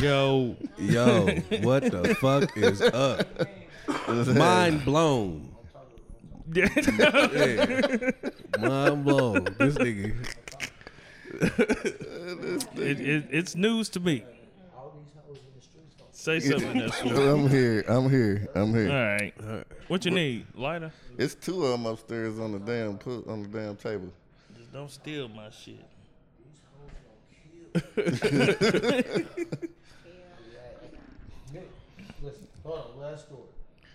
[0.00, 1.26] Yo, Yo,
[1.62, 3.26] what the fuck is up?
[4.36, 5.54] Mind blown.
[6.52, 6.68] yeah.
[6.76, 8.10] Yeah.
[8.60, 9.44] Mind blown.
[9.58, 10.14] This nigga.
[12.76, 14.24] it, it, it's news to me.
[16.12, 17.00] Say something else.
[17.02, 17.84] I'm here.
[17.88, 18.48] I'm here.
[18.54, 18.90] I'm All here.
[18.90, 19.64] All right.
[19.88, 20.46] What you need?
[20.54, 20.92] Lighter?
[21.16, 24.12] It's two of them upstairs on the damn put on the damn table.
[24.56, 25.84] Just don't steal my shit.
[32.22, 33.40] Listen, hold on, last story.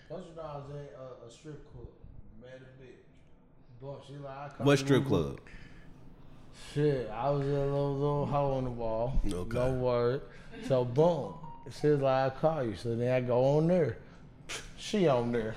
[0.08, 1.88] Don't you know was at uh, a strip club,
[2.40, 3.04] met a bitch.
[3.80, 5.40] Boom, she like, I come What strip the- club?
[6.72, 9.20] Shit, I was in a little, little hole in the wall.
[9.26, 9.56] Okay.
[9.56, 10.22] No word.
[10.68, 11.34] So boom,
[11.80, 12.76] she was like, I call you.
[12.76, 13.98] So then I go on there.
[14.76, 15.54] She on there.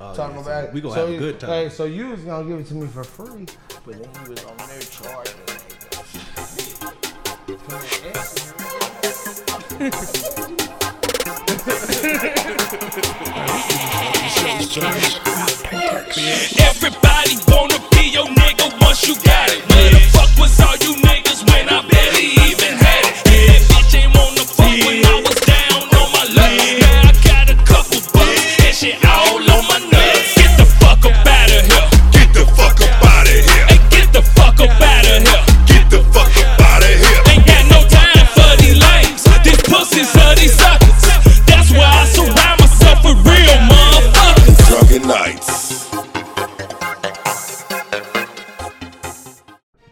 [0.00, 1.50] Oh, Talking yeah, so about we gonna so have a you- good time.
[1.50, 3.46] Hey, so you was gonna give it to me for free,
[3.84, 5.36] but then he was on there charging.
[12.66, 12.98] Everybody
[17.46, 19.62] wanna be your nigga once you got it.
[19.70, 23.22] Where the fuck was all you niggas when I barely even had it?
[23.30, 26.50] Yeah, bitch ain't wanna fuck when I was down on my luck.
[26.82, 30.34] Now I got a couple bucks and shit all on my nuts.
[30.34, 31.86] Get the fuck up out of here.
[32.18, 33.78] Get the fuck up out of here.
[33.94, 35.42] Get the fuck up out of here.
[35.70, 37.22] Get the fuck up out of here.
[37.30, 39.22] Ain't got no time for these lames.
[39.46, 40.58] These pussies these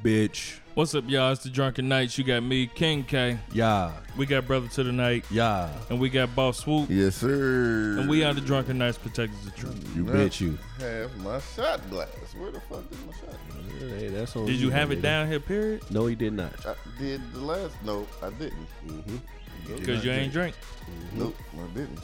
[0.05, 0.59] Bitch.
[0.75, 1.33] What's up, y'all?
[1.33, 2.19] It's the Drunken Knights.
[2.19, 3.39] You got me, King K.
[3.55, 3.91] Yeah.
[4.19, 5.25] We got Brother to the Night.
[5.31, 5.71] Yeah.
[5.89, 6.91] And we got Boss Swoop.
[6.91, 7.97] Yes, sir.
[7.99, 9.97] And we are the Drunken Knights Protectors of Truth.
[9.97, 10.13] You Yeah.
[10.13, 10.59] bitch you.
[10.81, 12.09] have my shot glass.
[12.37, 13.81] Where the fuck is my shot glass?
[13.99, 14.93] Hey, that's on Did you have nigga.
[14.93, 15.91] it down here, period?
[15.91, 16.53] No, he did not.
[16.67, 17.75] I did the last.
[17.83, 18.69] No, I didn't.
[18.87, 19.17] Mm-hmm.
[19.75, 20.55] Because you ain't drink.
[21.15, 21.99] Nope, I didn't.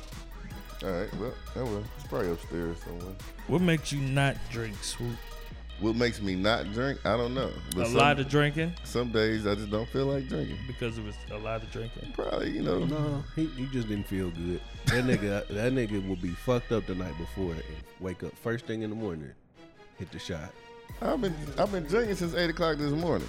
[0.83, 1.85] All right, well, that was.
[1.99, 3.15] It's probably upstairs somewhere.
[3.49, 5.19] What makes you not drink, Swoop?
[5.81, 6.99] What makes me not drink?
[7.07, 7.51] I don't know.
[7.75, 8.75] But A some, lot of drinking?
[8.85, 10.59] some days I just don't feel like drinking.
[10.67, 12.13] Because it was a lot of drinking.
[12.15, 12.85] Probably, you know.
[12.85, 14.61] No, he, he just didn't feel good.
[14.87, 17.63] That nigga, that nigga will be fucked up the night before and
[17.99, 19.31] wake up first thing in the morning,
[19.99, 20.51] hit the shot.
[21.01, 23.29] I've been I've been drinking since eight o'clock this morning.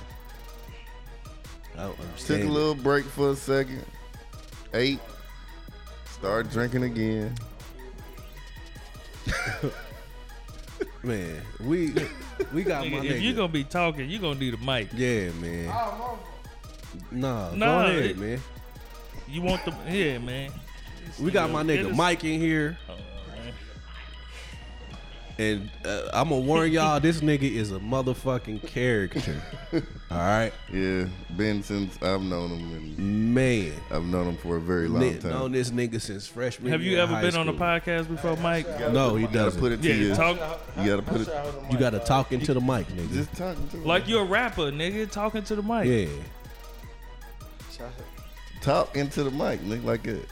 [1.77, 2.43] I don't Took understand.
[2.43, 3.85] a little break for a second.
[4.73, 4.99] Eight.
[6.05, 7.33] Start drinking again.
[11.03, 11.93] Man, we
[12.53, 13.11] we got my Nigga, nigga.
[13.11, 14.89] if you going to be talking, you going to need a mic.
[14.93, 15.65] yeah, man.
[17.09, 18.39] Nah, Nah, go ahead, it- man.
[19.27, 19.73] You want the.
[19.89, 20.51] Yeah, man.
[21.19, 23.03] We got my nigga Mike in here, Oh, man.
[25.41, 29.41] And uh, I'm gonna warn y'all, this nigga is a motherfucking character.
[30.11, 31.05] All right, Yeah,
[31.37, 33.71] been since I've known him, and man.
[33.89, 35.31] I've known him for a very long Ni- time.
[35.31, 36.71] known this nigga since freshman.
[36.71, 37.65] Have you year of ever high been on a school.
[37.65, 38.67] podcast before, Mike?
[38.91, 39.59] No, he You gotta doesn't.
[39.61, 40.13] put it to Yeah, you.
[40.15, 40.37] talk
[40.77, 41.29] You gotta put it.
[41.71, 43.13] You gotta talk into the mic, nigga.
[43.13, 45.85] Just talking to like you're a rapper, nigga, talking to the mic.
[45.87, 46.07] yeah,
[48.61, 50.25] talk into the mic, nigga, like that.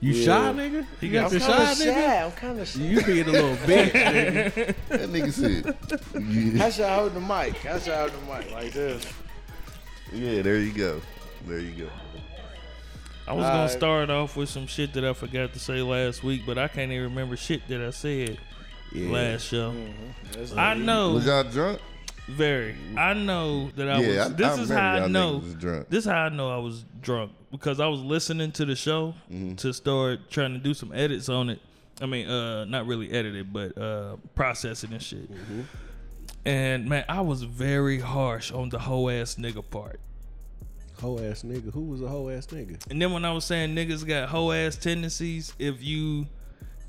[0.00, 0.86] You shy, nigga.
[1.00, 1.94] You got got the I'm shy, kinda nigga.
[2.06, 2.24] shy.
[2.24, 2.80] I'm kind of shy.
[2.80, 4.74] You being a little bitch, nigga.
[4.88, 5.76] That nigga said.
[6.22, 7.56] Yeah, How should I hold the mic?
[7.58, 9.04] How should I hold the mic like this?
[10.12, 11.00] yeah, there you go.
[11.46, 11.90] There you go.
[13.28, 13.70] I was gonna Alright.
[13.70, 16.90] start off with some shit that I forgot to say last week, but I can't
[16.90, 18.38] even remember shit that I said
[18.92, 19.10] Yeah.
[19.10, 19.70] last show.
[19.70, 19.92] Mm-hmm.
[20.32, 21.80] That's I know Was y'all drunk?
[22.28, 22.76] Very.
[22.96, 24.18] I know that I yeah, was.
[24.18, 25.40] I, This I is how I know.
[25.40, 25.88] drunk.
[25.88, 29.14] This is how I know I was drunk because I was listening to the show
[29.30, 29.54] Mm-hmm.
[29.56, 31.60] to start trying to do some edits on it.
[32.00, 35.30] I mean, uh, not really edit it, but uh, processing and shit.
[35.30, 35.60] Mm-hmm.
[36.46, 40.00] And man, I was very harsh on the whole ass nigga part.
[41.00, 41.72] Hoe ass nigga.
[41.72, 42.78] Who was a hoe ass nigga?
[42.90, 46.26] And then when I was saying niggas got hoe ass tendencies, if you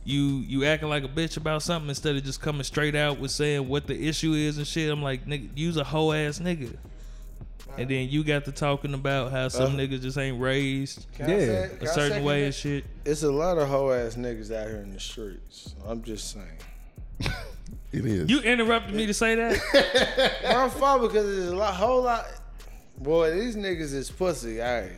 [0.04, 3.32] you you acting like a bitch about something instead of just coming straight out with
[3.32, 6.76] saying what the issue is and shit, I'm like, nigga, use a hoe ass nigga.
[7.78, 11.28] And then you got to talking about how some Uh, nigges just ain't raised Yeah.
[11.28, 12.46] say- a certain way that?
[12.48, 12.84] and shit.
[13.06, 15.74] It's a lot of hoe ass niggas out here in the streets.
[15.88, 17.32] I'm just saying.
[17.94, 18.30] It is.
[18.30, 20.42] You interrupted me to say that?
[20.46, 22.26] My fault because there's a lot, whole lot.
[22.98, 24.62] Boy, these niggas is pussy.
[24.62, 24.92] All right.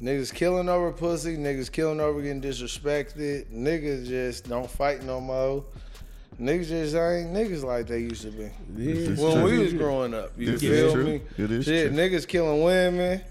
[0.00, 1.36] Niggas killing over pussy.
[1.36, 3.46] Niggas killing over getting disrespected.
[3.46, 5.64] Niggas just don't fight no more.
[6.40, 8.50] Niggas just ain't niggas like they used to be.
[8.76, 11.22] Yeah, When we was growing up, you This feel me?
[11.38, 11.96] It is Shit, true.
[11.98, 13.22] niggas killing women.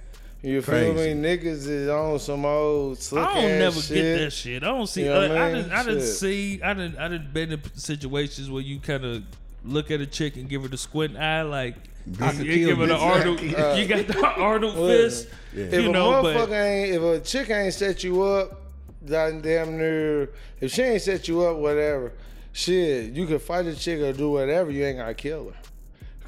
[0.41, 1.13] You feel Crazy.
[1.13, 1.21] me?
[1.37, 3.95] Niggas is on some old I don't never shit.
[3.95, 4.63] get that shit.
[4.63, 5.03] I don't see.
[5.03, 5.55] You know uh, what I I mean?
[5.63, 5.71] didn't.
[5.71, 6.61] I didn't see.
[6.63, 6.97] I didn't.
[6.97, 9.23] I didn't been in situations where you kind of
[9.63, 11.75] look at a chick and give her the squint eye, like
[12.21, 13.01] I could You kill give it an bitches.
[13.01, 13.41] Arnold.
[13.79, 15.27] you got the Arnold fist.
[15.53, 15.63] Yeah.
[15.65, 18.61] If You a know, motherfucker but ain't, if a chick ain't set you up,
[19.05, 20.29] damn damn near,
[20.61, 22.11] if she ain't set you up, whatever,
[22.51, 25.57] shit, you can fight a chick or do whatever, you ain't gotta kill her.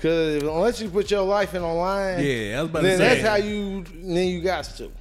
[0.01, 2.97] Cause unless you put your life in a line, Yeah, I was about to then
[2.99, 3.07] say.
[3.15, 4.91] that's how you, then you got to.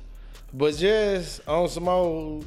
[0.54, 2.46] But just on some old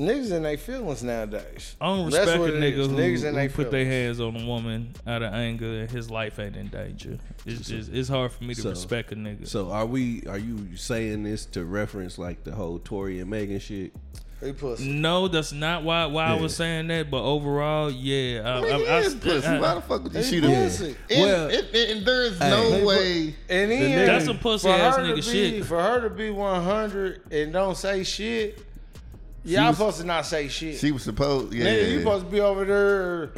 [0.00, 1.76] niggas in their feelings nowadays.
[1.80, 4.20] I don't respect a what it nigga who, Niggas in who they put their hands
[4.20, 7.18] on a woman out of anger and his life ain't in danger.
[7.46, 9.46] It's just it's hard for me to So- respect a nigga.
[9.46, 10.22] So are we?
[10.28, 13.92] Are you saying this to reference like the whole Tory and Megan shit?
[14.40, 14.90] They pussy.
[14.90, 17.10] no, that's not why why I was saying that.
[17.10, 19.46] But overall, yeah, I, I mean, I, he I- is pussy.
[19.46, 20.64] I- Why the fuck would you shoot him?
[20.64, 20.96] pussy.
[21.10, 22.48] And, Well- and, and there's Hey.
[22.48, 23.34] no They way.
[23.50, 25.64] And then nigga- That's some pussy for ass her to nigga be, shit.
[25.66, 28.58] For her to be 100 and don't say shit,
[29.44, 30.78] y'all was- supposed to not say shit.
[30.78, 31.52] She was supposed.
[31.52, 31.64] Yeah.
[31.66, 33.30] Nigga, you supposed to be over there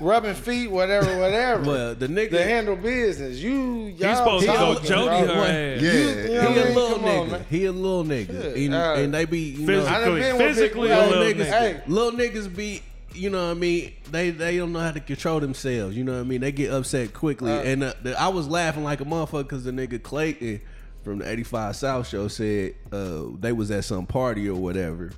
[0.00, 1.62] rubbing feet, whatever, whatever.
[1.64, 3.38] Well, the nigga, to handle business.
[3.38, 5.34] You, y'all he's supposed to go talking, Jody bro.
[5.34, 5.82] her ass.
[5.82, 5.92] yeah.
[5.92, 6.74] You know he what I a mean?
[6.74, 7.46] little Come on, nigga.
[7.46, 8.98] he a little nigga, and, alright.
[9.04, 11.44] and they be you Physical- know, I done been with physically big- a little little
[11.44, 11.58] niggas, nigga.
[11.58, 12.82] Hey, little niggas be,
[13.14, 13.92] you know what I mean?
[14.10, 15.96] They they don't know how to control themselves.
[15.96, 16.42] You know what I mean?
[16.42, 17.50] They get upset quickly.
[17.52, 17.62] Uh.
[17.62, 20.60] and uh, the, I was laughing like a motherfucker because the nigga Clayton
[21.02, 25.12] from the 85 South show said uh, they was at some party or whatever,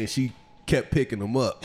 [0.00, 0.32] and she
[0.66, 1.64] kept picking them up,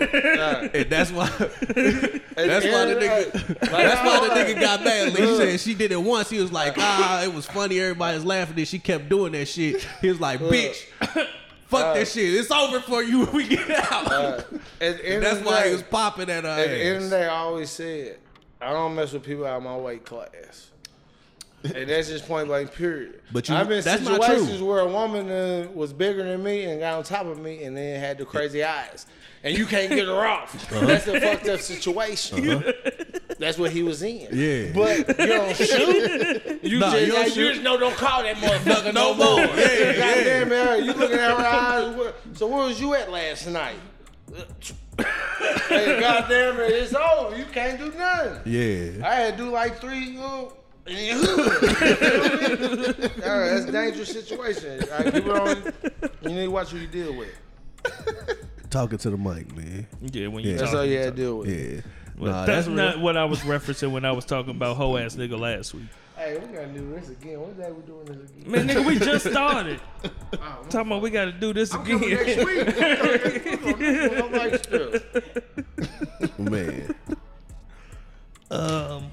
[0.00, 1.28] and that's why.
[2.34, 3.60] That's why the nigga.
[3.60, 5.10] That's why the nigga got mad.
[5.14, 6.28] Like he said she did it once.
[6.30, 7.78] He was like, ah, it was funny.
[7.78, 8.56] everybody's laughing.
[8.56, 9.86] Then she kept doing that shit.
[10.00, 10.84] He was like, bitch,
[11.68, 12.34] fuck that shit.
[12.34, 14.10] It's over for you when we get out.
[14.10, 14.48] At
[14.80, 17.02] the end That's the why day, he was popping at her At the end of
[17.04, 17.10] ass.
[17.10, 18.18] the day, I always said,
[18.60, 20.72] I don't mess with people out of my weight class.
[21.74, 23.20] and that's just point blank, period.
[23.32, 26.80] But you- I've been that's situations where a woman uh, was bigger than me and
[26.80, 29.06] got on top of me and then had the crazy eyes.
[29.42, 30.54] And you can't get her off.
[30.72, 30.86] Uh-huh.
[30.86, 32.64] That's a fucked up situation.
[33.38, 34.28] That's what he was in.
[34.32, 34.72] Yeah.
[34.74, 36.60] But you don't shoot.
[36.62, 37.50] You Nah, just, you don't like, you shoot.
[37.52, 39.40] just know don't call that motherfucker no, more.
[39.40, 39.92] Yeah, yeah.
[39.96, 40.84] Goddamn, man.
[40.84, 42.12] You looking at her eyes.
[42.34, 43.76] So where was you at last night?
[45.68, 47.36] hey, goddamn it, it's over.
[47.36, 48.40] You can't do nothing.
[48.52, 49.06] Yeah.
[49.06, 50.16] I had to do like three.
[50.18, 50.44] Uh,
[50.86, 51.38] and then hood.
[53.24, 54.82] All right, that's a dangerous situation.
[54.82, 55.72] All right, keep it on.
[56.22, 57.30] You need to watch who you deal with.
[58.70, 59.86] Talking to the mic, man.
[60.12, 60.56] Yeah, when you Yeah.
[60.58, 60.64] talk.
[60.66, 61.48] That's all you had to deal with.
[61.48, 61.80] Yeah.
[62.16, 62.76] But Nah, that's, real.
[62.76, 65.84] not what I was referencing when I was talking about hoe ass nigga last week.
[66.16, 67.40] Hey, we gotta do this again.
[67.40, 68.50] What day we doing this again?
[68.52, 69.80] Man, nigga, we just started.
[70.70, 72.24] Talking about we got to do this I'm coming again.
[72.26, 72.66] next week.
[72.68, 75.24] I'm coming next week on this one.
[76.20, 76.94] I like man.
[78.50, 79.10] Um.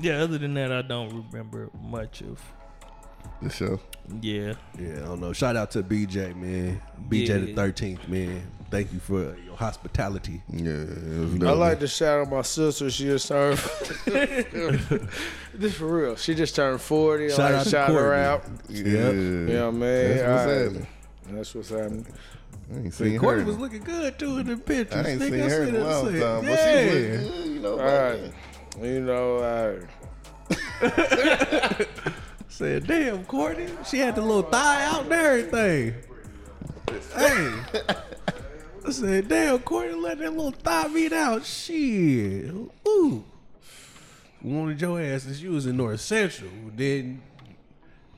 [0.00, 0.22] Yeah.
[0.22, 2.40] Other than that, I don't remember much of.
[3.42, 3.80] The show.
[4.22, 4.54] Yeah.
[4.78, 5.32] Yeah, I don't know.
[5.32, 6.80] Shout out to BJ, man.
[7.08, 8.50] BJ the thirteenth, man.
[8.70, 10.42] Thank you for your hospitality.
[10.48, 10.84] Yeah.
[11.42, 12.88] I like to shout out my sister.
[12.90, 13.58] She just turned.
[15.54, 16.16] this for real.
[16.16, 17.28] She just turned forty.
[17.30, 18.22] Shout I out like to shout her Courtney.
[18.22, 18.44] out.
[18.68, 19.54] Yeah.
[19.54, 20.16] Yeah, man.
[20.16, 20.62] That's what's All right.
[20.62, 20.86] happening.
[21.28, 22.06] That's what's happening.
[22.72, 23.48] I ain't seen Courtney her.
[23.48, 25.06] was looking good too in the pictures.
[25.06, 26.44] I ain't Nigga, seen her in a it, long said, time.
[26.46, 27.72] But she was looking good, you know.
[27.72, 28.32] All about right.
[28.80, 29.88] You know, right.
[32.48, 33.68] Said, damn, Courtney.
[33.88, 35.94] She had the little thigh out and everything.
[37.14, 37.52] Hey.
[38.86, 41.44] I said, damn, Courtney let that little thigh meat out.
[41.44, 42.54] Shit.
[42.86, 43.24] Ooh.
[44.42, 46.50] Wanted your ass since you was in North Central.
[46.74, 47.20] Then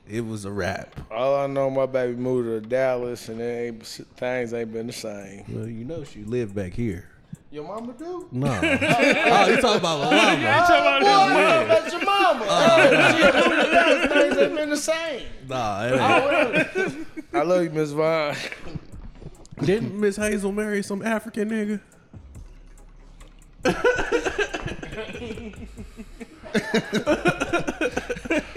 [0.06, 0.94] it was a wrap.
[1.10, 4.92] All I know, my baby moved to Dallas, and it ain't, things ain't been the
[4.92, 5.44] same.
[5.48, 7.08] Well, you know she lived back here.
[7.50, 8.28] Your mama do?
[8.30, 8.46] No.
[8.62, 10.08] oh, you talking about my mama?
[10.10, 12.46] Oh, boy, I about your mama.
[12.46, 15.22] Oh, she moved to Dallas, things ain't been the same.
[15.48, 17.06] Nah, it oh, ain't.
[17.32, 18.36] I love you, Miss Vine.
[19.62, 21.80] Didn't Miss Hazel marry some African nigga?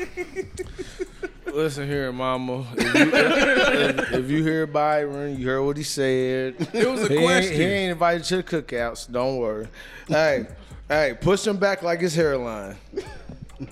[1.53, 2.65] Listen here, mama.
[2.77, 6.55] If you, if, if you hear Byron, you heard what he said.
[6.73, 7.55] It was a He ain't, question.
[7.55, 9.11] he ain't invited to the cookouts.
[9.11, 9.67] Don't worry.
[10.07, 10.47] Hey,
[10.87, 12.77] hey, push him back like his hairline.
[13.59, 13.67] Is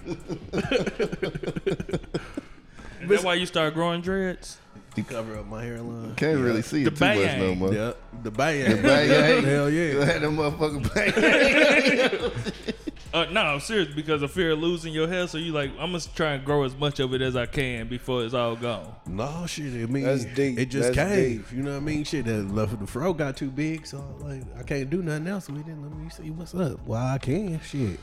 [3.07, 4.57] that why you start growing dreads?
[4.95, 6.15] You cover up my hairline.
[6.15, 7.73] Can't really see The it too much no more.
[7.73, 7.97] Yep.
[8.23, 8.81] The bang.
[8.81, 10.05] Bang, Hell You yeah.
[10.05, 12.31] had that motherfucker bang.
[13.11, 15.27] Uh, no, I'm serious because of fear of losing your hair.
[15.27, 17.87] So you like, I'm gonna try and grow as much of it as I can
[17.87, 18.93] before it's all gone.
[19.07, 19.73] No shit.
[19.73, 20.59] I mean, That's deep.
[20.59, 21.37] It just That's came.
[21.37, 21.51] deep.
[21.51, 22.03] You know what I mean?
[22.03, 25.49] Shit, that left the fro got too big, so like I can't do nothing else
[25.49, 25.75] with it.
[25.81, 26.85] Let me see what's up.
[26.85, 27.59] Well, I can.
[27.61, 27.99] Shit.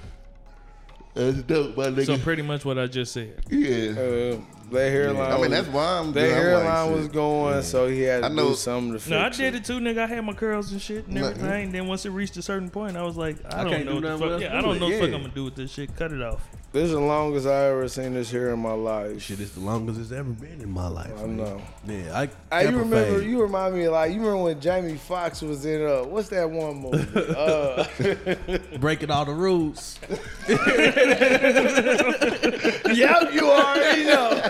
[1.15, 2.07] That's dope, my nigga.
[2.07, 3.43] So pretty much what I just said.
[3.49, 3.93] yeah.
[3.93, 5.33] Uh, Their hairline.
[5.33, 6.13] I mean, that's why I'm.
[6.13, 7.13] Their hairline like, was shit.
[7.13, 9.33] going, so he had to I know- do something to fix No, I it.
[9.35, 9.99] did it too, nigga.
[9.99, 11.71] I had my curls and shit and No, everything.
[11.73, 14.05] Then once it reached a certain point, I was like, I, I don't know do
[14.09, 14.41] what the fuck.
[14.41, 15.13] Yeah, I don't it, know what fuck.
[15.13, 15.95] I'm gonna do with this shit.
[15.97, 16.43] Cut it off.
[16.73, 19.23] This is the longest I ever seen this hair in my life.
[19.23, 21.13] Shit, it's the longest it's ever been in my life.
[21.17, 21.37] I man.
[21.37, 21.63] know.
[21.87, 22.63] Yeah, I.
[22.63, 23.21] Hey, you remember?
[23.21, 23.31] fade.
[23.31, 26.51] You remind me of like you remember when Jamie Foxx was in uh what's that
[26.51, 27.07] one movie?
[27.37, 29.99] uh, breaking all the rules.
[32.97, 34.43] yep, you already know.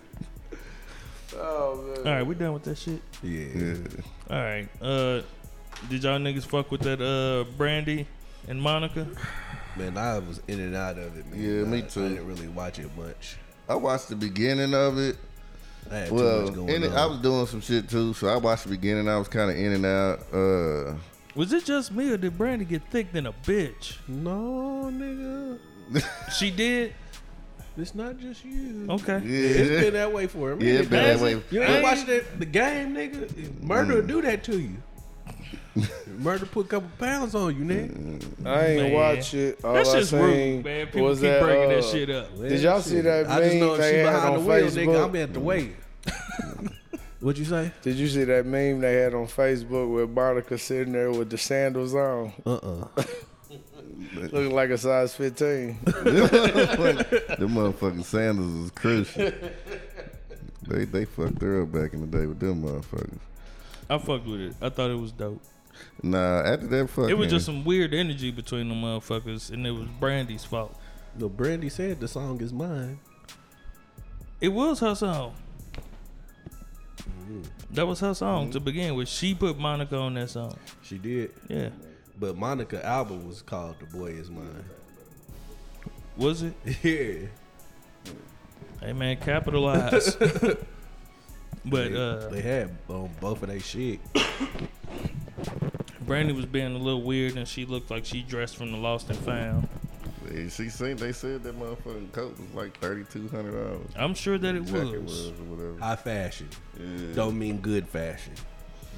[1.36, 1.98] oh man.
[1.98, 3.00] All right, we done with that shit.
[3.22, 3.46] Yeah.
[3.54, 3.76] Yeah.
[4.30, 4.68] All right.
[4.80, 5.22] Uh,
[5.88, 8.06] did y'all niggas fuck with that uh Brandy
[8.48, 9.06] and Monica?
[9.76, 11.26] Man, I was in and out of it.
[11.26, 11.40] Man.
[11.40, 12.04] Yeah, me I- too.
[12.04, 13.36] I didn't really watch it much.
[13.68, 15.16] I watched the beginning of it.
[15.90, 16.96] I had too Well, much going in it, on.
[16.98, 19.08] I was doing some shit too, so I watched the beginning.
[19.08, 20.18] I was kind of in and out.
[20.32, 20.94] Uh,
[21.40, 23.96] Was it just me or did Brandy get thick than a bitch?
[24.06, 25.58] no, nigga.
[26.38, 26.92] She did.
[27.78, 28.86] It's not just you.
[28.90, 29.20] Okay.
[29.24, 30.70] yeah, It's been that way for a minute.
[30.70, 31.42] yeah, it been that way.
[31.50, 33.62] You ain't ain't- watched that, the game, nigga.
[33.62, 34.76] Murder will do that to you.
[36.18, 38.46] Murder put a couple pounds on you, nigga.
[38.46, 38.92] I ain't Man.
[38.92, 39.64] watch it.
[39.64, 40.86] All That's I just seen rude, man.
[40.88, 42.36] People was keep that, bringing uh, that shit up.
[42.36, 44.84] Did y'all see that I just know if they she behind the wheel, Facebook?
[44.84, 45.08] nigga.
[45.08, 45.72] I'm at the way.
[47.20, 47.70] What'd you say?
[47.82, 51.36] Did you see that meme they had on Facebook with Monica sitting there with the
[51.38, 52.86] sandals on, Uh uh
[54.14, 55.78] looking like a size 15?
[55.84, 55.94] Them
[57.50, 59.30] motherfucking sandals was crucial.
[60.66, 63.18] they they fucked her up back in the day with them motherfuckers.
[63.90, 64.54] I fucked with it.
[64.62, 65.42] I thought it was dope.
[66.02, 69.70] Nah, after that fucking, It was just some weird energy between the motherfuckers, and it
[69.72, 70.74] was Brandy's fault.
[71.18, 72.98] No, Brandy said the song is mine.
[74.40, 75.34] It was her song.
[77.72, 78.52] That was her song Mm-hmm.
[78.52, 79.08] to begin with.
[79.08, 80.56] She put Monica on that song.
[80.82, 81.32] She did.
[81.48, 81.68] Yeah.
[82.18, 84.64] But Monica album was called The Boy Is Mine.
[86.16, 86.54] Was it?
[86.82, 87.28] Yeah.
[88.80, 90.16] Hey man, capitalize.
[90.16, 90.58] but
[91.64, 94.00] they, uh they had on both of they shit.
[96.06, 99.08] Brandy was being a little weird and she looked like she dressed from the Lost
[99.10, 99.68] and Found.
[100.26, 103.86] They, she said they said that motherfucking coat was like thirty two hundred dollars.
[103.96, 104.72] I'm sure that it was.
[104.72, 105.78] was whatever.
[105.80, 106.48] High fashion.
[106.78, 107.14] Yeah.
[107.14, 108.34] Don't mean good fashion.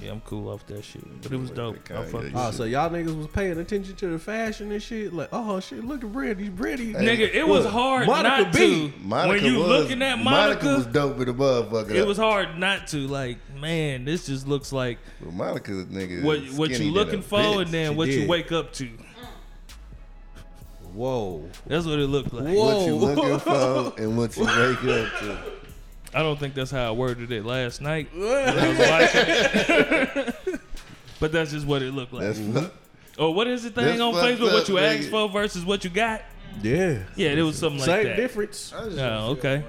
[0.03, 1.03] Yeah, I'm cool off that shit.
[1.23, 1.85] But it was dope.
[1.87, 2.33] that I Kanye fucked shit.
[2.35, 5.13] Oh, so y'all niggas was paying attention to the fashion and shit?
[5.13, 6.49] Like, oh shit, look at Brandy.
[6.49, 6.93] Brandy.
[6.93, 8.91] Nigga, it was Look, hard Monica not B.
[8.91, 8.99] to.
[8.99, 11.91] Monica when you was, looking at Monica, Monica, was dope with the motherfucker.
[11.93, 13.07] it was hard not to.
[13.07, 16.25] Like, man, this just looks like Well, Monica's nigga.
[16.25, 17.63] what is what you looking for bitch.
[17.63, 18.89] and then She what you wake up to.
[20.95, 21.49] Whoa.
[21.67, 22.55] That's what it looked like.
[22.55, 22.77] Whoa.
[22.77, 25.39] what you looking for and what you wake up to.
[26.15, 28.09] I don't think that's how I worded it last night.
[28.15, 30.61] when I was watching it.
[31.21, 32.25] but that's just what it looked like.
[32.25, 32.75] That's fuck-
[33.19, 34.53] or oh, what is the thing that's on fucked Facebook?
[34.53, 34.99] What you nigga.
[35.01, 36.23] asked for versus what you got?
[36.63, 37.03] Yeah.
[37.15, 37.97] Yeah, it was something like that.
[37.97, 38.17] Same that.
[38.17, 38.73] difference.
[38.75, 39.65] Oh, okay.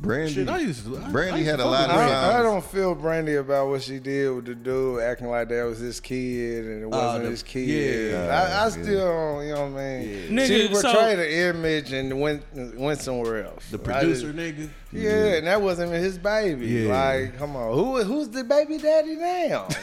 [0.00, 0.32] Brandy.
[0.32, 0.96] Shit, I used to.
[0.98, 3.68] I- Brandy I used had to a lot of I, I don't feel Brandy about
[3.68, 6.88] what she did with the dude acting like that was his kid and it oh,
[6.88, 8.12] wasn't the- his kid.
[8.12, 8.18] yeah.
[8.20, 8.68] I, I Yeah.
[8.70, 10.30] still don't, you know what I mean?
[10.30, 12.42] Nigga, she so- portrayed an image and went
[12.78, 13.68] went somewhere else.
[13.70, 14.70] The producer just- nigga.
[14.92, 16.66] yeah, and that wasn't even his baby.
[16.66, 16.94] Yeah.
[16.94, 19.68] Like, come on, who who's the baby daddy now?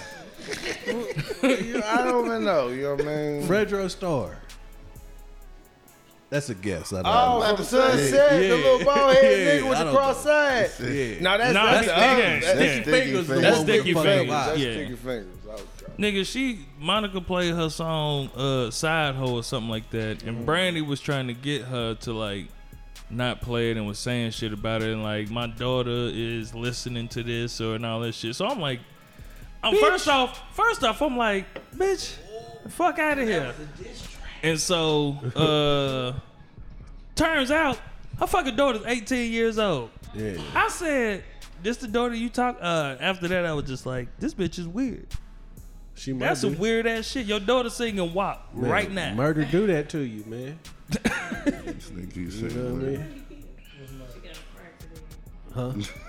[0.47, 2.69] I don't even know.
[2.69, 3.43] You know what I mean?
[3.47, 4.37] Fredro Starr.
[6.29, 6.91] That's a guess.
[6.91, 7.55] I don't Oh, know.
[7.55, 8.53] from Sunset, the Yeah.
[8.55, 10.31] little bald head Yeah, nigga with I the don't cross know.
[10.31, 10.69] side.
[10.81, 11.19] Yeah.
[11.21, 12.23] No, that's Nah, that's, that's the Sticky other.
[12.27, 12.43] Fingers.
[12.43, 12.81] That's Yeah.
[12.81, 13.13] Sticky Sticky Fingaz.
[13.13, 13.29] the Fingers.
[13.29, 14.35] one That's with the Sticky fucking Fingers.
[14.35, 14.45] eye.
[14.47, 14.73] That's Yeah.
[14.73, 15.27] sticky fingers.
[15.47, 15.93] Okay.
[15.97, 20.23] Nigga, she Monica played her song uh Side Hoe or something like that.
[20.23, 22.47] And Brandy was trying to get her to like
[23.09, 27.07] not play it and was saying shit about it and like my daughter is listening
[27.07, 28.35] to this or and all that shit.
[28.35, 28.81] So I'm like
[29.63, 32.15] I'm first off first off I'm like, bitch,
[32.69, 33.53] fuck out of here.
[34.43, 36.19] And so uh
[37.15, 37.79] turns out
[38.19, 39.89] her fucking daughter's 18 years old.
[40.13, 40.37] Yeah.
[40.55, 41.23] I said,
[41.63, 44.67] this the daughter you talk uh after that I was just like, this bitch is
[44.67, 45.07] weird.
[45.95, 47.25] She might That's be- some weird ass shit.
[47.25, 49.13] Your daughter singing WAP Man, right now.
[49.15, 50.59] Murder do that to you, man.
[50.89, 53.23] This nigga keep You know what I mean?
[55.53, 55.73] Huh?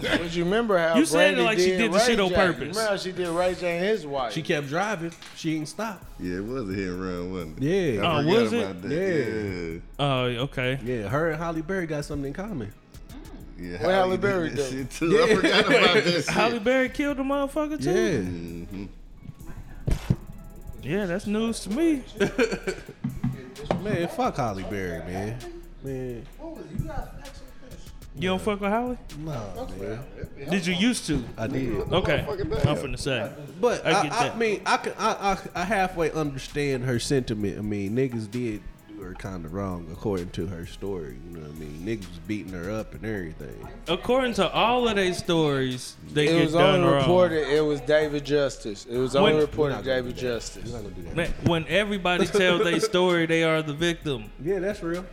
[0.00, 2.28] But you remember how You said it Brandy like she did the Ray shit on
[2.30, 2.34] J.
[2.34, 2.58] purpose.
[2.60, 4.32] Remember how she did Ray J and his wife?
[4.32, 5.12] She kept driving.
[5.36, 6.04] She didn't stop.
[6.18, 7.94] Yeah, it was a hit and run, wasn't it?
[7.94, 8.00] Yeah.
[8.02, 8.82] Oh, I forgot was it?
[8.82, 8.90] that.
[8.90, 9.80] Yeah.
[10.04, 10.78] Oh, okay.
[10.84, 12.72] Yeah, her and Halle Berry got something in common.
[13.56, 14.62] Yeah, What Halle did Berry that do?
[14.78, 15.22] shit too.
[15.22, 16.28] I forgot about that shit.
[16.28, 17.90] Halle Berry killed the motherfucker too.
[17.90, 18.76] Yeah.
[18.80, 18.88] Mhm.
[20.82, 22.02] Yeah, that's news to me.
[23.82, 25.38] Man, fuck Halle Berry, man.
[25.82, 26.84] Man, You
[28.20, 28.96] don't fuck with Halle?
[29.18, 30.00] nah, man.
[30.50, 31.22] Did you used to?
[31.36, 31.74] I did.
[31.92, 32.24] Okay.
[32.28, 32.76] Motherfucking I'm damn.
[32.76, 33.32] finna say.
[33.60, 37.58] But I I, get I, mean, I can, I, I, I halfway understand her sentiment.
[37.58, 41.16] I mean, niggas did do her kind of wrong, according to her story.
[41.28, 41.80] You know what I mean?
[41.84, 43.68] Niggas was beating her up and everything.
[43.88, 46.98] According to all of their stories, they It get was done only wrong.
[47.00, 48.86] reported it was David Justice.
[48.88, 50.16] It was only When- reported We're David.
[50.16, 50.66] Justice.
[50.70, 51.16] We're not gonna do that.
[51.16, 54.30] Man, when everybody tells their story, they are the victim.
[54.42, 55.04] Yeah, that's real.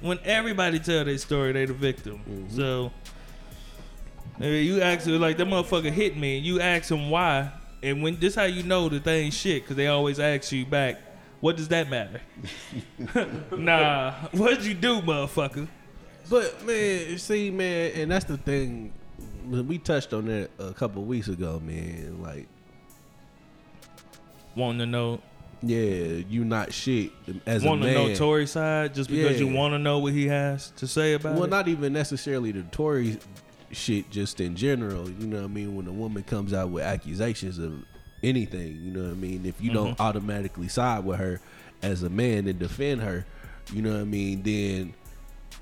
[0.00, 2.18] When everybody tell their story, they the victim.
[2.18, 2.56] Mm-hmm.
[2.56, 2.92] So,
[4.40, 7.50] you ask her like that motherfucker hit me, and you ask him why,
[7.82, 10.66] and when this how you know that they ain't shit, because they always ask you
[10.66, 11.00] back,
[11.40, 12.20] what does that matter?
[13.56, 15.68] nah, what'd you do, motherfucker?
[16.28, 18.92] But man, see, man, and that's the thing.
[19.48, 22.20] We touched on that a couple weeks ago, man.
[22.20, 22.48] Like,
[24.56, 25.20] wanting to know?
[25.62, 27.12] Yeah, you not shit
[27.46, 28.08] as Want a to man.
[28.08, 31.34] know Tory side just because you want to know what he has to say about
[31.34, 31.50] well, it?
[31.50, 33.18] not even necessarily the Tory
[33.72, 35.08] shit, just in general.
[35.10, 35.74] You know what I mean?
[35.74, 37.84] When a woman comes out with accusations of
[38.22, 39.46] anything, you know what I mean?
[39.46, 40.02] If you don't mm-hmm.
[40.02, 41.40] automatically side with her
[41.82, 43.26] as a man and defend her,
[43.72, 44.42] you know what I mean?
[44.42, 44.94] Then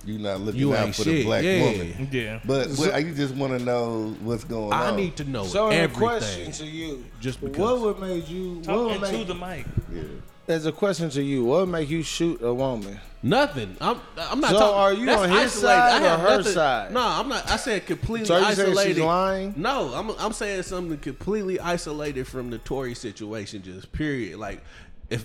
[0.06, 1.14] You not looking you out ain't for shit.
[1.18, 1.62] the black yeah.
[1.62, 2.08] woman.
[2.12, 2.40] yeah.
[2.44, 4.94] But what, you just want to know what's going on.
[4.94, 5.98] I need to know So the everything.
[5.98, 7.58] question to you, Just because.
[7.58, 8.56] what would make you?
[8.56, 9.66] What Talking would to make, the mic.
[9.92, 10.02] Yeah.
[10.46, 13.00] As a question to you, what would make you shoot a woman?
[13.22, 13.76] Nothing.
[13.80, 13.98] I'm.
[14.18, 14.50] I'm not.
[14.50, 15.58] So talking, are you on his isolated.
[15.60, 16.92] side or her nothing- side?
[16.92, 17.50] No, I'm not.
[17.50, 19.04] I said completely So you saying she's isolated.
[19.04, 19.54] lying?
[19.56, 20.10] No, I'm.
[20.18, 23.62] I'm saying something completely isolated from the Tory situation.
[23.62, 24.38] Just period.
[24.38, 24.60] Like,
[25.08, 25.24] if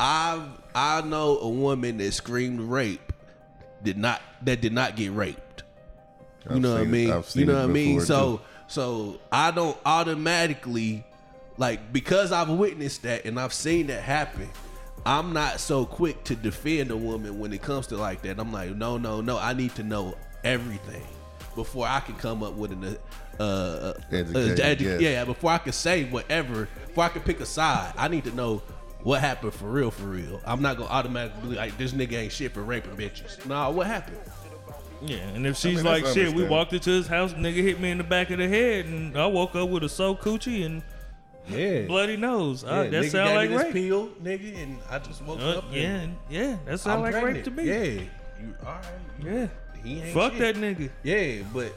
[0.00, 0.40] I've
[0.74, 3.12] I know a woman that screamed rape
[3.84, 5.62] did not that did not get raped.
[6.48, 7.22] You I've know what I it- mean?
[7.34, 8.00] You know what I mean?
[8.00, 8.42] So too.
[8.66, 11.04] so I don't automatically
[11.56, 14.48] like because I've witnessed that and I've seen that happen.
[15.06, 18.38] I'm not so quick to defend a woman when it comes to like that.
[18.40, 19.38] I'm like, no, no, no.
[19.38, 21.02] I need to know everything
[21.54, 22.96] before I can come up with an
[23.38, 25.00] uh, uh, Educated uh, edu- guess.
[25.02, 25.24] yeah.
[25.26, 28.62] Before I can say whatever, before I can pick a side, I need to know
[29.04, 30.40] what happened for real, for real.
[30.44, 33.44] I'm not gonna automatically like this nigga ain't shit for raping bitches.
[33.46, 34.18] Nah, what happened?
[35.02, 37.90] Yeah, and if she's mean, like, shit, we walked into his house, nigga hit me
[37.90, 40.82] in the back of the head, and I woke up with a soaked coochie and
[41.46, 41.82] Yeah.
[41.82, 42.64] bloody nose.
[42.64, 43.72] Uh, Yeah, that nigga sound gave like me this rape.
[43.74, 45.64] pill, nigga, and I just woke Uh, up.
[45.70, 47.64] yeah, and yeah, that sound I'm like rape to me.
[47.64, 48.84] Yeah, you all right?
[49.22, 49.46] you- Yeah.
[49.84, 50.54] he ain't Fuck shit.
[50.54, 50.88] that nigga.
[51.02, 51.74] Yeah, but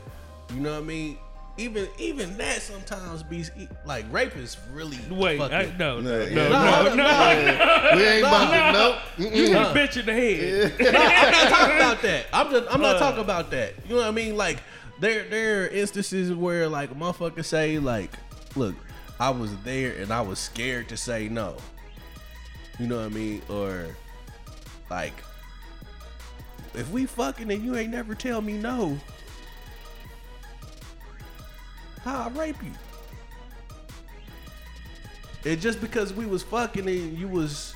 [0.55, 1.17] you know what I mean.
[1.59, 3.43] Even even that sometimes be
[3.83, 6.49] like rape is really Wait, fucking- I, no, no, Yeah, no, yeah.
[6.49, 8.99] no, No, no, no, we ain't about to know.
[9.17, 10.73] You hit a bitch in the head.
[10.79, 12.25] I'm not talking about that.
[12.31, 12.99] I'm just I'm not Uh.
[12.99, 13.73] talking about that.
[13.87, 14.37] You know what I mean?
[14.37, 14.59] Like
[14.99, 18.11] there there are instances where like motherfuckers say like,
[18.55, 18.75] look,
[19.19, 21.57] I was there and I was scared to say no.
[22.79, 23.41] You know what I mean?
[23.49, 23.87] Or
[24.91, 25.13] like
[26.75, 28.99] if we fucking and you ain't never tell me no,
[32.07, 32.71] how I rape you?
[35.45, 37.73] And just because we was fucking and you was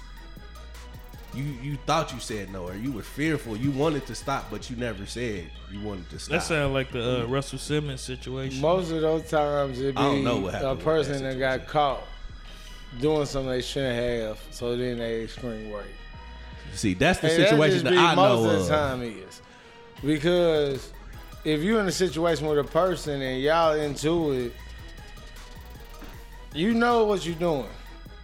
[1.34, 4.70] you you thought you said no or you were fearful you wanted to stop but
[4.70, 8.60] you never said you wanted to stop That sound like the uh, Russell Simmons situation.
[8.60, 11.60] Most of those times it be I don't know what happened a person that that
[11.60, 12.04] got caught
[13.00, 15.86] doing something they shouldn't have, so then they scream rape.
[16.74, 19.02] see that's the And situation just that be i most know of of the time
[19.02, 19.42] is
[20.04, 20.92] because
[21.44, 24.54] if you're in a situation with a person and y'all into it,
[26.54, 27.68] you know what you're doing.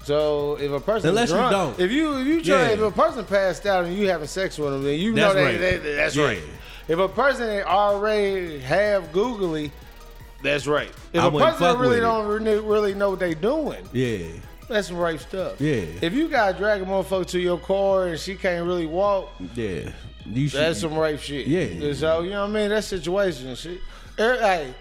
[0.03, 1.80] So if a person Unless you don't.
[1.80, 2.67] if you if you try Yeah.
[2.69, 5.43] if a person passed out and you having sex with them, then you That's know
[5.43, 5.60] right.
[5.60, 6.25] that, that- that's Yeah.
[6.25, 6.43] right.
[6.88, 9.71] If a person already have googly,
[10.41, 10.89] that's right.
[11.12, 14.19] If I a person really don't really, really know what they doing, yeah
[14.69, 15.60] that's some rape stuff.
[15.62, 15.84] Yeah.
[16.01, 19.30] If you got to drag a motherfucker to your car and she can't really walk,
[19.56, 19.89] yeah
[20.33, 21.47] you should that's some rape shit.
[21.47, 21.61] Yeah.
[21.61, 22.69] And So you know what I mean?
[22.69, 23.79] That situation and shit.
[24.19, 24.73] Er, Hey,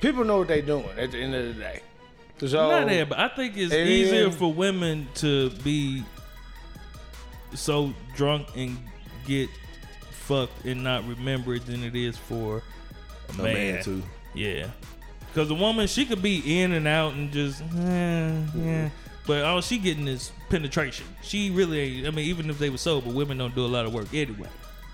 [0.00, 1.82] people know what they doing at the end of the day.
[2.38, 6.04] So Not there, but I think it's And easier for women to be
[7.54, 8.76] so drunk and
[9.26, 9.48] get
[10.10, 12.62] fucked and not remember it than it is for
[13.38, 14.02] a, a man too
[14.34, 14.68] Yeah.
[15.28, 18.90] Because a woman, she could be in and out and just, eh, yeah.
[19.26, 21.06] But all she getting is penetration.
[21.22, 23.86] She really ain't, I mean, even if they were sober, women don't do a lot
[23.86, 24.48] of work anyway.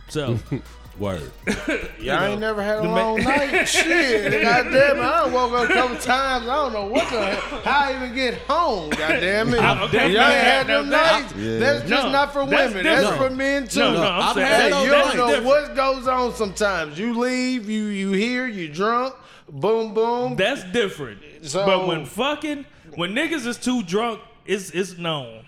[0.09, 0.39] So,
[0.99, 1.33] word
[2.01, 3.65] Y'all ain't never had a the ma- long night.
[3.69, 5.01] Shit, goddamn it!
[5.03, 6.47] I done woke up a couple times.
[6.47, 8.91] I don't know what the hell, how I even get home.
[8.91, 9.61] Goddamn it!
[9.63, 11.35] I'm Y'all ain't had had them them nights.
[11.35, 11.59] Yeah.
[11.61, 12.85] That's just No, not for that's women.
[12.85, 13.31] That's different.
[13.33, 13.79] for men too.
[13.81, 15.47] no, no, I'm I've saying, had Hey, those you don't know different.
[15.47, 16.99] what goes on sometimes.
[16.99, 19.15] You leave, you you hear, you drunk,
[19.49, 20.37] boom boom.
[20.37, 21.21] That's different.
[21.43, 25.42] So- but when fucking, when niggas is too drunk, it's, it's known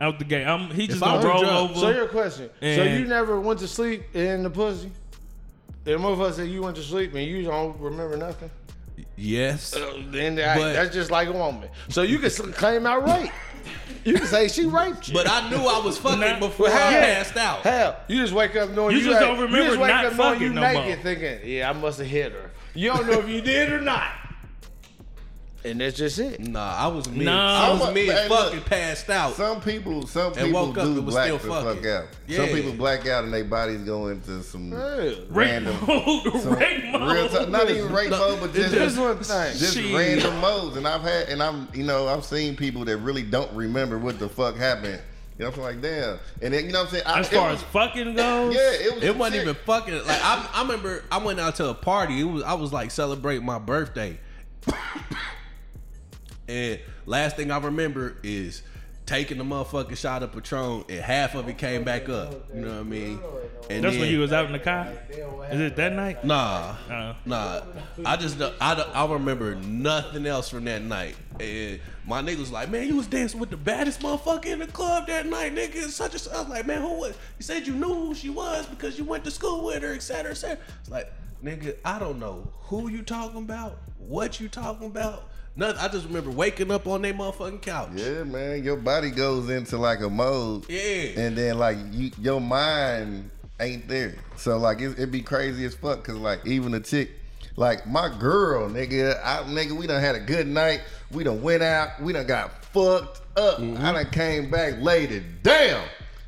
[0.00, 0.46] out the gate.
[0.46, 1.80] I'm, he just gonna roll drunk- over.
[1.80, 2.50] so your question.
[2.60, 4.90] so you never went to sleep in the pussy?
[5.84, 8.50] If motherfucker said you went to sleep and you don't remember nothing,
[9.16, 11.68] yes uh, then that- But- that's just like a woman.
[11.88, 13.30] So you can claim out rape.
[14.04, 15.14] You can say she raped you.
[15.14, 16.38] But I knew I was fucking Nah.
[16.38, 17.60] before I passed out.
[17.62, 19.88] Hell, you just wake up knowing You you, just had- don't you remember just wake
[19.88, 20.96] not up knowing fucking you no naked, more.
[21.14, 24.08] thinking, "Yeah, I must have hit her." You don't know if you did or not,
[25.64, 26.40] and that's just it.
[26.40, 27.24] Nah, I was mid.
[27.24, 27.66] Nah.
[27.66, 29.34] I was Some- mid hey, look, fucking passed out.
[29.34, 31.82] Some people, some And people woke up, do it was black still the fucking.
[31.82, 32.04] fuck out.
[32.28, 32.36] Yeah.
[32.36, 35.14] Some people black out and their bodies go into some Yeah.
[35.28, 37.12] Random, mode, some rape mode.
[37.12, 39.56] real time, not even rape mode, but just This one thing.
[39.58, 39.94] just Shit.
[39.94, 40.76] random modes.
[40.76, 44.18] And I've had, and I'm, you know, I've seen people that really don't remember what
[44.18, 45.00] the fuck happened.
[45.38, 46.18] You know, I'm like, damn.
[46.40, 47.04] And then, you know what I'm saying?
[47.06, 49.42] I, As far was- as fucking goes, yeah, it was it wasn't shit.
[49.42, 52.20] even fucking like I, I remember I went out to a party.
[52.20, 54.18] It was I was like celebrating my birthday.
[56.48, 58.62] And last thing I remember is
[59.04, 62.34] taking the motherfucking shot of Patron and half of it came back up.
[62.52, 63.20] You know what I mean?
[63.70, 64.88] And that's when then- you was out in the car.
[65.08, 66.24] Is it that night?
[66.24, 67.14] Nah, Uh.
[67.24, 67.62] nah.
[68.04, 71.14] I just I I remember nothing else from that night.
[71.38, 74.66] And my nigga was like, "Man, you was dancing with the baddest motherfucker in the
[74.66, 76.32] club that night, nigga." and Such and such.
[76.34, 79.04] I was like, "Man, who was?" You said you knew who she was because you
[79.04, 80.58] went to school with her, et cetera, et cetera.
[80.80, 81.12] It's like,
[81.44, 85.28] nigga, I don't know who you talking about, what you talking about.
[85.56, 85.80] Nothing.
[85.80, 87.90] I just remember waking up on that motherfucking couch.
[87.94, 90.68] Yeah, man, your body goes into like a mode.
[90.68, 91.18] Yeah.
[91.18, 94.16] And then like you, your mind ain't there.
[94.36, 96.04] So like it, it be crazy as fuck.
[96.04, 97.10] Cause like even a chick,
[97.56, 100.82] like my girl, nigga, I, nigga, we done had a good night.
[101.10, 102.02] We done went out.
[102.02, 103.58] We done got fucked up.
[103.58, 103.84] Mm-hmm.
[103.84, 105.24] I done came back later.
[105.42, 105.82] Damn.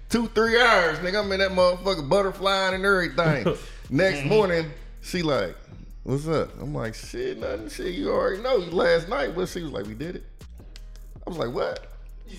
[0.09, 1.23] Two, three hours, nigga.
[1.23, 3.55] I'm in that motherfucker butterflying and everything.
[3.91, 4.71] Next morning,
[5.03, 5.55] she like,
[6.09, 6.51] what's up?
[6.61, 7.69] I'm like, shit, nothing.
[7.69, 8.57] Shit, you already know.
[8.57, 10.25] Last night, but she was like, we did it.
[11.27, 11.85] I was like, what?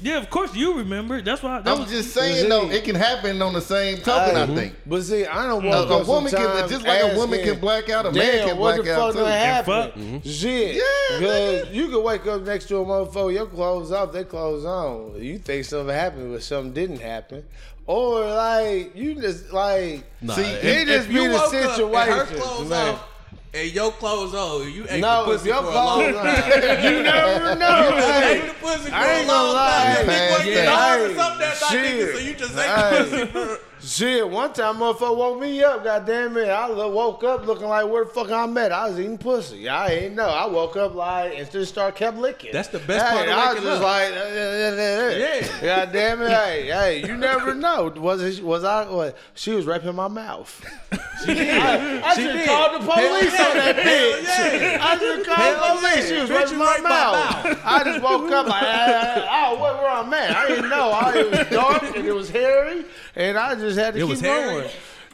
[0.04, 1.20] Yeah, of course you remember.
[1.20, 1.62] That's why.
[1.62, 4.36] That I'm was just saying though, it can happen on the same token.
[4.36, 7.44] I think But see, I don't a, want a woman can just like a woman
[7.44, 9.20] can black out, a man can black out fuck too.
[9.22, 9.86] done And fuck.
[9.96, 10.04] happened?
[10.24, 10.30] Mm-hmm.
[10.30, 10.76] Shit.
[10.76, 14.64] Yeah, Because you can wake up next to a motherfucker, your clothes off, their clothes
[14.64, 15.16] on.
[15.24, 17.44] You think something happened, but something didn't happen.
[17.88, 21.46] Or like you just like Nah, See, if- it just if be you the woke
[21.48, 22.94] up and her situation, clothes man.
[22.94, 23.06] off
[23.54, 26.84] and your clothes on, you ate no, the pussy your for a long time.
[26.84, 27.90] you never know.
[27.90, 29.94] You Hey, ate the pussy for I a ain't gonna long lie.
[29.96, 30.06] time.
[30.06, 30.76] You Hey, wasn't yeah.
[30.76, 33.26] hard or something that night, nigga, so you just ate the pussy
[33.58, 33.60] for.
[33.82, 36.50] Shit, one time motherfucker woke me up, goddamn it.
[36.50, 38.74] I woke up looking like where the fuck I'm at.
[38.74, 39.70] I was eating pussy.
[39.70, 40.28] I ain't know.
[40.28, 42.52] I woke up like and just start kept licking.
[42.52, 43.84] That's the best Hey, part of I was just up.
[43.84, 45.62] like, Yeah.
[45.62, 46.30] God damn it.
[46.30, 47.92] Hey, hey, you never know.
[47.96, 50.66] Was it, was I, what, she was raping my mouth.
[51.20, 51.50] She did.
[51.50, 54.24] I, I should called the police Hell on that bitch.
[54.24, 54.78] Yeah.
[54.82, 56.08] I should called the police.
[56.08, 57.44] She was raping my raped my mouth.
[57.44, 57.62] mouth.
[57.66, 60.34] I just woke up like, oh, what, where I'm at?
[60.38, 60.92] I didn't know.
[60.92, 62.86] I, it was dark and it was hairy,
[63.18, 64.54] and I just had to It keep was hairy?
[64.62, 64.70] going.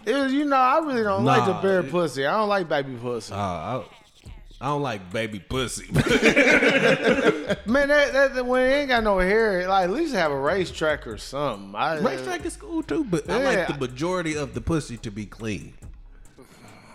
[0.06, 2.26] It was, you know, I really don't like the Nah, bare it- pussy.
[2.26, 3.34] I don't like baby pussy.
[3.34, 3.84] Uh, I,
[4.62, 5.88] I don't like baby pussy.
[5.92, 6.04] Man,
[7.90, 11.08] that, that, that- when it ain't got no hair, like at least have a racetrack
[11.08, 11.74] or something.
[11.76, 15.26] I, Racetrack is cool too, but I like the majority of the pussy to be
[15.26, 15.74] clean.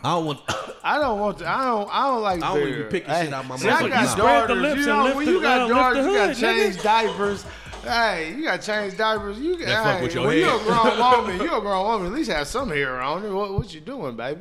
[0.02, 0.40] I don't want.
[0.82, 1.46] I don't want to.
[1.48, 1.90] I don't.
[1.92, 2.42] I don't like.
[2.42, 2.78] I don't want beer.
[2.78, 4.08] you picking Hey, shit out my see, I got mouth.
[4.08, 4.62] Spread the daughters.
[4.62, 7.44] lips You know, lift when the- you got uh, daughters, you got to change diapers.
[7.82, 9.38] Hey, you got to change diapers.
[9.38, 10.66] You got That fuck hey, with your when you a head.
[10.66, 12.06] grown woman, you a grown woman.
[12.08, 13.30] At least have some hair on it.
[13.30, 14.40] What, what you doing, baby?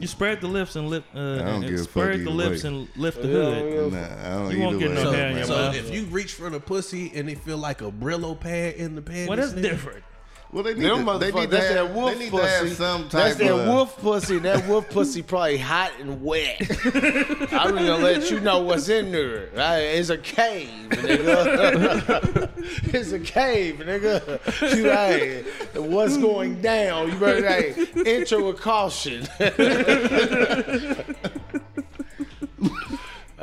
[0.00, 1.04] You spread the lips and lip.
[1.14, 2.68] Uh, don't and give a spread fuck the lips way.
[2.70, 3.92] and lift the hood.
[3.92, 4.94] Nah, I don't You won't either get way.
[4.96, 5.74] no So, hair in your so mouth.
[5.76, 9.00] if you reach for the pussy and it feel like a Brillo pad in the
[9.02, 10.04] panties, Well, that's different.
[10.50, 12.42] Well, they need, Them to, they need to that's have, that wolf they need pussy.
[12.42, 13.66] to have some type that's that of.
[13.68, 14.38] wolf pussy.
[14.38, 16.56] That wolf pussy probably hot and wet.
[17.52, 19.50] I'm gonna let you know what's in there.
[19.54, 19.80] Right?
[19.80, 22.50] It's a cave, nigga.
[22.94, 24.74] it's a cave, nigga.
[24.74, 25.42] You hey,
[25.74, 27.12] what's going down?
[27.12, 29.28] You better hey, enter with caution.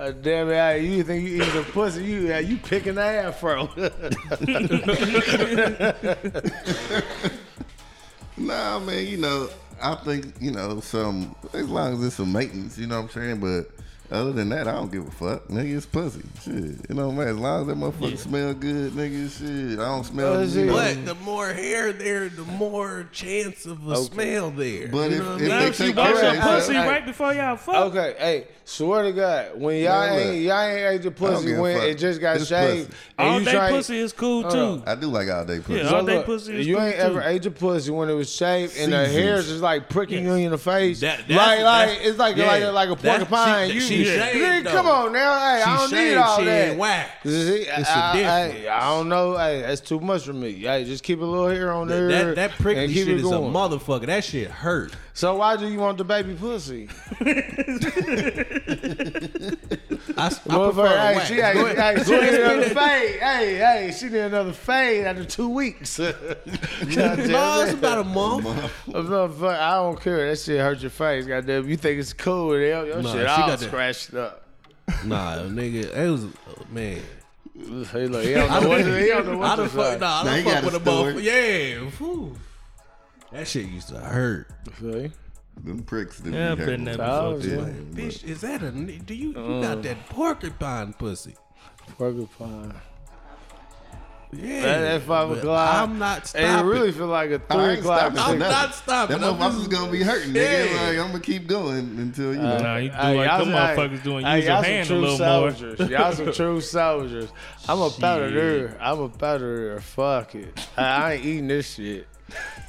[0.05, 0.83] Uh, damn it!
[0.83, 2.03] You think you eat a pussy?
[2.03, 3.69] You you picking the afro?
[8.37, 9.47] Nah, man, you know,
[9.81, 13.21] I think, you know, some, as long as it's some maintenance, you know what I'm
[13.21, 13.39] saying?
[13.39, 13.71] But
[14.11, 15.47] other than that, I don't give a fuck.
[15.47, 16.21] Nigga, it's pussy.
[16.43, 16.53] Shit.
[16.53, 19.79] You know, man, as long as that motherfucker smell good, nigga, shit.
[19.79, 20.73] I don't smell you know.
[20.73, 24.87] But the more hair there, the more chance of a smell there.
[24.89, 25.67] But You if- if I Now mean?
[25.69, 26.87] if she take wash care of pussy themselves.
[26.89, 27.75] right before y'all fuck.
[27.75, 30.25] Okay, hey, swear to God, when y'all Man, look.
[30.35, 32.99] ain't y'all ain't ate the pussy when it just got It's shaved, pussy.
[33.17, 34.83] and All you day try, pussy is cool Hold too.
[34.85, 35.79] I do like all day pussy.
[35.79, 36.67] Yeah, So all day look, pussy is cool.
[36.67, 37.01] you cool ain't too.
[37.01, 39.23] ever ate your pussy when it was shaved and the Seasons.
[39.23, 42.71] hairs just like pricking you in the face, That- like like it's like like a,
[42.71, 43.69] like a porcupine.
[43.71, 44.25] you, she yeah.
[44.25, 44.71] shaved, Nigga, though.
[44.71, 46.69] come on now, hey, I don't need all she that.
[46.69, 47.09] ain't whack.
[47.23, 48.15] See, It's a I, I,
[48.47, 48.67] difference.
[48.67, 49.37] I don't know.
[49.37, 50.53] Hey, that's too much for me.
[50.53, 52.07] Hey, just keep a little hair on there.
[52.09, 54.05] that that prickly and keep shit it is a motherfucker.
[54.07, 54.93] That shit hurt.
[55.13, 56.89] So why do you want the baby pussy?
[60.17, 61.27] I, I Motherfucker, prefer hey, wax.
[61.27, 63.19] she, Go hey, ahead- hey, she need ahead and another spin fade.
[63.19, 65.97] Hey, hey, she need another fade after two weeks.
[65.99, 66.15] God
[66.95, 68.45] No, it's about a month.
[68.87, 70.29] Motherfucker, I don't care.
[70.29, 71.25] That shit hurt your face.
[71.25, 72.57] Goddamn, you think it's cool?
[72.57, 74.41] Your, your Nah, shit she all got that- scratched up.
[75.03, 76.25] Nah, nigga, it was
[76.71, 77.01] man.
[77.91, 79.93] Hey, look, he don't know what to, he don't know I what done to fuck,
[79.93, 79.99] say.
[79.99, 81.23] nah, I Now done he fuck with a a motherfucker.
[81.23, 82.35] Yeah, whew.
[83.31, 84.47] that shit used to hurt.
[84.79, 85.11] See?
[85.63, 86.19] Them pricks.
[86.19, 86.97] Them Yeah, be I've been hurting.
[86.97, 87.63] there Oh, before.
[87.67, 87.73] yeah.
[88.07, 88.71] Bitch, is that a?
[88.71, 89.61] Do you you Uh.
[89.61, 91.35] got that porcupine pussy?
[91.97, 92.73] Porcupine.
[94.33, 95.75] Yeah, That, that five o'clock.
[95.75, 96.65] I'm not It stopping.
[96.65, 97.99] really feel like a I three ain't o'clock.
[97.99, 99.19] stopping for I'm not stopping.
[99.21, 100.71] That I'm motherfucker's gonna be hurting, nigga.
[100.73, 100.81] Yeah.
[100.87, 102.57] Like, I'm gonna keep going until you know.
[102.57, 104.25] Nah, you do Hey, like y'all them some- motherfuckers doing.
[104.25, 105.51] hey, Use your y'all some hand a true little more.
[105.51, 105.89] soldiers.
[105.89, 107.29] Y'all some true soldiers.
[107.69, 110.67] I'm a powder I'm a powder Fuck it.
[110.75, 112.07] I, I ain't eating this shit.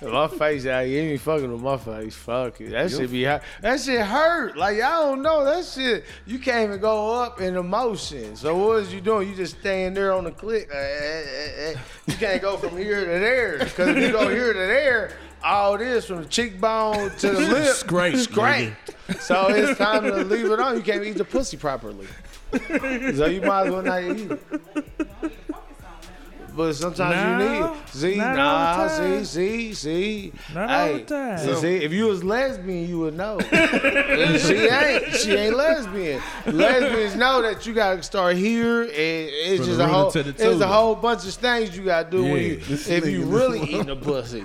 [0.02, 0.80] My face out.
[0.86, 2.14] You ain't fucking with my face.
[2.14, 2.70] Fuck it.
[2.70, 3.42] That shit be hurt.
[3.62, 4.56] That shit hurt.
[4.56, 6.04] Like y'all don't know that shit.
[6.26, 8.36] You can't even go up in emotion.
[8.36, 9.28] So what is you doing?
[9.28, 10.68] You just staying there on the click.
[10.70, 11.74] Eh, eh, eh.
[12.06, 13.58] You can't go from here to there.
[13.58, 17.74] Because if you go here to there, all this from the cheekbone to the lip,
[17.76, 18.74] Scrape, scrape.
[19.20, 20.76] So it's time to leave it on.
[20.76, 22.06] You can't eat the pussy properly.
[22.52, 25.32] So you might as well not eat it.
[26.56, 27.88] But sometimes you need it.
[27.90, 29.24] See, not nah, the see, time.
[29.24, 30.32] see, see.
[30.54, 31.38] Not all hey, the time.
[31.38, 33.38] so see, if you was lesbian, you would know.
[33.52, 35.14] And she ain't.
[35.16, 36.22] She ain't lesbian.
[36.46, 40.10] Lesbians know that you gotta start here, and it's From just a whole.
[40.14, 43.60] It's a whole bunch of things you gotta do when you, This if you really
[43.60, 44.44] eating a pussy.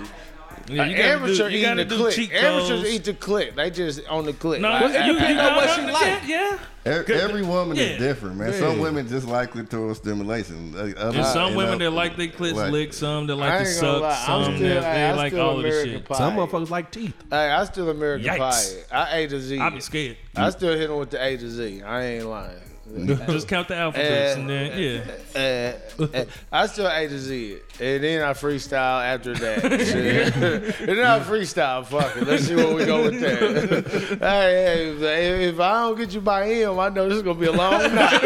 [0.68, 2.14] Yeah, An you gotta amateur do, you eating gotta the do click.
[2.14, 2.88] cheat Amateurs codes.
[2.90, 3.56] eat the click.
[3.56, 4.60] They just on the click.
[4.60, 6.28] No, Like, you, you, depends know what she like.
[6.28, 7.82] Yeah, Every, every woman Yeah.
[7.84, 8.52] is different, man.
[8.52, 8.58] Yeah.
[8.58, 10.74] Some women just like clitoral stimulation.
[10.76, 13.66] Uh, And some women know, that like their clits like- lick, some that like to
[13.66, 14.14] suck, lie.
[14.26, 16.08] Some still, that hey, they I'm like still all of this American shit.
[16.08, 16.18] Pie.
[16.18, 17.14] Some motherfuckers like teeth.
[17.30, 18.88] Hey, I still American Yikes.
[18.90, 18.96] Pie.
[18.98, 19.58] I A to Z.
[19.60, 20.16] I be scared.
[20.34, 21.82] I still hit him with the A to Z.
[21.82, 22.56] I ain't lying.
[22.92, 25.78] Just count the alphabets and then yeah.
[25.98, 27.58] Uh, uh, I still A to Z.
[27.80, 29.62] And then I freestyle after that.
[30.82, 31.86] And then I freestyle.
[31.86, 32.26] Fuck it.
[32.26, 34.18] Let's see where we go with that.
[34.20, 37.40] hey, hey, if, I don't get you by him, I know this is going to
[37.40, 38.20] be a long night.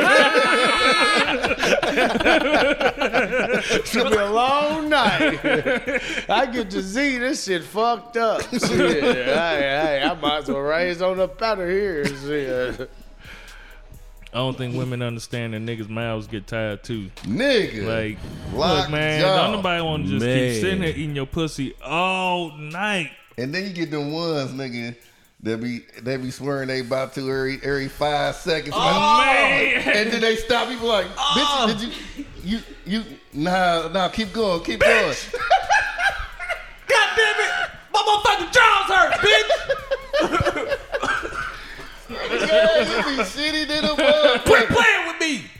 [3.71, 5.39] it's going to be a long night.
[6.29, 8.43] I get to Z, this shit fucked up.
[8.51, 8.61] Shit.
[8.61, 12.05] Hey, hey, I might as well raise on up out of here.
[12.05, 12.91] Shit.
[14.37, 17.09] I don't think women understand that niggas' mouths get tired too.
[17.23, 17.87] nigga.
[17.87, 18.19] Like,
[18.53, 19.45] Lock look, man, jaw.
[19.45, 20.53] don't nobody want to just Man.
[20.53, 23.13] keep sitting there eating your pussy all night.
[23.39, 24.95] And then you get them ones, nigga,
[25.43, 28.75] that be they be swearing they about to every every five seconds.
[28.77, 29.97] Oh, Like, man.
[29.97, 30.69] And then they stop.
[30.71, 31.67] You be like, oh.
[31.71, 31.89] bitch, did
[32.45, 35.15] you you you nah nah keep going, keep going.
[36.89, 37.71] God damn it!
[37.91, 40.79] My motherfucking jaws hurt, bitch!
[42.11, 45.56] yeah, you be shitty than a Quit playing with me!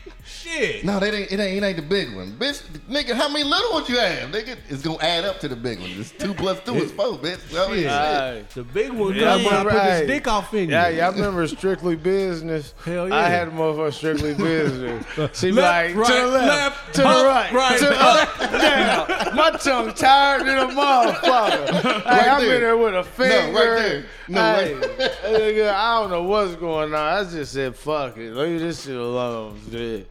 [0.47, 0.85] Shit.
[0.85, 2.63] No, that ain't it ain't it ain't the big one, bitch.
[2.89, 4.29] Nigga, how many little ones you have?
[4.31, 5.89] Nigga, it's gonna add up to the big one.
[5.91, 7.39] It's two plus two is four, bitch.
[7.53, 7.89] I mean, shit.
[7.89, 8.45] Hey.
[8.53, 9.91] The big one Yeah, comes when I put right.
[9.99, 10.75] his dick off in you.
[10.75, 12.73] Yeah, y'all remember Strictly Business?
[12.85, 13.15] Hell yeah.
[13.15, 15.05] I had a motherfucker Strictly Business.
[15.39, 18.39] She Left, like, to the right, left, left, to the right, right, to the up,
[18.51, 19.35] down.
[19.35, 22.03] My tongue tired than a motherfucker.
[22.03, 22.55] hey, I'm there.
[22.55, 23.51] in there with a finger.
[23.51, 24.05] No, Right there.
[24.29, 26.99] No, hey, right- nigga, I don't know what's going on.
[26.99, 28.33] I just said, fuck it.
[28.33, 30.07] Leave this shit alone, shit.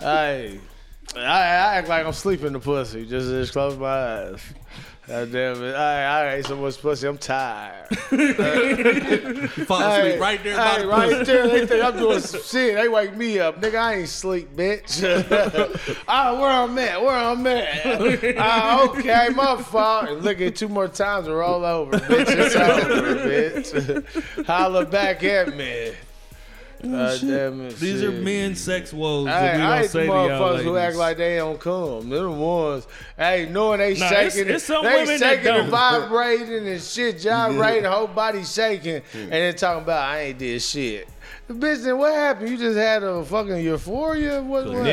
[0.00, 0.60] Hey,
[1.16, 3.06] I, I act like I'm sleeping the pussy.
[3.06, 4.42] Just, just close my eyes.
[5.08, 5.74] God damn it.
[5.74, 7.88] I, I ate so much pussy, I'm tired.
[9.66, 11.24] Fall asleep right there hey, right pussy.
[11.24, 11.48] there.
[11.48, 12.76] They think I'm doing some shit.
[12.76, 13.60] They wake me up.
[13.60, 15.02] Nigga, I ain't sleep, bitch.
[16.08, 17.02] ah, where I'm at?
[17.02, 18.36] Where I'm at?
[18.38, 20.08] ah, okay, my fault.
[20.08, 22.26] And look at two more times and roll over, bitch.
[22.28, 24.46] It's over, bitch.
[24.46, 25.94] Holla back at me.
[26.84, 27.76] Oh, uh, God damn it.
[27.76, 28.22] These are shit.
[28.22, 30.76] men sex woes Hey, that we I don't hate the say to y'all motherfuckers who
[30.76, 32.08] act like they don't come.
[32.10, 35.46] They're the ones, hey, knowing they Nah, shaking, it's- it's some they women that shaking
[35.48, 35.70] and don't.
[35.70, 41.08] vibrating and shit, gyrating, whole body shaking, and then talking about I ain't did shit.
[41.46, 42.48] The bitch, then what happened?
[42.50, 44.42] You just had a fucking euphoria?
[44.42, 44.66] What?
[44.66, 44.84] what?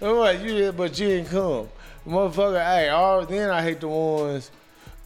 [0.00, 0.40] What?
[0.42, 1.68] You did, but you didn't come,
[2.06, 2.64] motherfucker.
[2.64, 4.50] Hey, all then I hate the ones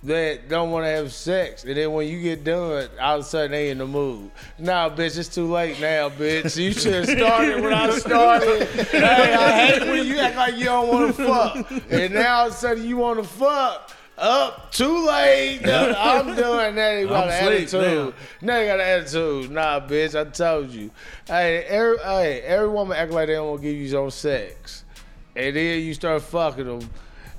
[0.04, 3.24] that don't want to have sex, and then when you get done, all of a
[3.24, 4.30] sudden they in the mood.
[4.58, 6.56] Nah, bitch, it's too late now, bitch.
[6.56, 8.68] You should have started when I started.
[8.68, 12.46] hey, I hate when you act like you don't want to fuck, and now all
[12.46, 13.92] of a sudden you want to fuck.
[14.20, 15.60] Up, too late.
[15.64, 16.74] I'm doing that.
[16.74, 18.14] They got an attitude.
[18.42, 19.50] Now they got an attitude.
[19.52, 20.90] Nah, bitch, I told you.
[21.24, 24.82] Hey, every, hey, every woman act like they don't want to give you some sex.
[25.36, 26.90] And then you start fucking them.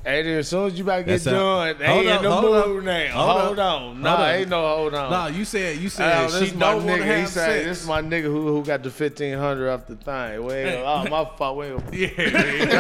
[0.06, 2.22] And then as soon as you about to get That's done, they ain't in up,
[2.22, 2.68] the hold up.
[2.70, 3.08] mood now.
[3.12, 3.82] Hold Hold, up.
[3.82, 4.02] on.
[4.02, 4.34] Nah, Hold up.
[4.36, 5.12] ain't no hold on.
[5.12, 6.98] Nah, you said you Oh, said this she my don't want nigga.
[7.00, 7.66] to He have said, sex.
[7.66, 10.46] this is my nigga who, who got the fifteen hundred off the thing.
[10.46, 11.58] We ain't, oh my fault.
[11.58, 12.72] We ain't, we ain't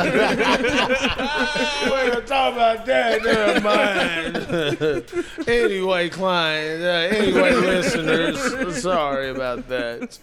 [2.13, 3.21] gonna talk about that.
[3.23, 5.47] Never mind.
[5.47, 6.81] anyway, client.
[6.83, 8.81] Uh, anyway, listeners.
[8.81, 10.17] Sorry about that.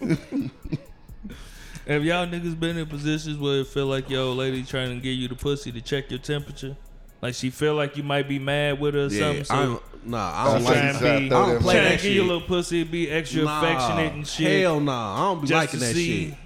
[1.87, 5.11] Have y'all niggas been in positions where it feel like yo lady trying to get
[5.11, 6.75] you the pussy to check your temperature?
[7.21, 9.43] Like she feel like you might be mad with her or yeah, something.
[9.45, 10.73] So I don't, nah, I Don't don't like like.
[10.73, 12.13] trying you to try be, to throw I don't that play trying that to give
[12.15, 14.61] you a little pussy, be extra Nah, affectionate and shit.
[14.61, 16.37] Hell nah, I don't be Just liking to that see- shit.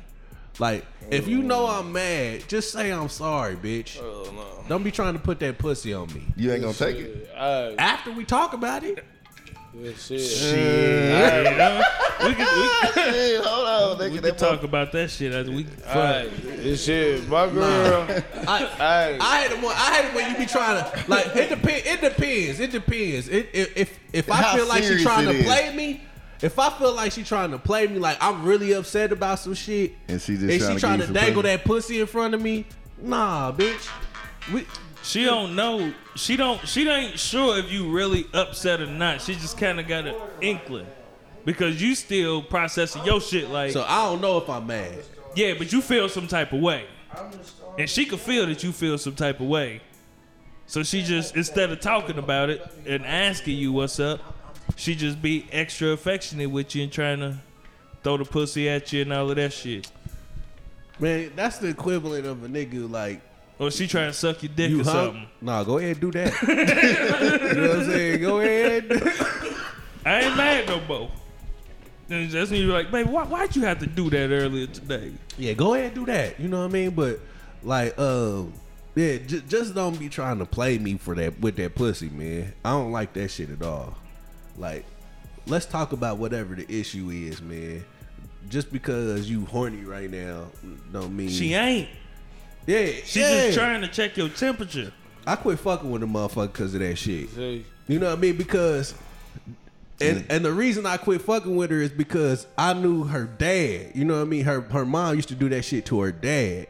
[0.59, 3.97] Like, if you know I'm mad, just say I'm sorry, bitch.
[3.99, 4.63] Oh, no.
[4.67, 6.23] Don't be trying to put that pussy on me.
[6.35, 7.29] You ain't gonna take it.
[7.35, 9.03] Alright, After we talk about it,
[9.73, 10.21] good shit.
[10.21, 11.45] Shit.
[11.45, 11.83] Yeah,
[12.27, 15.63] we can we, Hey, hold on, we can That talk about that shit as we.
[15.63, 15.95] fuck.
[15.95, 17.27] Alright, this shit.
[17.27, 18.05] My girl.
[18.47, 19.17] I, Hey.
[19.19, 21.27] I hate it when I hate it when you be trying to like.
[21.35, 21.85] It depends.
[21.87, 22.59] It depends.
[22.59, 23.27] It depends.
[23.29, 25.45] It, if if if I How feel like she serious trying to is.
[25.45, 26.01] play me,
[26.41, 29.53] if I feel like she trying to play me, like I'm really upset about some
[29.53, 31.55] shit, And she just and trying she to trying to dangle pussy.
[31.55, 32.65] that pussy in front of me,
[33.01, 33.89] nah, bitch.
[34.53, 34.65] We,
[35.03, 35.93] She don't know.
[36.15, 36.65] She don't.
[36.67, 39.21] She ain't sure if you really upset or not.
[39.21, 40.87] She just kind of got an inkling
[41.45, 43.49] because you still processing your shit.
[43.49, 45.03] Like, so I don't know if I'm mad.
[45.35, 46.85] yeah, but you feel some type of way,
[47.79, 49.81] and she could feel that you feel some type of way.
[50.67, 54.21] So she just instead of talking about it and asking you what's up,
[54.75, 57.37] she just be extra affectionate with you and trying to
[58.03, 59.91] throw the pussy at you and all of that shit.
[60.99, 63.21] Man, that's the equivalent of a nigga like
[63.61, 64.93] Or she trying to suck your dick you or hung.
[64.93, 65.27] something.
[65.39, 66.33] Nah, go ahead, and do that.
[67.53, 68.21] you know what I'm saying?
[68.21, 68.91] Go ahead.
[70.03, 71.11] I ain't mad no more.
[72.09, 75.13] And that's when you're like, baby, why, why'd you have to do that earlier today?
[75.37, 76.39] Yeah, go ahead and do that.
[76.39, 76.89] You know what I mean?
[76.89, 77.19] But
[77.61, 78.45] like, uh,
[78.95, 82.53] yeah, j- just don't be trying to play me for that with that pussy, man.
[82.65, 83.95] I don't like that shit at all.
[84.57, 84.85] Like,
[85.45, 87.85] let's talk about whatever the issue is, man.
[88.49, 90.47] Just because you horny right now,
[90.91, 91.89] don't mean She ain't.
[92.67, 93.45] Yeah, She yeah.
[93.47, 94.91] just trying to check your temperature.
[95.25, 97.29] I quit fucking with a motherfucker because of that shit.
[97.29, 98.37] See, You know what I mean?
[98.37, 98.93] Because
[99.99, 103.91] and and the reason I quit fucking with her is because I knew her dad.
[103.93, 104.43] You know what I mean?
[104.45, 106.67] Her her mom used to do that shit to her dad.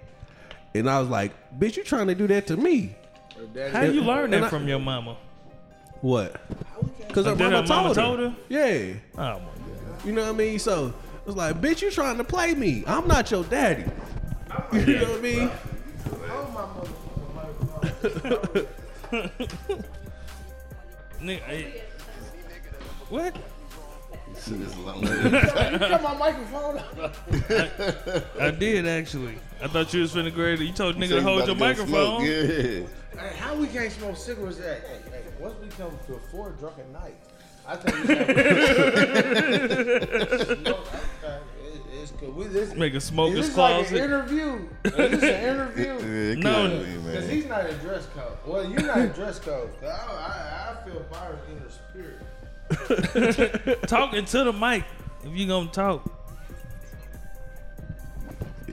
[0.73, 2.95] And I was like, bitch, you trying to do that to me.
[3.37, 5.17] her daddy- How you learn And that I- from your mama?
[6.01, 6.41] What?
[7.07, 8.01] Because her, mama her mama told, her.
[8.03, 8.35] told her?
[8.49, 8.93] Yeah.
[9.17, 10.05] Oh my god.
[10.05, 10.59] You know what I mean?
[10.59, 12.83] So it was like, bitch, you trying to play me.
[12.87, 13.85] I'm not your daddy.
[14.73, 15.51] You know what I mean?
[21.21, 21.81] Nigga, eh,
[23.09, 23.35] what?
[24.43, 26.81] Shit is my microphone.
[28.39, 29.37] I did actually.
[29.61, 30.65] I thought you was finna grade it.
[30.65, 32.21] You told nigga to hold your About to go microphone.
[32.21, 32.87] smoke, Yeah.
[33.21, 34.57] Hey, how we can't smoke cigarettes?
[34.57, 37.27] Hey, hey, hey, once we come to four Drunken Knights,
[37.67, 38.35] I tell you something.
[40.65, 40.87] Smoke,
[41.23, 41.37] okay,
[42.01, 42.35] it- it's good.
[42.35, 44.03] We, this, Make a smoker's this like an closet.
[44.03, 44.67] interview?
[44.85, 46.35] Is this an interview?
[46.41, 46.83] No.
[47.05, 48.37] Because he's not a dress code.
[48.45, 49.69] Well, you're not a dress code.
[49.83, 52.17] I, I, I feel Byron in the spirit.
[53.87, 54.83] Talking to the mic
[55.23, 56.09] if you gonna talk.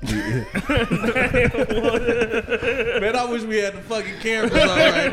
[0.03, 0.47] Man,
[3.17, 5.13] I wish we had the fucking cameras on right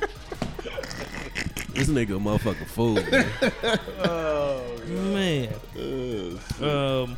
[0.00, 0.08] now.
[1.74, 2.94] This nigga a motherfucking fool,
[4.94, 5.52] man.
[5.72, 6.38] Man.
[6.62, 7.16] Um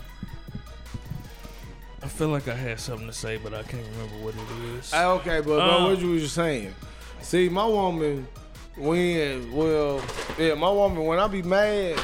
[2.03, 4.93] I feel like I had something to say, but I can't remember what it is.
[4.93, 5.85] Hey, okay, but, but Uh.
[5.87, 6.73] what you was just saying?
[7.21, 8.29] See, my woman,
[8.77, 10.01] when well,
[10.39, 11.99] yeah, my woman when I be mad,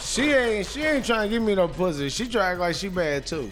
[0.00, 2.08] she ain't she ain't trying to give me no pussy.
[2.08, 3.50] She try to act like she mad too.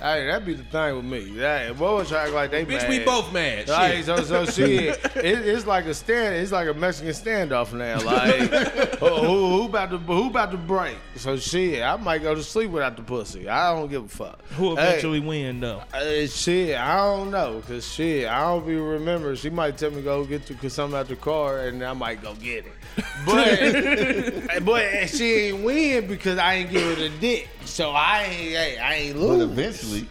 [0.00, 1.24] Hey, that be the thing with me.
[1.38, 2.88] Hey, boys try to act like they Bitch, mad.
[2.90, 3.68] we both mad.
[3.68, 4.04] Right, Shit.
[4.06, 4.96] so so shit.
[5.16, 6.36] It, it's like a stand.
[6.36, 8.00] It's like a Mexican standoff now.
[8.00, 8.34] Like
[9.00, 10.96] who, who, who about to who about to break?
[11.16, 13.48] So shit, I might go to sleep without the pussy.
[13.48, 14.40] I don't give a fuck.
[14.50, 15.82] Who Hey, eventually win though?
[15.92, 19.34] uh, shit, I don't know, cause shit, I don't be remember.
[19.34, 22.22] She might tell me go get to cause something out the car, and I might
[22.22, 22.72] go get it.
[23.26, 28.50] But but she ain't win because I ain't give her the dick, so I ain't
[28.50, 30.08] hey, I ain't But eventually,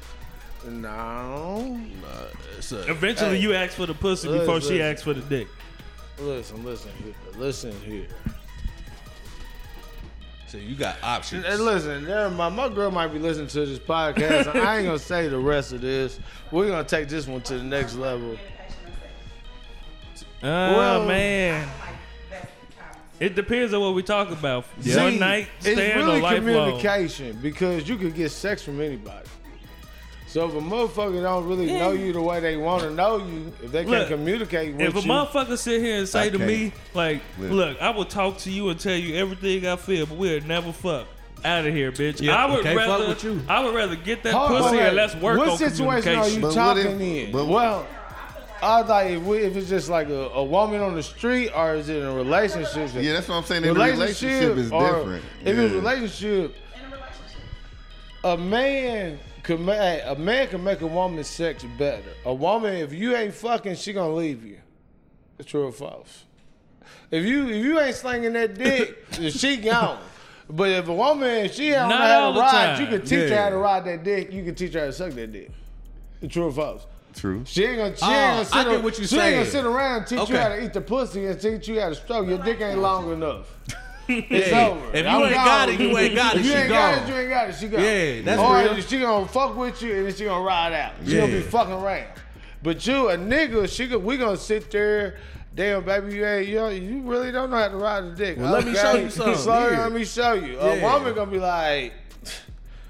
[0.67, 1.79] No,
[2.57, 3.41] It's a- Eventually Hey.
[3.43, 4.81] you ask for the pussy Listen, before she listen.
[4.81, 5.47] asks for the dick.
[6.19, 8.07] listen, listen here, listen here.
[10.47, 11.45] so you got options.
[11.45, 14.53] And listen, there, my, my girl might be listening to this podcast.
[14.55, 16.19] I ain't gonna say the rest of this.
[16.51, 18.37] We're gonna take this one to the next level.
[20.43, 21.67] Oh Well- man.
[23.19, 24.65] It depends on what we talk about.
[24.81, 26.43] See, One night it's stand really or lifelong.
[26.79, 29.27] communication because you could get sex from anybody.
[30.27, 33.51] So if a motherfucker don't really know you the way they want to know you,
[33.63, 34.87] if they Look, can't communicate with you.
[34.87, 37.47] If a you, motherfucker sit here and say I to me, like, Yeah.
[37.53, 40.71] look, I will talk to you and tell you everything I feel, but we'll never
[40.71, 41.07] fuck.
[41.45, 42.19] Out of here, bitch.
[42.19, 43.41] Yeah, I would can't fuck rather with you.
[43.47, 44.87] I would rather get that Hold on, pussy wait.
[44.87, 45.87] and let's work what on situation
[46.17, 46.35] are communication.
[46.35, 47.31] you But what talking if- in?
[47.31, 47.87] but- well,
[48.61, 51.51] I was like, if, we, if it's just like a, a woman on the street,
[51.55, 52.91] or is it in a relationship?
[52.95, 53.63] Yeah, that's what I'm saying.
[53.63, 55.25] In a relationship is or different.
[55.41, 55.79] If it's a Yeah.
[55.81, 56.55] relationship,
[58.23, 62.09] a man could ma- hey, a man can make a woman's sex better.
[62.25, 64.57] A woman, if you ain't fucking, she gonna leave you.
[65.39, 66.23] It's True or false?
[67.11, 69.99] If you if you ain't slinging that dick, she gone.
[70.49, 72.81] But if a woman she don't know how to ride, time.
[72.81, 74.31] you can teach her how to ride that dick.
[74.33, 75.51] You can teach her how to suck that dick.
[76.21, 76.85] It's True or false?
[77.15, 77.43] True.
[77.45, 79.45] She ain't gonna, she Oh, ain't gonna sit, get ar- what you she ain't gonna
[79.49, 80.33] sit around and teach Okay.
[80.33, 82.27] you how to eat the pussy and teach you how to stroke.
[82.27, 83.47] Your dick ain't long enough.
[84.09, 84.67] It's Yeah.
[84.69, 84.87] over.
[84.95, 86.93] If you I'm ain't got it, you ain't got it, If you she ain't got
[87.01, 87.55] it, you ain't got it.
[87.55, 87.83] She gone.
[87.83, 88.81] Yeah, that's or real.
[88.81, 90.93] she gonna fuck with you and then she gonna ride out.
[91.05, 92.05] She gonna be fucking around.
[92.63, 95.17] But you, a nigga, she go, we gonna sit there.
[95.53, 98.37] Damn, baby, you ain't, you, you really don't know how to ride a dick.
[98.37, 99.35] Well, let me show you something.
[99.35, 99.69] Slow Here.
[99.71, 100.57] down, let me show you.
[100.59, 100.93] A Yeah.
[100.93, 101.93] woman gonna be like,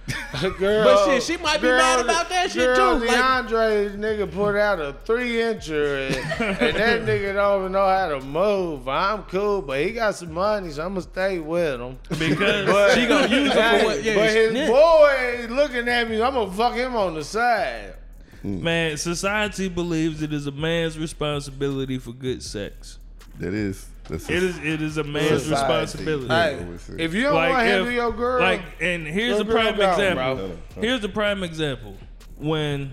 [0.58, 0.84] girl.
[0.84, 4.32] But shit, she might be girl, mad about that shit girl, too, like- DeAndre, nigga,
[4.32, 6.16] put out a three incher, and,
[6.62, 8.88] and that nigga don't even know how to move.
[8.88, 11.98] I'm cool, but he got some money, so I'm gonna stay with him.
[12.10, 14.04] because She gonna use it for what?
[14.04, 14.68] Yeah, but his yeah.
[14.68, 17.96] boy looking at me, I'm gonna fuck him on the side.
[18.42, 18.64] Hmm.
[18.64, 23.00] man, society believes it is a man's responsibility for good sex.
[23.40, 23.88] That is.
[24.10, 25.52] That's It is it is a man's Society.
[25.52, 26.28] responsibility.
[26.28, 26.58] Hey,
[26.98, 29.46] Hey, if you don't want to handle if- your girl, Like, and here's Your a
[29.46, 30.36] prime gone, example.
[30.76, 30.82] bro.
[30.82, 31.96] Here's the prime example.
[32.38, 32.92] When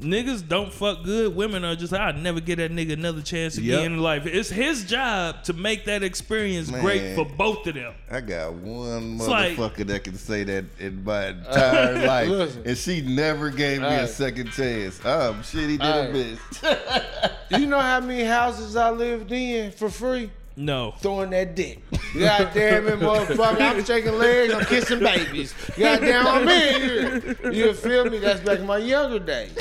[0.00, 3.70] niggas don't fuck good, women are just, I'd never get that nigga another chance again
[3.82, 3.84] Yep.
[3.86, 4.26] in life.
[4.26, 7.94] It's his job to make that experience great for both of them.
[8.10, 12.62] I got one like- motherfucker that can say that in my entire life, listen.
[12.64, 14.02] and she never gave me Hey.
[14.04, 15.04] a second chance.
[15.04, 16.12] I'm shitty Hey.
[16.12, 17.30] little bitch.
[17.58, 20.30] you know how many houses I lived in for free?
[20.58, 20.92] No.
[20.98, 21.80] Throwing that dick.
[22.18, 23.60] God damn it, motherfucker.
[23.60, 25.54] I'm shaking legs, I'm kissing babies.
[25.78, 27.52] God damn, I'm in here.
[27.52, 28.18] You feel me?
[28.18, 29.56] That's back in my younger days.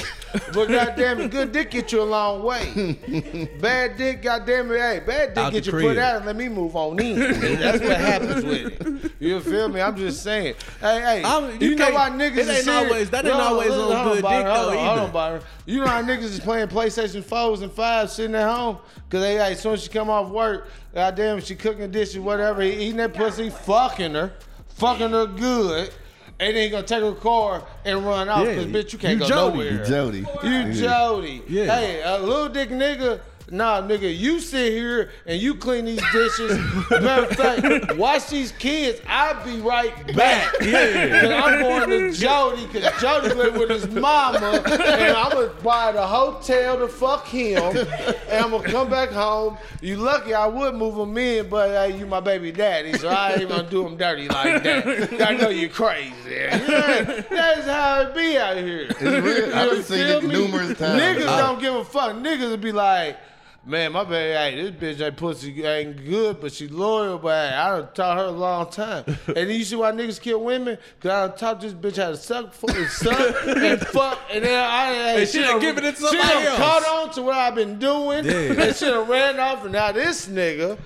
[0.53, 2.97] But God damn it, good dick get you a long way.
[3.61, 6.49] Bad dick, God damn it, hey, bad dick get you put out and let me
[6.49, 7.19] move on in.
[7.19, 9.11] That's what happens with it.
[9.19, 9.81] You feel me?
[9.81, 10.55] I'm just saying.
[10.81, 12.67] Hey, hey, I'm- you, you know why niggas it is ain't serious?
[12.91, 14.89] always- that ain't Hold on, always hold on hold good dick, hold though, on, Hold
[14.97, 15.01] either.
[15.01, 15.41] on, Byron.
[15.65, 18.77] You know how niggas is playing PlayStation 4s and 5s sitting at home?
[19.09, 22.63] Cause they like, as soon as you come off work, goddamn, she cooking dishes, whatever,
[22.63, 24.33] he eating that pussy, fucking her,
[24.69, 25.91] fucking her good,
[26.39, 28.47] and then he gonna take her car and run off.
[28.47, 29.57] Yeah, Cause bitch, you can't you go Jody.
[29.57, 29.71] nowhere.
[29.73, 30.25] You Jody.
[30.43, 30.73] You.
[30.73, 31.43] Jody.
[31.47, 31.65] Yeah.
[31.65, 33.19] Hey, a little dick nigga.
[33.49, 36.59] Nah, nigga, you sit here and you clean these dishes.
[36.91, 38.99] Matter of fact, watch these kids.
[39.07, 40.53] I'll be right back.
[40.67, 41.21] Yeah.
[41.21, 45.93] Cause I'm going to Jody, cause Jody live with his mama, and I'm gonna buy
[45.93, 49.57] the hotel to fuck him, and I'm gonna come back home.
[49.81, 53.33] You lucky I would move him in, but hey, you my baby daddy, so I
[53.35, 55.21] ain't gonna do him dirty like that.
[55.29, 56.11] I know you crazy.
[56.29, 56.57] Yeah,
[57.29, 58.87] that's how it be out here.
[58.89, 59.55] It's real.
[59.55, 60.33] I've seen it me?
[60.33, 61.01] numerous times.
[61.01, 62.13] Niggas I- don't give a fuck.
[62.17, 63.17] Niggas would be like,
[63.67, 67.55] man, my baby, hey, this bitch ain't pussy ain't good, but she loyal, but hey,
[67.55, 69.03] I done taught her a long time.
[69.35, 70.77] and you see why niggas kill women?
[71.01, 74.43] Cause I done taught this bitch how to suck, fuck, and suck, and fuck, and
[74.43, 76.57] then I, hey, And she done done- giving it to She somebody done else.
[76.57, 78.31] caught on to what I've been doing, Yeah.
[78.63, 80.77] and she done ran off, and now this nigga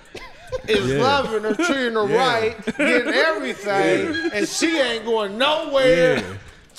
[0.67, 1.01] is Yeah.
[1.01, 2.17] loving her, treating her Yeah.
[2.39, 6.23] right, getting everything, and she ain't going nowhere.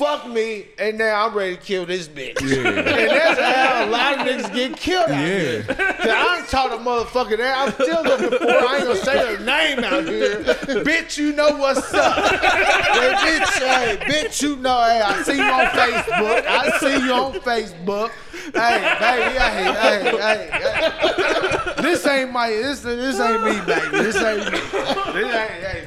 [0.02, 0.16] Yeah.
[0.18, 2.40] Fuck me, and now I'm ready to kill this bitch.
[2.42, 5.62] And that's how a lot of niggas get killed out here.
[5.62, 5.76] 'Cause
[6.08, 7.56] I ain't taught a motherfucker that.
[7.58, 8.66] I'm still looking for her.
[8.66, 10.42] I ain't gonna say her name out here.
[10.84, 12.16] bitch, you know what's up.
[12.16, 16.46] hey, bitch, hey, bitch, you know, hey, I see you on Facebook.
[16.46, 18.10] I see you on Facebook.
[18.32, 21.82] Hey, baby, hey, hey, hey, hey.
[21.82, 23.98] This ain't my, this, this ain't me, baby.
[23.98, 24.58] This ain't me.
[24.58, 25.84] This ain't, hey,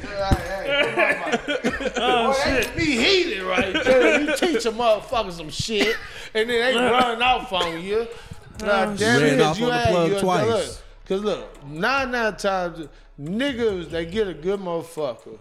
[0.56, 1.92] hey, come on.
[1.98, 2.76] Oh Boy, shit.
[2.76, 4.20] be heated right there.
[4.20, 5.96] You teach a motherfucker some shit,
[6.34, 8.06] and then they run off on you.
[8.08, 10.46] Oh, God damn Ran it, off you on the had- plug you- twice.
[10.46, 12.88] Look, Cause look, nine nine times
[13.20, 15.40] niggas they get a good motherfucker,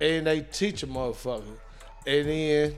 [0.00, 1.42] and they teach a motherfucker,
[2.06, 2.76] and then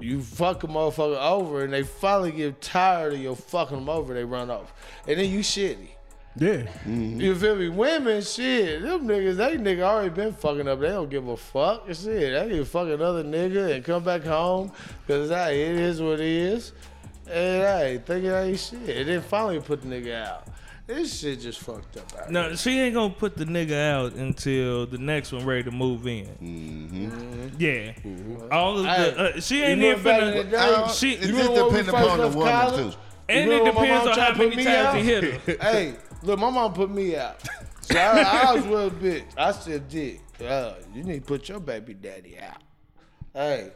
[0.00, 4.14] you fuck a motherfucker over, and they finally get tired of your fucking them over,
[4.14, 4.72] they run off,
[5.06, 5.88] and then you shitty.
[6.34, 6.62] Yeah.
[6.86, 7.20] Mm-hmm.
[7.20, 7.68] You feel me?
[7.68, 10.80] Women, shit, them niggas, they nigga already been fucking up.
[10.80, 11.86] They don't give a fuck.
[11.88, 14.72] Shit, they can fuck another nigga and come back home
[15.06, 16.72] because hey, it is what it is.
[17.26, 18.96] And hey, think it ain't shit.
[18.96, 20.48] And then finally put the nigga out.
[20.94, 22.12] This shit just fucked up.
[22.20, 25.70] Out No, she ain't gonna put the nigga out until the next one ready to
[25.70, 26.26] move in.
[26.26, 27.48] Mm-hmm.
[27.58, 30.98] Yeah, all of Hey, the uh, she ain't remember even back in the finna.
[31.00, 32.92] She- it just remember when we depends upon the woman college?
[32.94, 32.98] too.
[33.28, 34.96] And it depends on how many times out?
[34.96, 35.56] he hit her.
[35.62, 37.40] hey, look, my mom put me out.
[37.80, 39.24] So I, I was with a bitch.
[39.36, 42.60] I said, "Dick, uh, you need to put your baby daddy out."
[43.32, 43.70] Hey,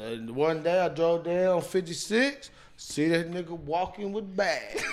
[0.00, 2.50] and one day I drove down 56.
[2.78, 4.84] See that nigga walking with bags.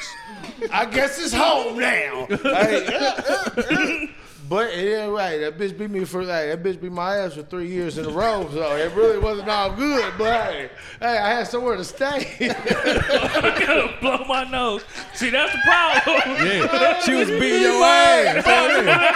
[0.71, 2.27] I guess it's home now.
[2.27, 4.09] Hey,
[4.49, 5.37] but it ain't right.
[5.39, 8.05] That bitch beat me for like that bitch beat my ass for three years in
[8.05, 8.49] a row.
[8.53, 10.13] So it really wasn't all good.
[10.17, 10.69] But hey,
[11.01, 12.25] hey, I had somewhere to stay.
[14.01, 14.85] Blow my nose.
[15.13, 16.47] See, that's the problem.
[16.47, 18.45] Yeah, she was beating your ass.
[18.45, 19.13] Hell yeah.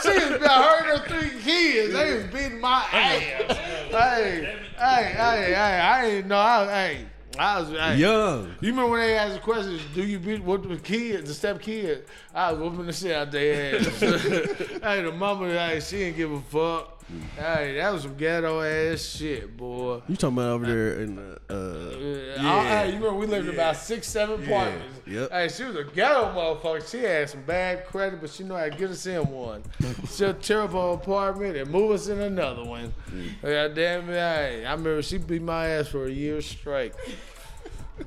[0.00, 1.92] she was hurting her three kids.
[1.92, 3.69] They was beating my ass.
[3.90, 6.38] Hey, hey, hey, hey, I ain't know.
[6.38, 7.06] I, hey,
[7.38, 7.96] I was hey.
[7.96, 8.54] Young.
[8.60, 11.60] You remember when they asked the question, do you beat what the kids, the step
[11.60, 12.08] kids?
[12.34, 13.86] I was whooping the shit out their ass.
[14.00, 16.96] hey, the mama, hey, she didn't give a fuck.
[17.36, 20.00] Hey, that was some ghetto ass shit, boy.
[20.06, 22.52] You talking about over there in the uh Uh, Yeah.
[22.52, 25.00] I- hey, you remember we lived in about six, seven apartments.
[25.08, 25.30] Yep.
[25.32, 26.88] Hey, she was a ghetto motherfucker.
[26.88, 29.64] She had some bad credit, but she knew how to get us in one.
[30.08, 32.94] She'll tear up our apartment and move us in another one.
[33.42, 34.12] Yeah, damn it.
[34.12, 36.92] Hey, I remember she beat my ass for a year straight.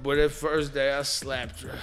[0.02, 1.78] But that first day, I slapped her.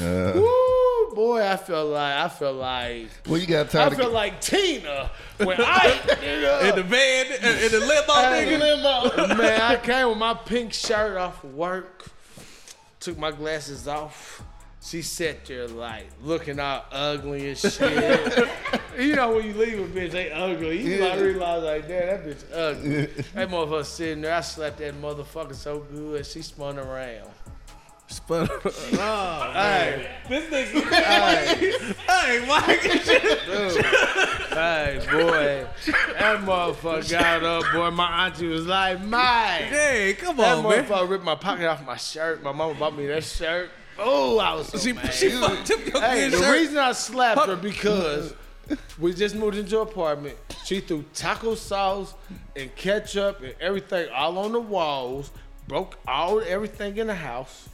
[0.00, 3.96] Uh, Woo, boy, I felt like I felt like well, you got I time to
[3.96, 9.38] felt like Tina when I in the van in, in the limo Hey, nigga.
[9.38, 12.06] Man, I came with my pink shirt off of work,
[13.00, 14.42] took my glasses off.
[14.86, 18.48] She sat there like looking all ugly and shit.
[18.96, 20.80] you know when you leave a bitch, they ugly.
[20.80, 23.06] You might realize like, damn, that bitch ugly.
[23.34, 27.28] that motherfucker sitting there, I slapped that motherfucker so good, she spun around.
[28.06, 28.60] Spun- around.
[28.64, 30.82] Oh, hey, This nigga.
[30.92, 31.72] hey,
[32.06, 32.80] hey, Mike.
[33.90, 35.66] hey, boy,
[36.18, 37.90] that motherfucker got up, boy.
[37.90, 39.62] My auntie was like, Mike.
[39.62, 40.84] Hey, come That on, man.
[40.84, 42.42] motherfucker ripped my pocket off my shirt.
[42.44, 43.70] My mama bought me that shirt.
[43.98, 45.12] Oh, I was so She, mad.
[45.12, 46.52] she fucked up your hey, the shirt.
[46.52, 48.34] reason I slapped her because
[48.98, 50.36] we just moved into an apartment.
[50.64, 52.14] She threw taco sauce
[52.54, 55.30] and ketchup and everything all on the walls.
[55.68, 57.68] Broke all everything in the house.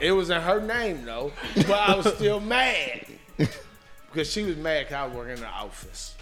[0.00, 3.06] It was in her name though, but I was still mad
[3.36, 6.14] because she was mad because I was working in the office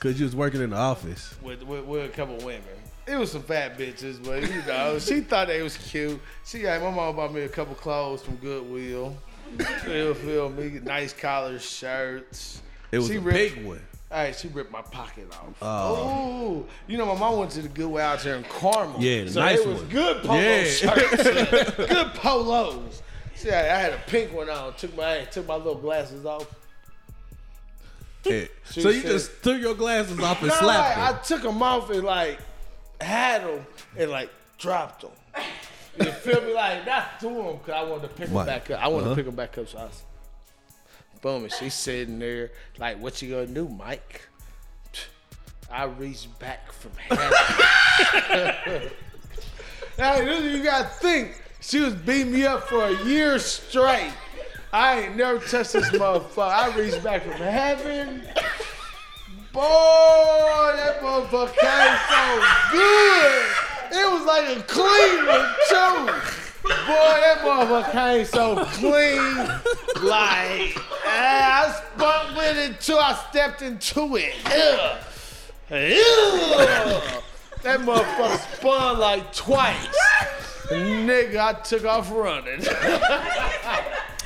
[0.00, 1.34] Cause you was working in the office.
[1.42, 2.62] with, with, with a couple women.
[3.10, 6.20] It was some fat bitches, but you know, she thought they was cute.
[6.46, 9.16] She my mom bought me a couple clothes from Goodwill.
[9.84, 12.62] Feel feel me, nice collar shirts.
[12.92, 13.80] It was She a ripped- big one.
[14.12, 15.54] Hey, she ripped my pocket off.
[15.62, 15.66] Oh.
[15.96, 18.96] Oh, you know, my mom went to the Goodwill out here in Carmel.
[19.00, 19.88] Yeah, the so nice it was one.
[19.88, 20.64] good polo Yeah.
[20.64, 21.22] shirts,
[21.76, 23.02] good polos.
[23.36, 24.74] See, I, I had a pink one on.
[24.74, 26.46] Took my took my little glasses off.
[28.24, 28.44] Yeah.
[28.64, 31.62] So you said- just took your glasses off and No, slapped like, I took them
[31.62, 32.38] off and like
[33.00, 33.66] had them
[33.98, 35.10] and like dropped them.
[35.98, 36.54] You feel me?
[36.54, 38.46] Like not threw them because I wanted to pick them Right.
[38.46, 38.82] back up.
[38.82, 39.10] I wanted Uh-huh.
[39.10, 39.68] to pick them back up.
[39.68, 40.02] So I was,
[41.20, 44.22] boom, and she's sitting there like, "What you gonna do, Mike?"
[45.72, 47.30] I reached back from heaven.
[49.96, 51.40] hey, you gotta think.
[51.60, 54.12] She was beating me up for a year straight.
[54.72, 56.48] I ain't never touched this motherfucker.
[56.48, 58.22] I reached back from heaven.
[59.52, 62.22] Boy, that motherfucker came so
[62.70, 63.46] good.
[63.92, 66.06] It was like a Cleveland too.
[66.62, 69.48] Boy, that motherfucker came so clean.
[70.08, 72.96] Like, eh, I spun with it too.
[72.96, 74.34] I stepped into it.
[74.46, 74.98] Ugh.
[75.72, 77.22] Ugh.
[77.62, 79.88] That motherfucker spun like twice.
[80.68, 82.62] Nigga, I took off running.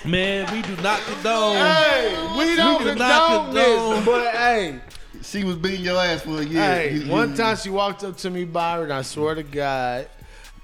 [0.05, 1.57] Man, we do not condone.
[1.57, 4.81] hey, we don't do not condone this, but hey.
[5.25, 6.63] She was beating your ass for a year.
[6.63, 10.07] Hey, You- you- one time she walked up to me, Byron, I swear to God,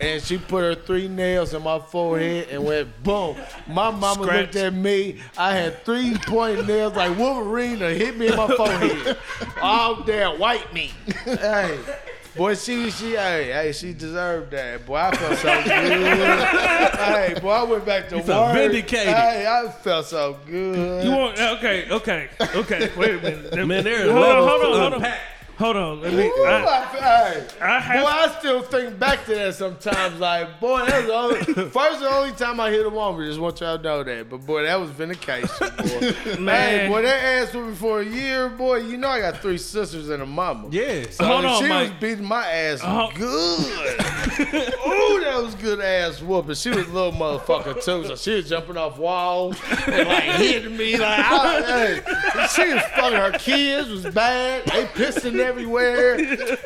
[0.01, 3.37] and she put her three nails in my forehead and went boom.
[3.67, 4.41] My mama Scratch.
[4.41, 5.17] looked at me.
[5.37, 9.17] I had three point nails like Wolverine and hit me in my forehead.
[9.63, 10.93] All damn white meat.
[11.25, 11.79] hey.
[12.37, 14.87] Boy, she, she, hey, hey, she deserved that.
[14.87, 16.09] Boy, I felt so good.
[16.99, 18.27] hey, boy, I went back to work.
[18.27, 19.15] felt vindicated.
[19.15, 21.05] Hey, I felt so good.
[21.05, 22.91] You want okay, okay, okay.
[22.97, 25.21] Wait a minute, Man, there are hold on, hold on, hold on, unpack.
[25.61, 26.01] Hold on.
[26.01, 26.25] Let me.
[26.27, 30.19] Ooh, I, I, hey, I have- boy, I still think back to that sometimes.
[30.19, 31.15] Like, boy, that was the
[31.55, 33.27] only, first the only time I hit a woman.
[33.27, 34.31] Just want y'all to know that.
[34.31, 36.39] But boy, that was vindication, boy.
[36.41, 36.81] Man.
[36.81, 38.77] Hey, boy, that ass with me for a year, boy.
[38.79, 40.69] You know I got three sisters and a mama.
[40.71, 41.05] Yeah.
[41.11, 41.91] So Hold on, she Mike.
[41.91, 43.11] was beating my ass Oh.
[43.15, 43.61] good.
[44.41, 46.55] Ooh, that was good ass whooping.
[46.55, 50.75] She was a little motherfucker too, so she was jumping off walls and like hitting
[50.77, 50.97] me.
[50.97, 54.65] Like, I, hey, she was fucking her kids was bad.
[54.67, 56.19] They pissing everywhere.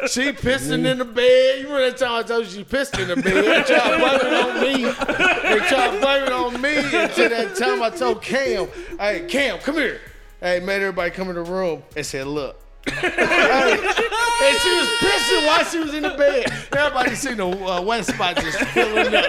[0.09, 1.59] She pissing in the bed.
[1.59, 3.24] You remember that time I told you she pissed in the bed?
[3.24, 4.85] They tried it on me.
[4.85, 8.68] They tried it on me until that time I told Cam,
[8.99, 10.01] "Hey, Cam, come here."
[10.41, 15.64] Hey, made everybody come in the room and said, "Look." And she was pissing while
[15.64, 16.53] she was in the bed.
[16.72, 19.24] Everybody seen the uh, wet spot just filling up.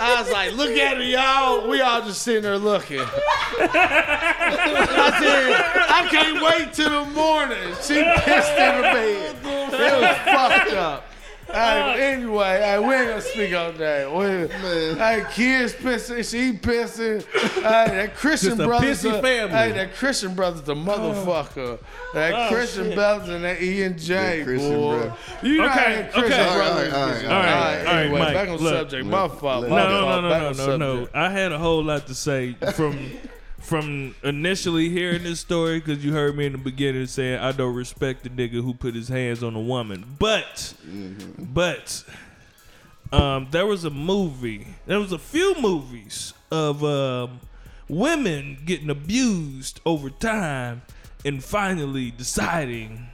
[0.00, 1.68] I was like, look at her, y'all.
[1.68, 3.00] We all just sitting there looking.
[3.00, 3.06] I
[5.20, 5.52] said,
[5.88, 7.74] I can't wait till the morning.
[7.82, 9.36] She pissed in the bed.
[9.44, 11.06] It was fucked up.
[11.54, 14.12] Hey, anyway, hey, we ain't gonna speak on that.
[14.12, 14.24] We,
[14.98, 17.24] hey, kids pissing, she pissing.
[17.54, 19.56] Hey, that Christian Just a brothers, pissy uh, family.
[19.56, 21.78] hey, that Christian brothers, the motherfucker.
[22.12, 24.96] That Christian brothers and that E and J, That Christian boy.
[24.98, 25.14] brother.
[25.42, 26.54] You know Okay, how Christian okay.
[26.56, 26.92] brothers.
[26.92, 27.24] All right, all right, is.
[27.24, 28.74] all right, All all right, anyway, Mike, back on look.
[28.74, 29.06] subject.
[29.06, 29.68] My fault.
[29.68, 31.08] my no, no, no, no, no, no.
[31.14, 32.98] I had a whole lot to say from
[33.64, 37.74] from initially hearing this story because you heard me in the beginning saying I don't
[37.74, 40.74] respect the nigga who put his hands on a woman, but
[41.38, 42.04] but
[43.10, 44.66] um, there was a movie.
[44.86, 47.40] There was a few movies of um,
[47.88, 50.82] women getting abused over time
[51.24, 53.08] and finally deciding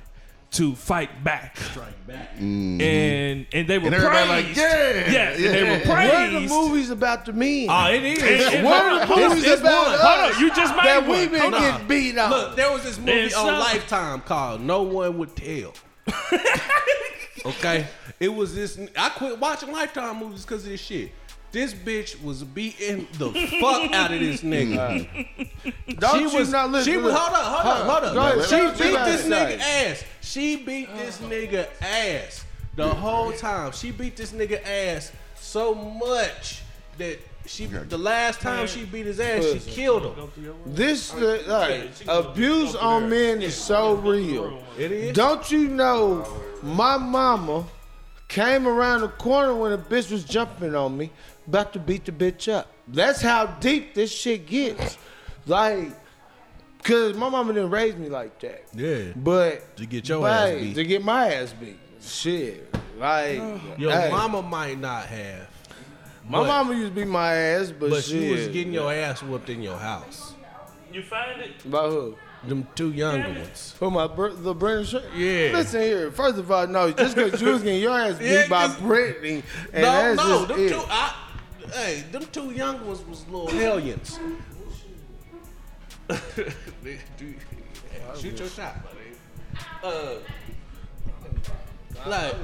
[0.52, 1.56] to fight back.
[1.58, 2.34] Strike back.
[2.34, 2.80] Mm-hmm.
[2.80, 4.58] And and they were And everybody like, praised.
[4.58, 5.88] yeah, yes, and they were yeah.
[5.88, 7.68] What are the movies about the men?
[7.68, 8.22] Oh, ah, it is.
[8.54, 9.94] And- what are the movies it's about one.
[9.94, 11.18] us Hold on, you just made that one.
[11.18, 11.60] we been Hold on.
[11.60, 12.30] getting beat up?
[12.30, 15.72] Look, there was this movie And on some- Lifetime called No One Would Tell.
[17.46, 17.86] okay?
[18.18, 18.78] It was this.
[18.96, 21.12] I quit watching Lifetime movies because of this shit.
[21.52, 23.30] This bitch was beating the
[23.60, 25.08] fuck out of this nigga.
[25.98, 26.52] Don't she you was.
[26.52, 26.92] not listen?
[26.92, 27.12] she was.
[27.12, 28.14] Hold up, hold up, hold up.
[28.14, 30.04] Go ahead, she beat this nigga ass.
[30.30, 32.44] She beat this nigga ass
[32.76, 33.72] the whole time.
[33.72, 36.62] She beat this nigga ass so much
[36.98, 37.66] that she.
[37.66, 40.30] The last time she beat his ass, she killed him.
[40.66, 44.62] This uh, like, abuse on men is so real.
[44.78, 45.16] It is.
[45.16, 46.24] Don't you know
[46.62, 47.64] my mama
[48.28, 51.10] came around the corner when a bitch was jumping on me,
[51.48, 52.68] about to beat the bitch up.
[52.86, 54.96] That's how deep this shit gets.
[55.48, 55.88] Like,
[56.82, 58.64] cause my mama didn't raise me like that.
[58.74, 59.12] Yeah.
[59.16, 60.74] But To get your but, ass hey, beat.
[60.74, 61.78] To get my ass beat.
[62.00, 62.74] Shit.
[62.98, 63.38] Like
[63.78, 65.48] Your hey, mama might not have.
[66.28, 68.22] My but- mama used to beat my ass, but, But shit.
[68.22, 70.34] she was getting your ass whooped in your house.
[70.92, 71.70] You find it?
[71.70, 72.16] By who?
[72.46, 73.74] Them two younger ones.
[73.78, 75.04] Who my br- the Brendan shirt?
[75.14, 75.50] Yeah.
[75.52, 76.10] Listen here.
[76.10, 78.76] First of all, no, just because you was getting your ass beat Yeah, by 'cause-
[78.78, 80.68] Brittany, and no, that's no, just them it.
[80.70, 80.82] two.
[80.88, 81.14] I,
[81.74, 84.18] hey, them two younger ones was little hellions.
[88.18, 88.96] Shoot your shot, buddy.
[89.82, 90.14] Uh,
[92.06, 92.34] like,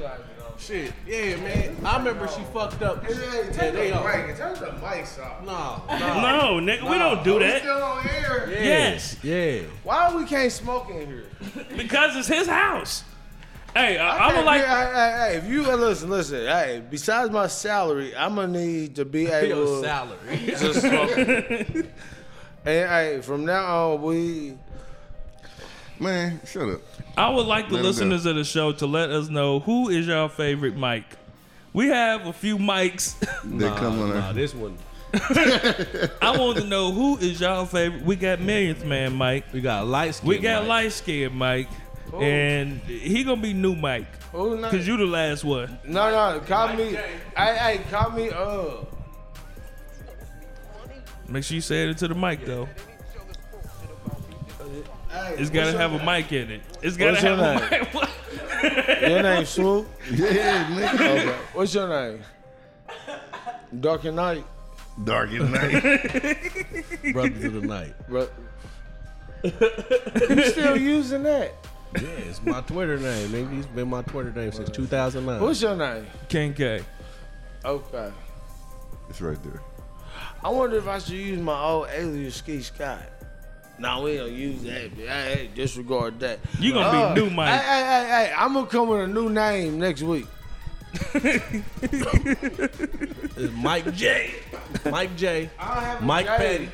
[0.59, 1.75] shit, yeah, man.
[1.83, 3.03] I remember she fucked up.
[3.07, 4.35] Yeah, they are.
[4.35, 5.43] Turn the mics off.
[5.45, 6.59] No, no.
[6.59, 7.61] No, nigga, we don't do We that.
[7.61, 8.49] still on air.
[8.51, 9.61] Yes, Yeah.
[9.83, 11.25] Why we can't smoke in here?
[11.75, 13.03] because it's his house.
[13.73, 14.61] Hey, I, I Hey, would like.
[14.61, 16.45] Hey, hey, hey, if you uh, listen, listen.
[16.45, 20.37] Hey, besides my salary, I'm gonna need to be able Your salary.
[20.47, 21.85] to smoke.
[22.67, 24.53] and hey, from now on, we
[25.99, 26.81] Man, shut up.
[27.17, 30.05] I would like the Let listeners of the show to let us know who is
[30.05, 31.03] your favorite mic.
[31.73, 33.15] We have a few mics.
[33.57, 34.77] They come on Nah, this one.
[35.13, 38.03] I want to know who is your favorite.
[38.03, 39.45] We got millionth man Mike.
[39.53, 40.27] We got light skin.
[40.27, 40.69] We got Mike.
[40.69, 41.69] light skinned Mike,
[42.13, 45.79] and he gonna be new Mike who not, because you the last one.
[45.85, 46.93] no no call me.
[46.93, 48.29] Hey hey, call me.
[48.29, 48.83] Uh,
[51.29, 52.67] Make sure you say it into the mic though.
[55.09, 56.61] hey, It's gotta have your a mic in it.
[56.81, 57.87] It's gotta What's your have a name?
[57.93, 58.09] mic.
[59.09, 59.87] Your name Swoop?
[60.11, 60.93] Yeah, nigga.
[60.95, 61.35] Okay.
[61.53, 62.21] What's your name?
[63.79, 64.43] Dark and Night.
[65.03, 65.83] Dark at night.
[67.13, 67.93] Brothers of the night.
[68.09, 68.33] But
[69.43, 71.53] you still using that?
[71.95, 73.29] Yeah, it's my Twitter name.
[73.29, 73.59] Nigga.
[73.59, 75.39] It's been my Twitter name since 2009.
[75.39, 76.07] What's your name?
[76.29, 76.81] King K.
[77.63, 78.11] Okay.
[79.09, 79.61] It's right there.
[80.43, 83.01] I wonder if I should use my old alias Ski Scott.
[83.79, 84.91] No, we don't use that.
[84.91, 86.39] Hey, hey, disregard that.
[86.59, 87.49] You gonna Uh, be new Mike.
[87.49, 90.25] hey, hey, hey, I'm gonna come with a new name next week.
[93.37, 94.33] It's Mike J.
[94.89, 95.49] Mike J.
[95.59, 96.37] I don't have a Mike J.
[96.37, 96.69] Petty.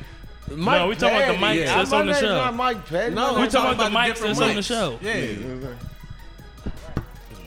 [0.56, 1.44] Mike No, we talking about the Petty.
[1.44, 1.76] mics Yeah.
[1.76, 2.34] that's My on the show.
[2.34, 3.14] Not Mike Petty.
[3.14, 4.98] No, We I'm talking about the different mics that's on the show.
[5.02, 5.74] Yeah.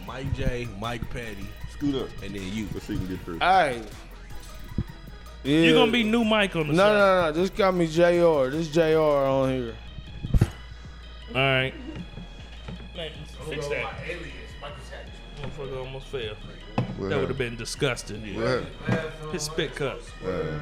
[0.06, 2.10] Mike J, Mike Petty, Scoot up.
[2.24, 2.68] and then you.
[2.74, 3.40] Let's see if we get through.
[3.40, 3.82] Hey.
[5.44, 5.60] Yeah.
[5.60, 6.94] You're gonna be new Mike on the No, show.
[6.94, 7.32] no, no.
[7.42, 8.50] Just got me JR.
[8.50, 9.76] This JR on here.
[11.30, 11.74] All right.
[12.96, 13.12] Man,
[13.50, 13.94] fix that.
[15.42, 16.22] Motherfucker almost fell.
[16.98, 18.22] What That would have been disgusting.
[18.36, 18.66] What
[19.32, 20.00] His spit cup.
[20.02, 20.62] happened?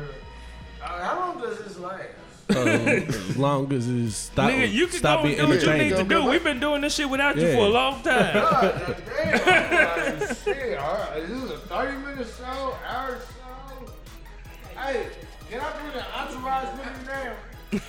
[0.82, 2.03] How long does this last?
[2.47, 5.73] Uh, as long as it's stop, Nigga, you can stop go and do what you
[5.84, 6.26] need to do.
[6.30, 8.34] We've been doing this shit without you for a long time.
[8.36, 10.19] God damn.
[10.19, 10.78] Like, shit.
[10.78, 11.23] All right.
[11.23, 12.78] Is a 30 minute show?
[12.88, 13.34] Hour show?
[14.86, 15.07] Hey,
[15.49, 17.36] can I bring the entourage with me now?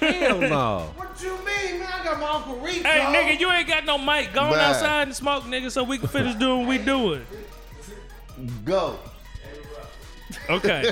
[0.01, 0.93] Hell no.
[0.97, 1.89] What you mean, man?
[1.93, 2.89] I got my Uncle Rico.
[2.89, 4.33] hey, nigga, you ain't got no mic.
[4.33, 4.65] Go on Bye.
[4.65, 7.27] outside and smoke, nigga, so we can finish doing what we doing.
[8.65, 8.99] Go.
[10.49, 10.91] Okay.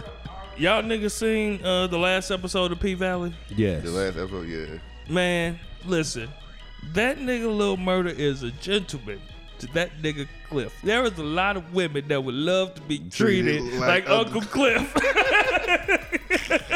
[0.56, 3.32] Y'all niggas seen uh, the last episode of P Valley?
[3.54, 3.84] Yes.
[3.84, 4.78] The last episode, yeah.
[5.08, 6.28] Man, listen.
[6.92, 9.20] That nigga Lil Murder is a gentleman
[9.60, 10.74] to that nigga Cliff.
[10.84, 14.10] There is a lot of women that would love to be treated, Treated like, like
[14.10, 14.92] Uncle Cliff.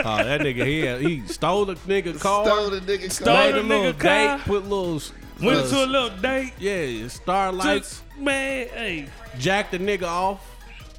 [0.02, 3.44] Oh, that nigga he had, he stole the nigga car, Stole the nigga Stole car.
[3.46, 3.62] made the a
[3.92, 4.38] nigga car.
[4.38, 5.00] date, put little
[5.42, 6.52] Went uh, to a little date.
[6.58, 9.06] yeah starlights, Just, man, hey.
[9.38, 10.46] jacked the nigga off.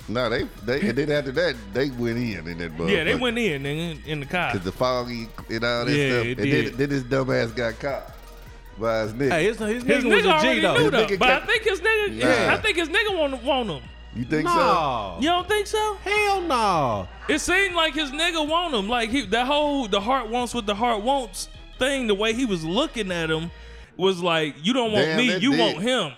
[0.08, 3.20] No, they they and then after that they went in in that Yeah, they motherfucker.
[3.22, 4.52] went in, nigga, in the car.
[4.52, 6.26] Cause the foggy and all that Yeah, stuff.
[6.26, 6.66] it and did.
[6.68, 8.12] then, then this dumbass got caught
[8.82, 9.32] by his nigga.
[9.32, 10.74] Hey, his, his, His nigga was nigga a already though.
[10.74, 12.54] knew His though, nigga but I kept- think his nigga, Nah.
[12.54, 13.82] I think his nigga want want him.
[14.16, 15.18] you think so?
[15.22, 15.98] You don't think so?
[16.04, 17.08] hell no.
[17.30, 18.90] It seemed like his nigga want him.
[18.90, 21.48] Like he, that whole the heart wants what the heart wants
[21.80, 22.08] thing.
[22.08, 23.52] The way he was looking at him
[23.98, 25.60] was like, you don't want Damn, me, that you did.
[25.60, 26.12] want him.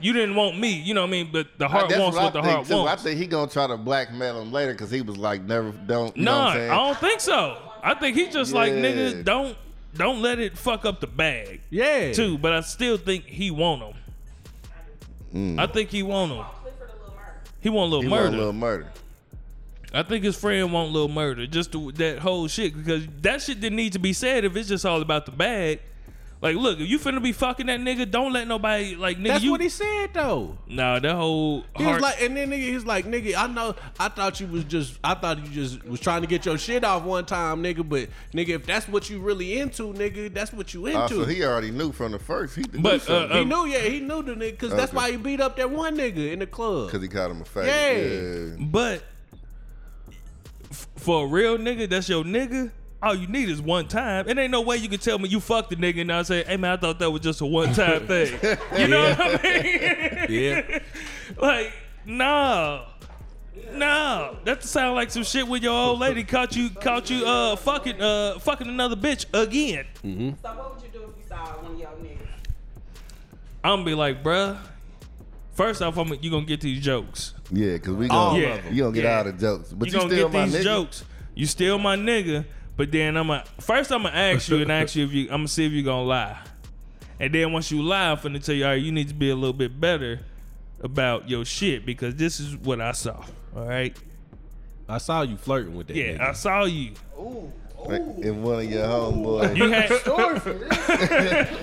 [0.00, 0.72] You didn't want me.
[0.72, 1.30] You know what I mean?
[1.32, 2.76] But the heart That's wants what what I the think heart too.
[2.76, 2.92] wants.
[2.92, 6.14] I think he gonna try to blackmail him later because he was like, never, don't.
[6.16, 6.70] You know Nah, what I'm I saying?
[6.70, 7.58] don't think so.
[7.82, 8.80] I think he just like Yeah.
[8.80, 9.56] nigga, don't
[9.94, 11.60] don't let it fuck up the bag.
[11.70, 12.12] Yeah.
[12.12, 13.94] Too, but I still think he want him.
[15.34, 15.58] Mm.
[15.58, 16.44] I think he want him.
[17.60, 18.22] He want a little he murder.
[18.24, 18.92] want a little murder.
[19.92, 21.46] I think his friend want little murder.
[21.46, 24.68] Just to, that whole shit because that shit didn't need to be said if it's
[24.68, 25.80] just all about the bag.
[26.44, 29.28] Like, look, if you finna be fucking that nigga, don't let nobody like nigga.
[29.28, 30.58] That's you, what he said though.
[30.66, 33.74] Nah, that whole He heart, was like, and then nigga, he's like, nigga, I know,
[33.98, 36.84] I thought you was just, I thought you just was trying to get your shit
[36.84, 37.88] off one time, nigga.
[37.88, 40.98] But nigga, if that's what you really into, nigga, that's what you into.
[41.00, 42.56] Oh, so he already knew from the first.
[42.56, 45.12] He But, but, uh, He uh, knew, yeah, he knew the nigga, because that's why
[45.12, 46.88] he beat up that one nigga in the club.
[46.88, 47.66] because he called him a faggot.
[47.68, 48.58] Yeah.
[48.60, 48.66] Yeah.
[48.66, 49.02] but
[50.96, 52.70] for a real nigga, that's your nigga.
[53.04, 54.28] All you need is one time.
[54.28, 56.42] It ain't no way you can tell me you fucked the nigga and I say,
[56.44, 58.32] hey man, I thought that was just a one time thing.
[58.78, 60.26] You know what I mean?
[60.30, 60.78] Yeah.
[61.38, 61.72] like,
[62.06, 62.86] no.
[63.72, 67.56] No, that sound like some shit when your old lady caught you caught you uh
[67.56, 69.84] fucking uh fucking another bitch again.
[70.04, 70.30] Mm-hmm.
[70.42, 72.26] So what would you do if you saw one of your niggas?
[73.62, 74.58] I'm gonna be like, bruh.
[75.54, 77.34] First off, I'm you gonna get these jokes.
[77.50, 78.74] Yeah, because we gonna, of them.
[78.74, 79.18] you gonna get Yeah.
[79.18, 79.72] all the jokes.
[79.72, 80.62] But You you, gonna still get my these nigga.
[80.64, 81.04] jokes.
[81.34, 82.44] You still my nigga,
[82.76, 85.38] but then I'm gonna first I'm gonna ask you and ask you if you I'm
[85.38, 86.38] gonna see if you're gonna lie.
[87.20, 89.30] And then once you lie, I'm finna tell you, all right, you need to be
[89.30, 90.20] a little bit better
[90.82, 93.24] about your shit because this is what I saw.
[93.56, 93.96] All right.
[94.88, 96.20] I saw you flirting with that Yeah, nigga.
[96.20, 96.92] I saw you.
[97.86, 99.56] Like, if one of your homeboys.
[99.56, 100.68] You had Story for this.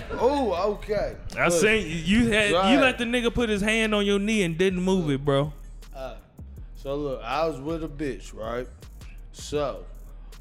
[0.14, 1.16] oh, okay.
[1.38, 2.74] I Look, seen you had Right.
[2.74, 5.52] you let the nigga put his hand on your knee and didn't move it, bro.
[6.76, 8.68] So look, I was with a bitch, right?
[9.34, 9.84] So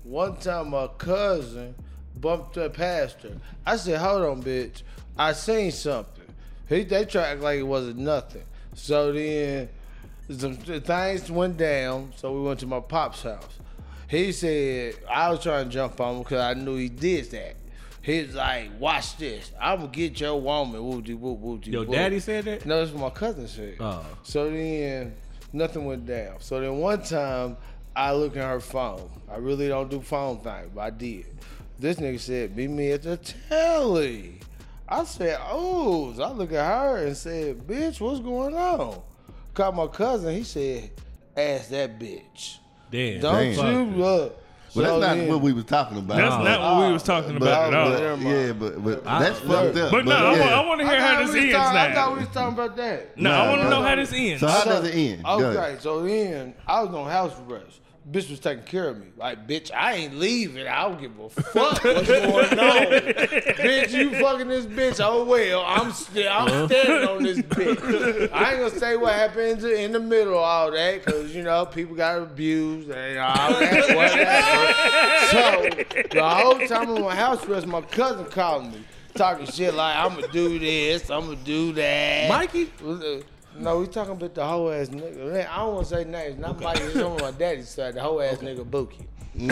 [0.05, 1.75] one time my cousin
[2.21, 3.37] bumped up past her.
[3.67, 4.83] I said, "Hold on, bitch.
[5.17, 6.25] I seen something."
[6.69, 8.45] He they tried to act like it wasn't nothing.
[8.75, 9.69] So then
[10.31, 12.13] some things went down.
[12.17, 13.59] So we went to my pop's house.
[14.09, 17.57] He said I was trying to jump on him because I knew he did that.
[18.03, 19.53] He was like, "Watch this.
[19.61, 22.65] I'm gonna get your woman." Woo-de, woo, woo-de, Your daddy said that?
[22.65, 23.77] No, that's what my cousin said.
[23.79, 24.05] Oh.
[24.23, 25.15] So then
[25.53, 26.37] nothing went down.
[26.41, 27.57] So then one time
[28.01, 29.11] I look at her phone.
[29.31, 31.27] I really don't do phone things, but I did.
[31.79, 34.41] This nigga said, meet me at the telly.
[34.89, 36.13] I said, oh.
[36.15, 39.03] So I look at her and said, bitch, what's going on?
[39.55, 40.35] Called my cousin.
[40.35, 40.91] He said,
[41.37, 42.57] ask that bitch.
[42.91, 43.21] Damn.
[43.21, 43.91] Don't Damn.
[43.95, 44.37] you look.
[44.75, 46.17] But that's not then- what we was talking about.
[46.17, 46.43] That's Oh.
[46.43, 48.17] not what we was talking But, about at all.
[48.17, 49.91] but- yeah, but but I- that's fucked up.
[49.91, 50.41] But no, I, yeah.
[50.41, 52.29] want, I want to hear how this we was ends talking- I thought we was
[52.29, 53.19] talking about that.
[53.19, 53.71] No, I want to nah.
[53.71, 54.41] know how this ends.
[54.41, 55.25] So how does it end?
[55.25, 57.81] Go Okay, so then I was on house arrest.
[58.11, 59.07] Bitch was taking care of me.
[59.17, 60.67] Like, bitch, I ain't leaving.
[60.67, 62.87] I don't give a fuck what's going on.
[62.87, 65.01] bitch, you fucking this bitch.
[65.05, 68.33] Oh well, I'm still I'm standing on this bitch.
[68.33, 71.67] I ain't gonna say what happened in the middle of all that, cause you know
[71.67, 73.95] people got abused and all that,
[75.31, 75.31] whatever.
[75.31, 78.83] So the whole time I'm on house arrest, my cousin called me.
[79.15, 82.29] Talking shit like I'ma do this, I'ma do that.
[82.29, 82.71] Mikey?
[83.61, 85.47] No, we talking about the whole ass nigga.
[85.47, 86.39] I don't want to say names.
[86.39, 87.95] Not my, it's on my daddy's side.
[87.95, 89.07] The whole ass nigga Bookie.
[89.39, 89.47] so,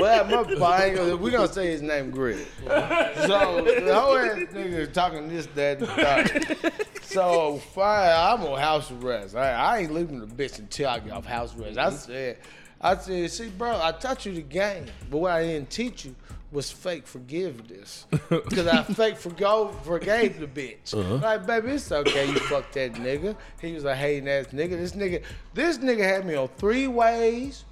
[0.00, 0.24] well,
[0.58, 2.44] my gonna, we gonna say his name Greg.
[2.64, 6.72] So the whole ass nigga talking this, that, and that.
[7.04, 9.36] So fine, I'm on house arrest.
[9.36, 11.78] I, I ain't leaving the bitch until I get off house arrest.
[11.78, 12.38] I said,
[12.80, 16.14] I said, see, bro, I taught you the game, but what I didn't teach you
[16.56, 18.06] was fake forgiveness.
[18.28, 20.94] Because I fake forgo, forgave the bitch.
[20.98, 21.16] Uh-huh.
[21.16, 23.36] Like, baby, it's okay, you fuck that nigga.
[23.60, 24.70] He was a hating ass nigga.
[24.70, 25.22] This nigga,
[25.54, 27.64] this nigga had me on three ways.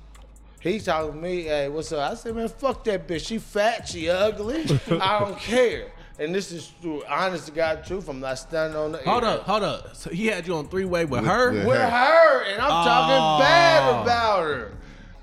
[0.61, 2.13] He talking to me, hey, what's up?
[2.13, 3.27] I said, man, fuck that bitch.
[3.27, 4.63] She fat, she ugly.
[5.01, 5.91] I don't care.
[6.19, 8.09] And this is true, honest to God truth.
[8.09, 9.31] I'm not standing on the Hold air.
[9.31, 9.97] up, hold up.
[9.97, 11.53] So he had you on three way with her?
[11.53, 11.91] with With her.
[11.91, 13.39] her, and I'm talking Oh.
[13.41, 14.73] bad about her.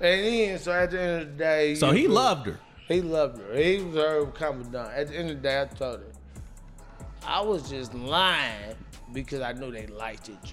[0.00, 2.58] And then, so at the end of the day, So he know, loved her.
[2.88, 3.54] He loved her.
[3.54, 4.90] He was her confidant.
[4.94, 6.06] At the end of the day, I told her,
[7.26, 8.74] I was just lying
[9.12, 10.52] because I knew they liked it.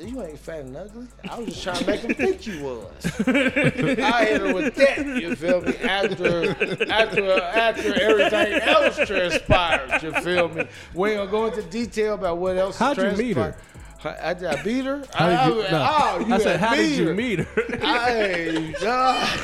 [0.00, 1.08] You ain't fat and ugly.
[1.28, 3.20] I was just trying to make them think you was.
[3.26, 5.04] I hit her with that.
[5.04, 5.74] You feel me?
[5.78, 6.50] After,
[6.88, 10.00] after, after everything else transpired.
[10.02, 10.66] You feel me?
[10.94, 12.78] We ain't gonna go into detail about what else.
[12.78, 13.56] How'd you meet her?
[14.04, 15.02] I, I, I beat her.
[15.12, 15.88] How did you, I, no.
[15.90, 17.62] oh, you I said, how did you meet her?
[17.78, 19.38] Hey, God.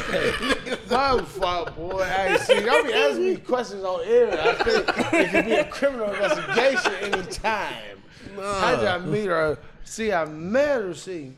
[0.91, 2.05] My fault, boy.
[2.05, 4.33] Hey, see, y'all be asking me questions on air.
[4.33, 7.99] I think it could be a criminal investigation anytime.
[8.37, 9.59] How did I meet her?
[9.85, 10.95] See, I met her.
[10.95, 11.33] See,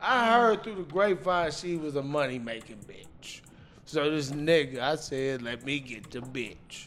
[0.00, 3.40] I heard through the grapevine she was a money making bitch.
[3.84, 6.86] So this nigga, I said, let me get the bitch.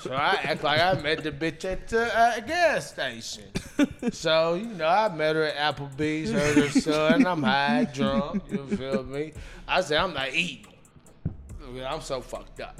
[0.00, 3.44] So I act like I met the bitch at the uh, gas station.
[4.12, 8.66] So, you know, I met her at Applebee's, heard her son, I'm high, drunk, you
[8.76, 9.32] feel me?
[9.66, 10.66] I said, I'm not eating.
[11.86, 12.76] I'm so fucked up.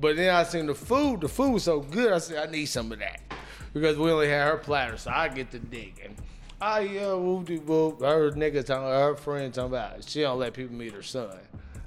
[0.00, 2.66] But then I seen the food, the food was so good, I said, I need
[2.66, 3.20] some of that.
[3.72, 6.16] Because we only had her platter, so I get to digging.
[6.60, 8.00] Oh yeah, whoop de whoop.
[8.00, 11.36] Her nigga talking, her friend talking about she don't let people meet her son.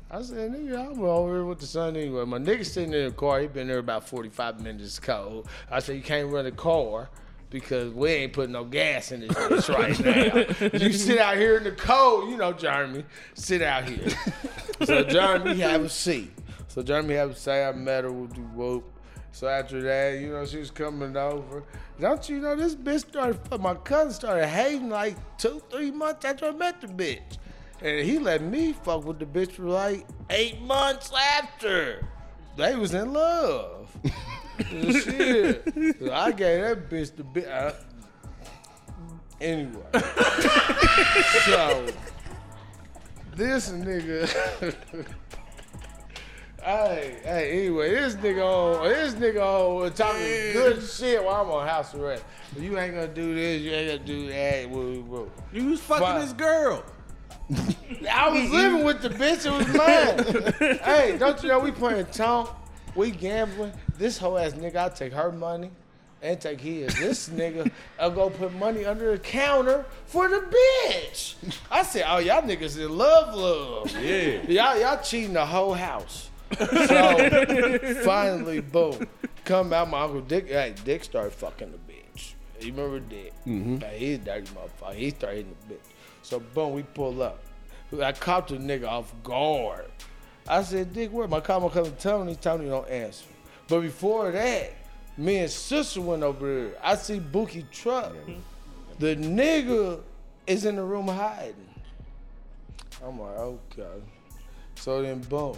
[0.10, 2.24] I said, nigga, I'm over here with the son anyway.
[2.24, 5.49] My nigga sitting in the car, he been there about 45 minutes cold.
[5.70, 7.10] I said, you can't run a car
[7.49, 10.78] because we ain't putting no gas in this bitch right now.
[10.78, 13.03] you sit out here in the cold, you know, Jeremy,
[13.34, 14.08] sit out here.
[14.86, 16.32] so Jeremy have a seat.
[16.70, 17.64] So Jeremy have a seat.
[17.64, 18.86] I met her, with the whoop.
[19.34, 21.64] So after that, you know, she was coming over.
[21.99, 23.39] Don't you know this bitch started?
[23.60, 27.38] My cousin started hating like two, three months after I met the bitch,
[27.82, 32.06] and he let me fuck with the bitch for like eight months after.
[32.56, 33.96] They was in love.
[34.60, 35.64] Shit.
[36.00, 37.48] So I gave that bitch the bit.
[37.48, 37.74] Uh,
[39.40, 39.84] anyway,
[41.46, 41.86] so
[43.36, 44.76] this nigga.
[46.64, 50.22] Hey, hey, anyway, this nigga on, this nigga on talking
[50.52, 52.26] good shit while I'm on house arrest.
[52.60, 54.70] You ain't gonna do this, you ain't gonna do that.
[54.70, 55.32] Woo, woo.
[55.54, 56.22] You was fucking Fuck.
[56.22, 56.84] this girl.
[58.12, 60.80] I was living with the bitch, it was mine.
[60.84, 62.50] hey, don't you know we playing tonk,
[62.95, 63.72] we gambling.
[63.98, 65.72] This whole ass nigga, I take her money
[66.22, 66.93] and take his.
[66.95, 71.36] This nigga, I'll go put money under the counter for the bitch.
[71.72, 73.91] I said, oh, y'all niggas in love, love.
[74.04, 74.41] Yeah.
[74.48, 76.30] Y'all, y'all cheating the whole house.
[76.58, 79.06] So finally, boom,
[79.43, 79.89] come out.
[79.89, 81.87] My uncle Dick, hey, Dick started fucking the bitch.
[82.60, 83.34] You remember Dick?
[83.45, 83.78] Mm-hmm.
[83.78, 84.95] Hey, he's dirty motherfucker.
[84.95, 85.80] He started hitting the bitch.
[86.24, 87.43] So boom, we pull up.
[88.01, 89.89] I caught the nigga off guard.
[90.47, 91.28] I said, Dick, where?
[91.28, 92.36] My car come to Tony.
[92.36, 93.26] Tony don't answer.
[93.68, 94.74] But before that,
[95.18, 96.78] me and sister went over there.
[96.82, 98.14] I see Bookie truck.
[98.99, 100.01] The nigga
[100.45, 101.55] is in the room hiding.
[103.03, 104.01] I'm like, okay.
[104.76, 105.58] So then, boom,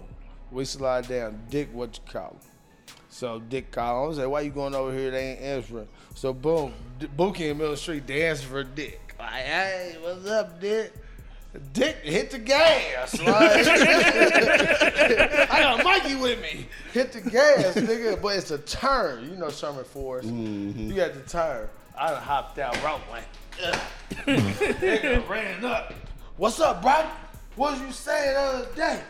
[0.52, 1.40] we slide down.
[1.50, 2.49] Dick, what you call him?
[3.10, 3.78] So Dick.
[3.78, 5.12] I said, why you going over here?
[5.12, 5.88] They ain't answering.
[6.16, 9.16] So boom, D- Bookie in Middle Street dancing for Dick.
[9.18, 10.94] Like, hey, what's up, Dick?
[11.74, 13.20] Dick hit the gas.
[13.20, 13.28] Like,
[15.50, 16.68] I got Mikey with me.
[16.94, 18.22] Hit the gas, nigga.
[18.22, 19.28] But it's a turn.
[19.30, 20.30] You know Sherman Forest.
[20.30, 20.90] Mm-hmm.
[20.90, 21.68] You got the turn.
[21.98, 23.24] I done hopped out rolling.
[24.28, 25.94] nigga ran up.
[26.38, 27.04] What's up, bro?
[27.56, 29.02] What was you saying the other day?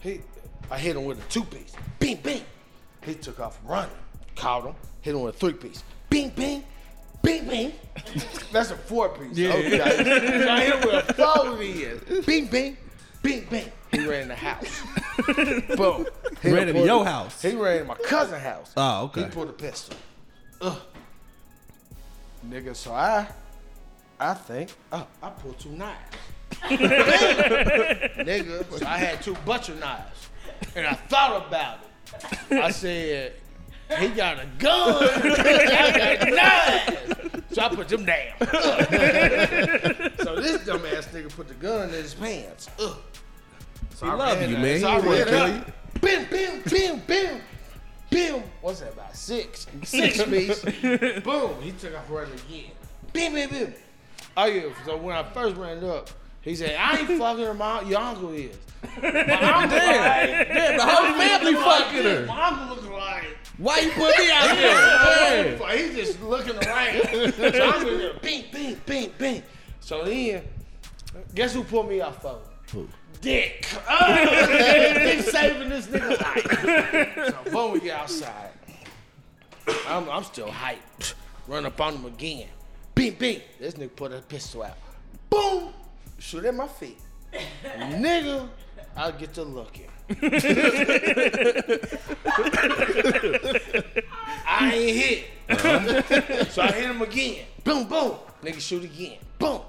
[0.00, 0.20] He,
[0.70, 1.74] I hit him with a two piece.
[1.98, 2.42] Bing, bing.
[3.04, 3.90] He took off running.
[4.36, 4.74] Caught him.
[5.02, 5.82] Hit him with a three piece.
[6.08, 6.64] Bing, bing.
[7.22, 7.72] Bing, bing.
[8.52, 9.36] That's a four piece.
[9.36, 9.52] Yeah.
[9.52, 9.80] Okay.
[9.80, 12.22] I hit him with a four then.
[12.24, 12.76] Bing, bing.
[13.22, 13.70] Bing, bing.
[13.90, 14.82] He ran in the house.
[15.76, 16.06] Boom.
[16.42, 17.42] He Ran into your house?
[17.42, 18.72] He ran in my cousin's house.
[18.76, 19.24] Oh, okay.
[19.24, 19.96] He pulled a pistol.
[20.62, 20.78] Ugh.
[22.48, 23.28] Nigga, so I,
[24.18, 25.98] I think, oh, I pulled two knives.
[26.62, 30.28] Nigga, so I had two butcher knives.
[30.74, 31.89] And I thought about it.
[32.50, 33.34] I said,
[33.98, 35.04] he got a gun.
[35.04, 37.44] I got knives.
[37.52, 38.32] So I put them down.
[38.40, 38.46] so
[40.40, 42.68] this dumbass nigga put the gun in his pants.
[42.78, 42.96] Ugh.
[43.96, 44.80] So He I love you, man.
[44.80, 45.64] So I ran kill you.
[46.00, 47.40] Bim, bim, bim, bim,
[48.08, 48.42] bim.
[48.60, 49.16] What's that about?
[49.16, 49.66] Six.
[49.82, 50.62] Six piece.
[51.24, 51.60] Boom.
[51.60, 52.70] He took off running again.
[53.12, 53.74] Bim, bim, bim.
[54.36, 54.70] Oh yeah.
[54.86, 56.08] So when I first ran up,
[56.42, 58.56] he said, I ain't fucking her, my your uncle is.
[59.02, 62.26] My uncle like, Damn, the whole family fucking her.
[62.26, 63.24] my uncle looking like
[63.58, 65.56] Why you put me out there?
[65.58, 65.76] yeah.
[65.76, 67.34] He's just looking around.
[67.34, 69.42] so I'm in there, bing, bing, bing, bing.
[69.80, 70.42] So then,
[71.34, 72.40] guess who pulled me off of?
[72.72, 72.88] Who?
[73.20, 73.66] Dick.
[73.88, 74.16] Oh,
[74.46, 77.44] Dick saving this nigga life.
[77.44, 78.50] So boom, we get outside.
[79.86, 81.14] I'm, I'm still hyped.
[81.46, 82.48] Run up on him again.
[82.94, 83.40] Bing, bing.
[83.58, 84.78] This nigga put a pistol out.
[85.28, 85.72] Boom.
[86.20, 86.98] Shoot at my feet.
[87.64, 88.46] nigga,
[88.94, 89.88] I'll get to looking.
[94.46, 95.24] I ain't hit.
[95.48, 96.44] Uh-huh.
[96.50, 97.46] so I hit him again.
[97.64, 98.16] Boom, boom.
[98.42, 99.16] Nigga shoot again.
[99.38, 99.62] Boom.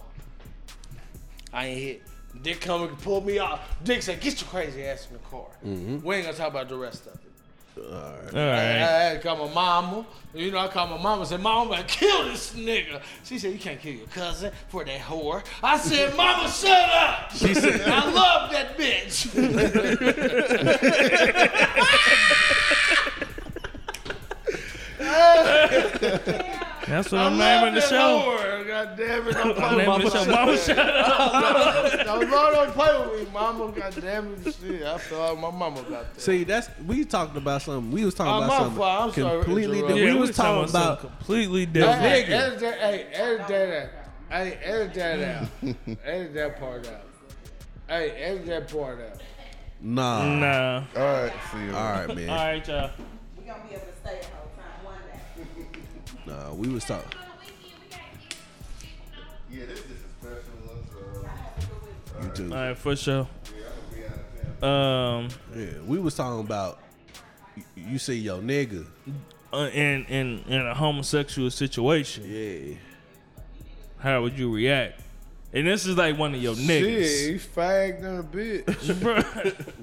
[1.53, 2.01] I ain't hit.
[2.41, 3.61] Dick come and pull me off.
[3.83, 5.47] Dick said, get your crazy ass in the car.
[5.65, 6.05] Mm-hmm.
[6.05, 7.30] We ain't gonna talk about the rest of it.
[7.77, 7.93] All
[8.33, 8.39] I.
[8.39, 10.05] I had to call my mama.
[10.33, 13.01] You know, I called my mama and said, Mama, I'm gonna kill this nigga.
[13.23, 15.43] She said, You can't kill your cousin for that whore.
[15.61, 17.31] I said, Mama, shut up.
[17.31, 19.31] She said, I love that bitch.
[26.87, 27.95] That's what I I'm love naming the show.
[28.37, 28.67] whore.
[28.67, 30.31] God damn it, don't play I'm with naming the show.
[30.31, 32.05] Mama, shut up.
[32.05, 33.71] No, no, don't play with me, mama.
[33.71, 34.83] God damn it, shit.
[34.83, 36.21] I feel like my mama got that.
[36.21, 37.91] See, that's we talked about something.
[37.91, 39.17] We was talking Oh, about my something fault.
[39.17, 39.95] I'm sorry completely interrupt.
[39.95, 40.07] different.
[40.07, 42.01] Yeah, we was talking about something completely Hey, different.
[42.01, 43.89] hey, edit that, hey, edit that out.
[44.29, 45.75] Hey, edit that out.
[46.05, 47.01] edit that part out.
[47.87, 49.21] Hey, edit that part out.
[49.81, 50.23] nah.
[50.35, 50.83] Nah.
[50.95, 51.75] All right, see you.
[51.75, 52.29] All right, man.
[52.29, 52.89] All right, y'all.
[53.37, 54.50] We gonna be able to stay the whole time one day.
[56.31, 57.11] Nah, we was talking.
[59.51, 61.27] Yeah, this is a special one.
[62.07, 62.53] So, You too.
[62.55, 63.27] All right, for sure.
[63.53, 65.23] yeah, I'm gonna be out of town.
[65.25, 66.79] Um, Yeah, we was talking about.
[67.57, 68.85] You, you see your nigga.
[69.51, 72.75] uh, in in in a homosexual situation, Yeah.
[73.99, 75.01] how would you react?
[75.53, 79.01] And this is like one of your Shit, niggas, he fagged in a bitch.
[79.01, 79.21] bro.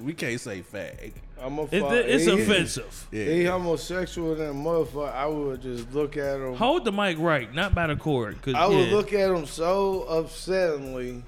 [0.03, 1.13] We can't say fag.
[1.43, 1.93] I'm a It's, fuck.
[1.93, 3.07] it's he, offensive.
[3.13, 3.25] Yeah.
[3.25, 5.15] He homosexual than a motherfucker.
[5.15, 6.55] I would just look at him.
[6.57, 8.41] Hold the mic right, not by the cord.
[8.43, 8.95] Cause I would yeah.
[8.95, 11.23] look at him so upsettingly.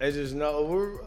[0.00, 0.98] and just know we're.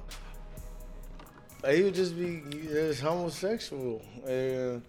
[1.74, 4.82] He would just be just homosexual, and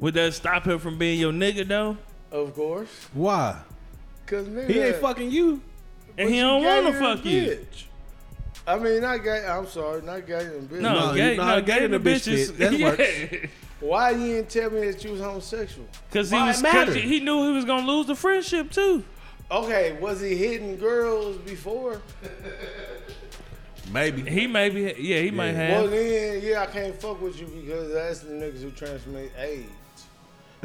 [0.00, 1.96] Would that stop him from being your nigga though?
[2.32, 3.60] of course, Why?
[4.26, 5.60] cause nigga, He ain't fucking you.
[6.18, 7.64] And he don't want to than a fuck you.
[8.66, 8.72] Bitch.
[8.72, 9.44] I mean, not gay.
[9.46, 10.80] I'm sorry, not gay and bitch.
[10.80, 12.46] No, No, gay, you no, not gay gay and the the bitch bitches.
[12.52, 12.58] fit.
[12.58, 13.48] That yeah.
[13.80, 15.88] Why you didn't tell me that you was homosexual?
[16.10, 19.02] Cause he Why was, it cause he knew he was gonna lose the friendship too.
[19.50, 22.00] Okay, was he hitting girls before?
[23.90, 24.22] Maybe.
[24.30, 25.70] He maybe, yeah, he might have.
[25.82, 29.68] Well then, yeah, I can't fuck with you because that's the niggas who transmit AIDS.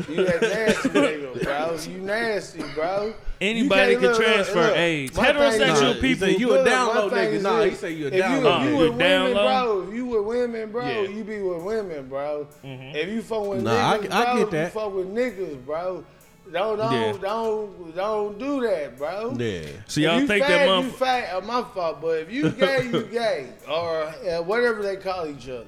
[0.09, 1.77] You that nasty nigga, bro.
[1.93, 3.13] You nasty, bro.
[3.39, 5.15] Anybody can look, transfer look, AIDS.
[5.15, 6.27] my thing is- Heterosexual Nah, he people.
[6.29, 7.41] you a Look, down my low nigga.
[7.41, 8.77] Nah, he said you a if you, low If you nigga.
[8.79, 9.43] with You down women, low?
[9.45, 11.01] bro, if you with women, bro, Yeah.
[11.01, 12.47] you be with women, bro.
[12.63, 14.63] If you fuck with Nah, niggas, I bro, get that.
[14.73, 16.03] you fuck with niggas, bro.
[16.51, 17.13] Don't don't Yeah.
[17.21, 19.33] don't don't do that, bro.
[19.37, 19.61] Yeah.
[19.87, 20.97] So If y'all you think fag, that you motherfucker?
[20.97, 25.25] fag, uh, my fault, but if you gay, you gay, or uh, whatever they call
[25.27, 25.65] each other.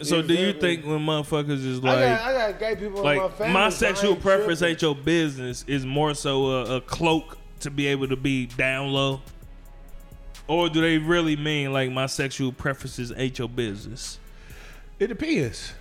[0.00, 2.98] So You do you think when motherfuckers is I like, got I got gay people
[2.98, 3.52] in my like family.
[3.52, 4.72] my so I sexual ain't preference tripping.
[4.72, 8.92] ain't your business is more so a, a cloak to be able to be down
[8.92, 9.20] low?
[10.48, 14.18] Or do they really mean like my sexual preferences ain't your business?
[14.98, 15.72] It depends.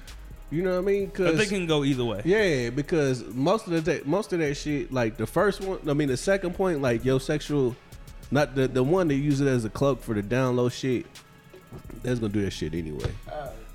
[0.51, 1.09] You know what I mean?
[1.12, 2.22] Cause think it can go either way.
[2.26, 6.09] yeah, because most of the most of that shit, like the first one, I mean
[6.09, 7.76] the second point, like your sexual,
[8.30, 11.05] not the the one that use it as a cloak for the down low shit.
[12.03, 13.12] That's gonna do that shit anyway.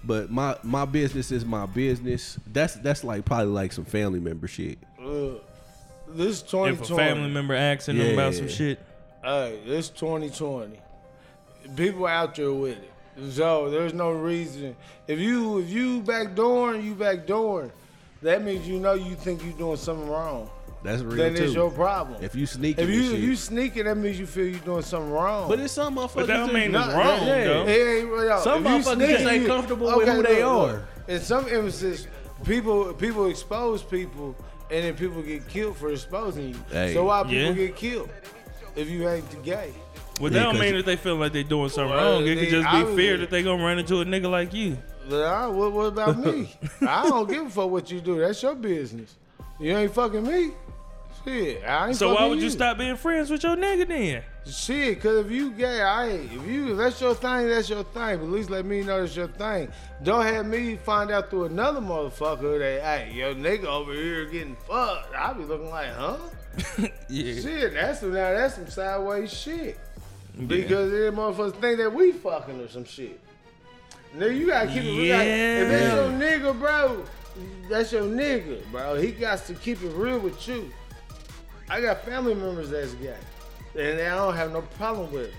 [0.07, 2.39] But my my business is my business.
[2.53, 4.79] That's that's like probably like some family member shit.
[5.01, 5.45] Look,
[6.09, 6.93] this If 2020.
[6.93, 8.53] a family member asking them about some Yeah.
[8.53, 8.79] shit,
[9.25, 10.79] Hey, this 2020.
[11.75, 12.93] People out there with it.
[13.33, 14.77] So there's no reason.
[15.09, 17.73] If you if you backdooring, you backdooring.
[18.23, 20.49] That means you know you think you're doing something wrong.
[20.83, 21.45] That's real Then too.
[21.45, 22.23] it's your problem.
[22.23, 23.13] if you sneaking, If you shit.
[23.15, 25.49] if you sneaking, that means you feel you're doing something wrong.
[25.49, 26.15] but it's some motherfuckers.
[26.15, 27.67] but that don't that- mean Not- it's wrong that- though.
[27.67, 28.39] It ain't real.
[28.41, 30.83] Some If you motherfuckers just ain't you- comfortable with who they are.
[31.09, 32.07] In some instances,
[32.45, 34.37] people people expose people,
[34.71, 36.57] and then people get killed for exposing you.
[36.71, 36.95] Hey.
[36.95, 37.53] So why people Yeah.
[37.53, 38.11] get killed
[38.77, 39.71] if you ain't gay?
[40.21, 42.27] Well, Yeah, that don't mean that they feel like they doing something Well, wrong.
[42.27, 44.79] It could just be was- fear that they gonna run into a nigga like you.
[45.09, 46.51] Nah, what, what about me?
[46.81, 48.19] I don't give a fuck what you do.
[48.19, 49.15] That's your business.
[49.61, 50.51] You ain't fucking me.
[51.27, 54.23] Shit, I ain't So why would you stop being friends with your nigga then?
[54.47, 56.33] Shit, cause if you gay, I ain't.
[56.33, 58.19] If you if that's your thing, that's your thing.
[58.19, 59.69] But at least let me know that's your thing.
[60.05, 64.55] Don't have me find out through another motherfucker that hey, your nigga over here getting
[64.69, 65.17] fucked.
[65.17, 66.19] I be looking like, huh?
[67.09, 67.41] Yeah.
[67.41, 69.81] Shit, that's some now that's some sideways shit.
[70.47, 73.21] Because them motherfuckers think that we fucking or some shit.
[74.17, 75.17] Nigga, you gotta keep it real.
[75.17, 77.05] Like, if that's your nigga, bro,
[77.69, 78.95] that's your nigga, bro.
[78.95, 80.71] He got to keep it real with you.
[81.69, 83.17] I got family members that's gay.
[83.79, 85.35] And I don't have no problem with it.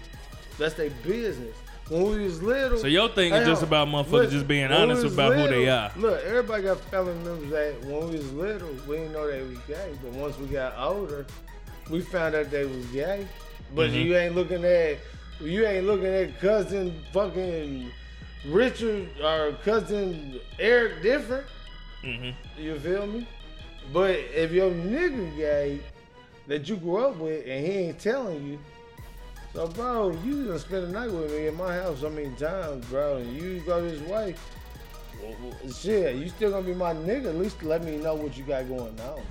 [0.57, 1.55] That's their business.
[1.89, 2.77] When we was little.
[2.77, 5.89] So your thing is just about motherfuckers listen, just being honest about who they are.
[5.95, 9.57] Look, everybody got family members that when we was little, we didn't know they was
[9.59, 9.97] gay.
[10.03, 11.25] But once we got older,
[11.89, 13.25] we found out they was gay.
[13.73, 13.97] But Mm-hmm.
[13.99, 14.97] you ain't looking at
[15.39, 17.89] you ain't looking at cousin fucking
[18.49, 21.45] Richard or cousin Eric different.
[22.03, 22.61] Mm-hmm.
[22.61, 23.27] You feel me?
[23.93, 25.79] But if your nigga gay
[26.47, 28.59] that you grew up with and he ain't telling you,
[29.53, 32.85] so bro, you done spend the night with me in my house so many times,
[32.85, 34.35] bro, and you go this way.
[35.21, 37.27] well, well, Shit, you still gonna be my nigga.
[37.27, 39.21] At least let me know what you got going on.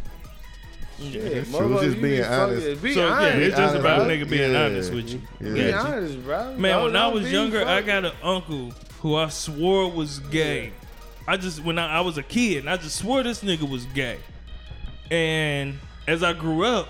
[0.99, 1.59] Shit, That's true.
[1.69, 2.83] motherfucker, Just you being be honest.
[2.83, 3.37] Be So yeah, honest.
[3.37, 4.07] it's just honest, about bro.
[4.17, 4.63] nigga being Yeah.
[4.65, 5.21] honest with you.
[5.41, 5.53] Yeah.
[5.53, 6.55] Be Got honest, bro.
[6.57, 10.19] Man, Don't- when I was be younger, I got an uncle who I swore was
[10.21, 10.73] gay.
[11.29, 13.85] I just when I, I was a kid, and I just swore this nigga was
[13.87, 14.19] gay.
[15.11, 16.89] And as I grew up,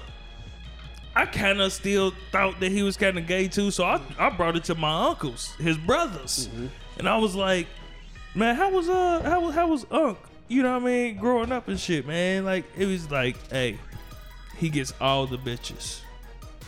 [1.17, 3.71] I kind of still thought that he was kind of gay too.
[3.71, 6.51] So I, I brought it to my uncles, his brothers,
[6.99, 7.67] and I was like,
[8.35, 10.19] "Man, how was uh how was how was Unc?
[10.49, 11.17] You know what I mean?
[11.17, 12.45] Growing up and shit, man.
[12.45, 13.79] Like it was like, hey,
[14.59, 16.01] he gets all the bitches.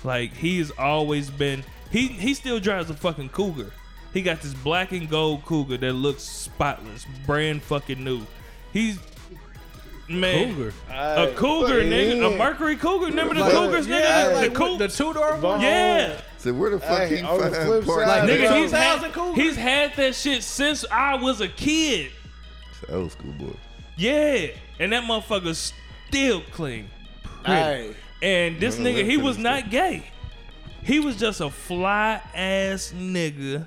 [0.02, 3.70] Like he has always been he he still drives a fucking cougar.
[4.14, 8.26] He got this black and gold cougar that looks spotless, brand fucking new.
[8.72, 8.98] He's
[10.08, 10.72] man Cougar?
[10.90, 12.36] a cougar, nigga, a.
[12.36, 13.06] Mercury cougar.
[13.06, 14.00] Remember the Like- cougars, nigga?
[14.00, 15.60] Yeah, the like cou- with the two door Bone.
[15.60, 16.20] yeah.
[16.38, 18.06] So where the fuck Hey, he on the find flip parts?
[18.06, 22.10] side, Nigga, he's had, he's had that shit since I was a kid.
[22.88, 23.56] Old school boy.
[23.96, 24.46] Yeah.
[24.78, 25.72] And that motherfucker's
[26.08, 26.88] still clean.
[27.44, 30.04] Hey, And this No, no, nigga, he was finish not gay.
[30.84, 33.66] He was just a fly ass nigga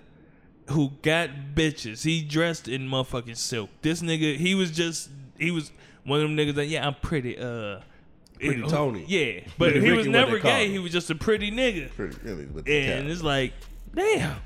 [0.69, 2.03] who got bitches.
[2.03, 3.69] He dressed in motherfucking silk.
[3.81, 5.71] This nigga, he was just he was
[6.03, 7.79] one of them niggas that yeah, I'm pretty uh
[8.39, 9.05] Pretty eh, Tony.
[9.07, 9.41] Yeah.
[9.59, 10.65] But Pretty he Ricky, was never gay.
[10.65, 10.71] him.
[10.71, 11.91] He was just a pretty nigga.
[11.93, 13.11] Pretty really with the And cap.
[13.11, 13.53] it's like,
[13.93, 14.37] damn.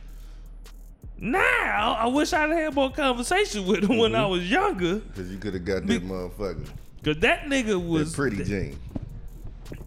[1.18, 4.22] Now I wish I'd had more conversation with him when Mm-hmm.
[4.22, 5.00] I was younger.
[5.16, 6.68] Cause you could have got that motherfucker.
[7.06, 8.78] Cause that nigga was That pretty Gene.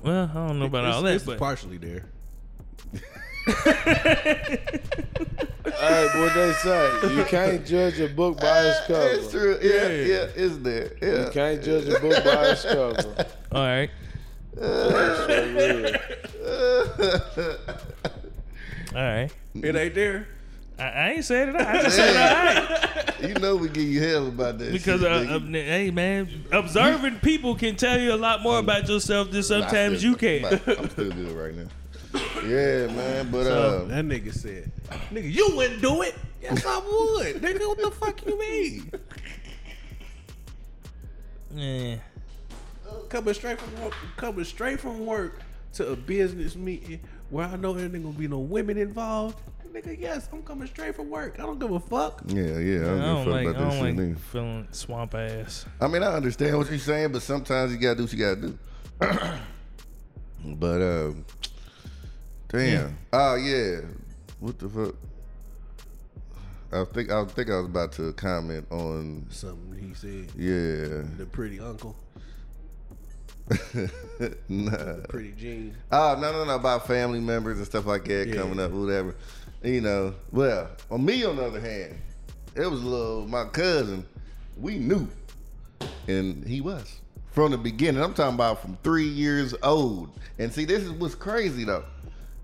[0.03, 2.07] Well, I don't know about It's, all that, it's but partially there.
[3.49, 4.59] Hey,
[6.21, 7.15] what they say?
[7.15, 9.09] You can't judge a book by its cover.
[9.11, 9.59] It's true.
[9.63, 10.93] Yeah, yeah, it's there.
[11.01, 11.27] Yeah.
[11.27, 13.27] You can't judge a book by its cover.
[13.53, 13.91] all right.
[18.95, 19.31] All right.
[19.55, 20.27] It ain't there.
[20.79, 21.57] I, I ain't said it.
[21.57, 25.11] I just said all right you know we give you hell about that because shit,
[25.11, 29.43] uh, uh, hey man, observing people can tell you a lot more about yourself than
[29.43, 30.43] sometimes still- you can.
[30.43, 31.67] but I'm still good right now.
[32.15, 33.31] Yeah, man.
[33.31, 34.71] But So- uh, That nigga said,
[35.13, 37.43] "Nigga, you wouldn't do it." Yes, I would.
[37.43, 38.91] nigga, what the fuck you mean?
[41.55, 41.97] Yeah.
[43.09, 45.41] Coming straight from work, coming straight from work
[45.75, 47.01] to a business meeting
[47.31, 49.39] where I know there ain't gonna be no women involved.
[49.73, 51.37] Nigga, yes, I'm coming straight from work.
[51.39, 52.23] I don't give a fuck.
[52.27, 52.49] yeah, yeah.
[52.49, 53.47] I I don't, give a don't fuck like.
[53.47, 53.83] I about that don't shit.
[53.83, 54.15] like neither.
[54.33, 55.67] feeling swamp ass.
[55.81, 58.41] I mean, I understand what you're saying, but sometimes you gotta do what you gotta
[58.41, 58.59] do.
[60.57, 61.25] but um,
[62.49, 62.97] damn.
[63.13, 63.81] Oh yeah.
[64.41, 64.95] What the fuck?
[66.71, 70.29] I think I think I was about to comment on Something he said.
[70.37, 71.03] yeah.
[71.17, 71.97] The pretty uncle,
[74.49, 74.97] nah.
[75.09, 75.75] pretty Gene.
[75.91, 78.35] Oh no no no about family members and stuff like that Yeah.
[78.35, 79.15] coming up, whatever.
[79.63, 81.97] You know, well, on me on the other hand,
[82.55, 84.05] it was a little my cousin.
[84.59, 85.09] We knew,
[86.07, 87.01] and he was
[87.33, 88.03] from the beginning.
[88.03, 90.11] I'm talking about from three years old.
[90.39, 91.85] And see, this is what's crazy though,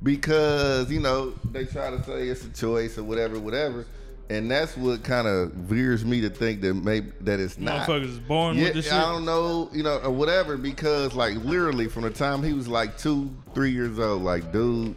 [0.02, 3.86] because you know they try to say it's a choice or whatever, whatever.
[4.30, 7.86] And that's what kind of veers me to think that maybe that it's not.
[7.86, 8.94] Motherfuckers is born Yeah, with this shit.
[8.94, 12.66] I don't know, you know, or whatever, because like literally from the time he was
[12.66, 14.96] like two, three years old, like dude,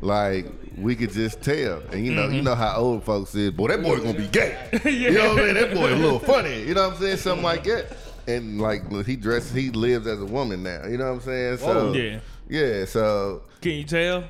[0.00, 0.46] like
[0.78, 1.80] we could just tell.
[1.92, 2.34] And you know, Mm-hmm.
[2.36, 4.56] you know how old folks is, boy, that boy gonna be gay.
[4.84, 5.54] You know what I mean?
[5.54, 6.62] That boy a little funny.
[6.62, 7.16] You know what I'm saying?
[7.18, 7.94] Something like that.
[8.26, 10.86] And like he dresses, he lives as a woman now.
[10.86, 11.58] You know what I'm saying?
[11.58, 12.20] So Yeah.
[12.48, 12.84] Yeah.
[12.84, 14.24] So Can you tell?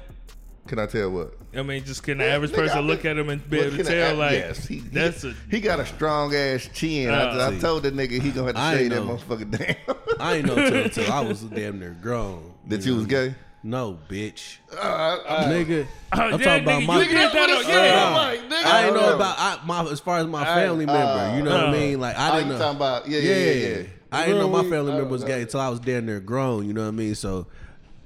[0.66, 1.34] Can I tell what?
[1.56, 3.50] I mean, just can the Yeah, average nigga, person I look been- at him and
[3.50, 5.86] be able to can I- tell like yes, he, that's he, a he got a
[5.86, 7.08] strong ass chin.
[7.10, 7.60] I, Uh, I see.
[7.60, 9.96] told the nigga he gonna have to I shave that motherfucker down.
[10.20, 12.52] I ain't know till, till I was damn near grown.
[12.68, 13.34] that you was gay.
[13.62, 14.58] No, bitch.
[14.70, 15.18] Uh,
[15.48, 15.86] nigga.
[16.12, 16.98] Oh, I'm yeah, talking about nigga, my.
[17.02, 18.14] you did that on- Uh, yeah.
[18.16, 21.36] like, nigga, I ain't know about I, my as far as my family member.
[21.36, 21.98] You know what uh, I mean?
[21.98, 22.58] Like I didn't know.
[22.58, 23.76] talking about yeah, yeah, yeah.
[23.78, 23.82] yeah.
[24.12, 26.66] I didn't know my family member was gay until I was damn near grown.
[26.66, 27.14] You know what I mean?
[27.14, 27.46] So,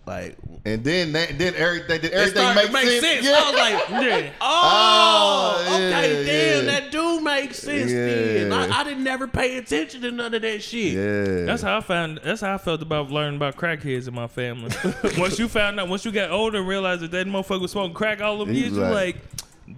[0.07, 3.01] like, And then that, then everything, did it everything started make, sense.
[3.07, 3.27] sense.
[3.27, 3.33] Yeah.
[3.37, 3.89] I was like,
[4.25, 4.31] yeah.
[4.41, 6.27] oh, Oh, okay, yeah,
[6.57, 6.71] damn, yeah.
[6.81, 7.91] that do make sense.
[7.93, 10.95] Then I, I didn't never pay attention to none of that shit.
[10.95, 11.45] yeah.
[11.45, 12.21] That's how I found.
[12.25, 14.71] That's how I felt about learning about crackheads in my family.
[15.19, 17.95] once you found out, once you got older and realized that that motherfucker was smoking
[17.95, 19.17] crack all them He years, you like- like,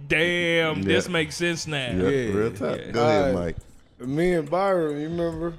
[0.07, 1.87] damn, this makes sense now.
[1.91, 2.33] yeah, Yeah.
[2.33, 2.77] real talk.
[2.79, 2.91] Yeah.
[2.91, 3.55] Go ahead, Mike.
[3.99, 5.53] Me and Byron, you remember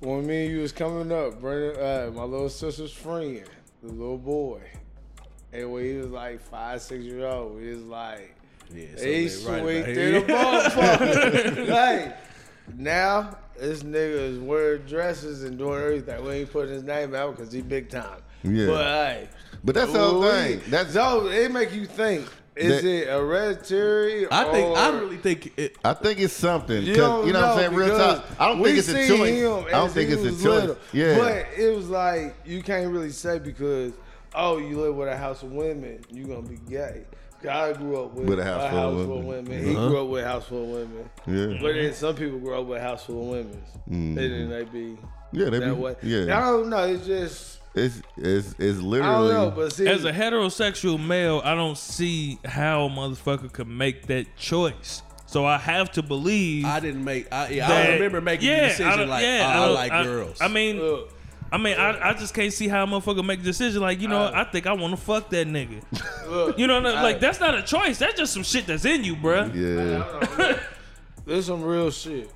[0.00, 3.42] when me and you was coming up, bringing uh, my little sister's friend,
[3.82, 4.60] the little boy,
[5.52, 8.34] and when he was like five, six years old, he was like,
[8.74, 11.68] Yeah, sweet right to the motherfucker.
[11.68, 12.16] like
[12.76, 16.24] now, this nigga is wearing dresses and doing everything.
[16.24, 18.22] We ain't putting his name out because he big time.
[18.42, 18.66] Yeah.
[18.66, 19.28] But hey,
[19.64, 20.60] But that's the whole thing.
[20.68, 22.26] That's so it make you think.
[22.56, 24.26] Is That- it hereditary?
[24.30, 25.76] I think I really think it.
[25.84, 26.82] I think it's something.
[26.82, 27.74] You 'cause, don't you know what I'm saying?
[27.74, 28.24] Real talk.
[28.38, 29.30] I don't think it's a seen choice.
[29.40, 30.60] him I don't think it's a was choice.
[30.60, 30.76] little.
[30.92, 31.18] Yeah.
[31.18, 33.92] But it was like you can't really say because
[34.34, 37.04] oh you live with a house of women you're gonna be gay.
[37.48, 39.44] I grew up with, With a house full of full of women.
[39.46, 39.64] women.
[39.64, 39.88] He Uh-huh.
[39.88, 41.10] grew up with a house full of women.
[41.26, 41.58] Yeah.
[41.62, 43.62] But then some people grow up with a house full of women.
[43.86, 44.98] And then they be
[45.32, 45.94] Yeah, they that be, way.
[46.02, 46.36] yeah.
[46.36, 46.84] I don't know.
[46.84, 49.50] It's just It's it's it's I literally don't know.
[49.52, 54.36] But see, As a heterosexual male, I don't see how a motherfucker could make that
[54.36, 55.02] choice.
[55.26, 56.64] So I have to believe.
[56.64, 57.32] I didn't make.
[57.32, 60.04] I, yeah, I remember making yeah, the decision don't- like yeah, oh, I, don't- like
[60.04, 60.38] girls.
[60.40, 61.12] I mean, look,
[61.52, 64.08] I mean, I, I just can't see how a motherfucker make a decision like, you
[64.08, 65.82] know, what, I think I want to fuck that nigga.
[66.28, 67.98] look, You know, like that's not a choice.
[67.98, 69.54] That's just some shit that's in you, bruh.
[69.54, 70.58] yeah.
[71.24, 72.28] There's some real shit.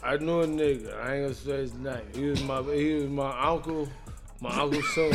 [0.00, 0.96] I knew a nigga.
[1.02, 2.02] I ain't gonna say his name.
[2.14, 3.88] He was my he was my uncle,
[4.40, 5.12] my uncle's son.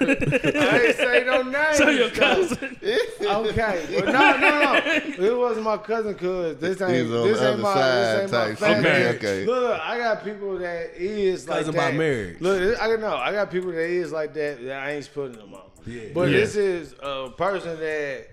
[0.00, 1.74] I ain't say no name.
[1.74, 2.76] So your cousin.
[3.22, 4.80] Okay, but no, no, no.
[4.84, 8.24] It wasn't my cousin, cause this ain't He's on this the ain't other my side
[8.24, 8.90] this ain't my family.
[8.90, 9.16] shit.
[9.16, 9.46] Okay.
[9.46, 11.92] Look, look, I got people that is like Cousin that.
[11.92, 12.40] by marriage.
[12.40, 15.54] Look, I know I got people that is like that that I ain't putting them
[15.54, 15.60] on.
[15.86, 16.00] Yeah.
[16.12, 16.38] But Yeah.
[16.38, 18.26] this is a person that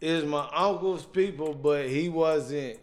[0.00, 2.78] is my uncle's people, but he wasn't.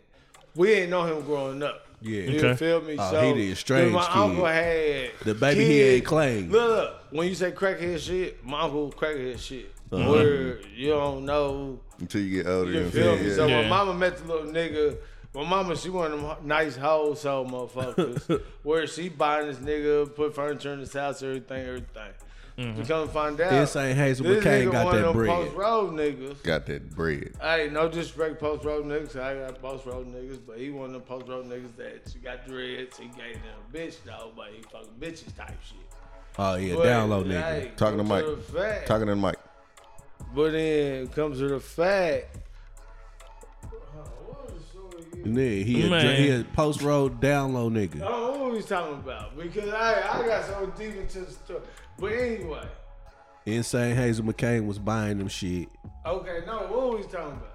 [0.55, 1.86] We didn't know him growing up.
[2.01, 2.21] Yeah.
[2.21, 2.55] you Okay.
[2.55, 2.95] feel me?
[2.99, 4.11] Oh, so he did estranged my kid.
[4.17, 6.51] uncle had The baby he ain't claimed.
[6.51, 9.71] Look, look, when you say crackhead shit, my uncle crackhead shit.
[9.91, 10.11] Uh-huh.
[10.11, 12.71] Where you don't know, Until you get older.
[12.71, 13.33] you and feel feel me?
[13.33, 13.61] So yeah.
[13.61, 13.69] Yeah.
[13.69, 14.97] my mama met the little nigga.
[15.33, 18.41] My mama, she one of them nice wholesale motherfuckers.
[18.63, 22.11] where she buying this nigga, put furniture in his house, everything, everything.
[22.57, 22.81] Mm-hmm.
[22.81, 25.15] To come find out, This ain't Hazel this McCain nigga got one that of them
[25.15, 25.29] bread.
[25.29, 26.41] Post road niggas.
[26.43, 27.31] Got that bread.
[27.39, 29.15] Hey, no disrespect, post road niggas.
[29.15, 32.17] I got post road niggas, but he one of them post road niggas that she
[32.17, 32.97] got dreads.
[32.97, 35.77] He gave them a bitch though, but he fucking bitches type shit.
[36.39, 37.41] oh yeah, But, down low nigga.
[37.43, 38.25] hey, Talking to Mike.
[38.25, 39.37] the fact- Talking to Mike.
[40.33, 42.37] But then comes to the fact.
[45.23, 46.15] Nigga, he a, Man.
[46.15, 48.01] he a post road down low nigga.
[48.03, 49.37] Oh, what we talking about?
[49.37, 51.59] Because I I got so deep into the story.
[51.99, 52.67] But anyway,
[53.45, 55.67] Insane Hazel McCain was buying them shit.
[56.05, 57.53] okay, no, what were we talking about?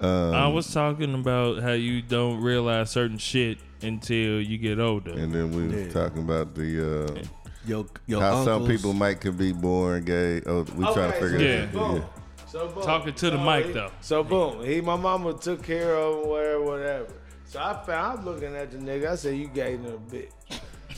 [0.00, 5.12] Um, I was talking about how you don't realize certain shit until you get older.
[5.12, 5.84] and then we Yeah.
[5.84, 7.22] was talking about the uh,
[7.64, 10.42] Yo, yo, how some people might could be born gay.
[10.46, 11.50] Oh, we trying to figure so Yeah.
[11.50, 11.72] it out.
[11.72, 11.96] boom.
[11.98, 12.02] Yeah.
[12.48, 12.82] So boom.
[12.82, 13.92] Talking to the So mic, he- though.
[14.00, 17.06] So boom, he my mama took care of him, whatever, whatever.
[17.44, 19.12] So I found I'm looking at the nigga.
[19.12, 20.30] I said, "You gave him a bitch."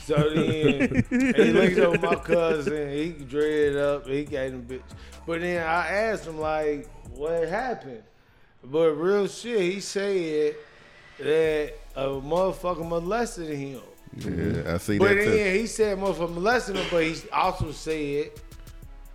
[0.05, 2.91] So then he looked over my cousin.
[2.91, 4.07] He dread up.
[4.07, 4.81] He gave him bitch.
[5.25, 8.03] But then I asked him like, "What happened?"
[8.63, 10.55] But real shit, he said
[11.19, 13.81] that a motherfucker molested him.
[14.17, 15.31] Yeah, I see But that too.
[15.31, 18.29] then he said motherfucker molested him, but he also said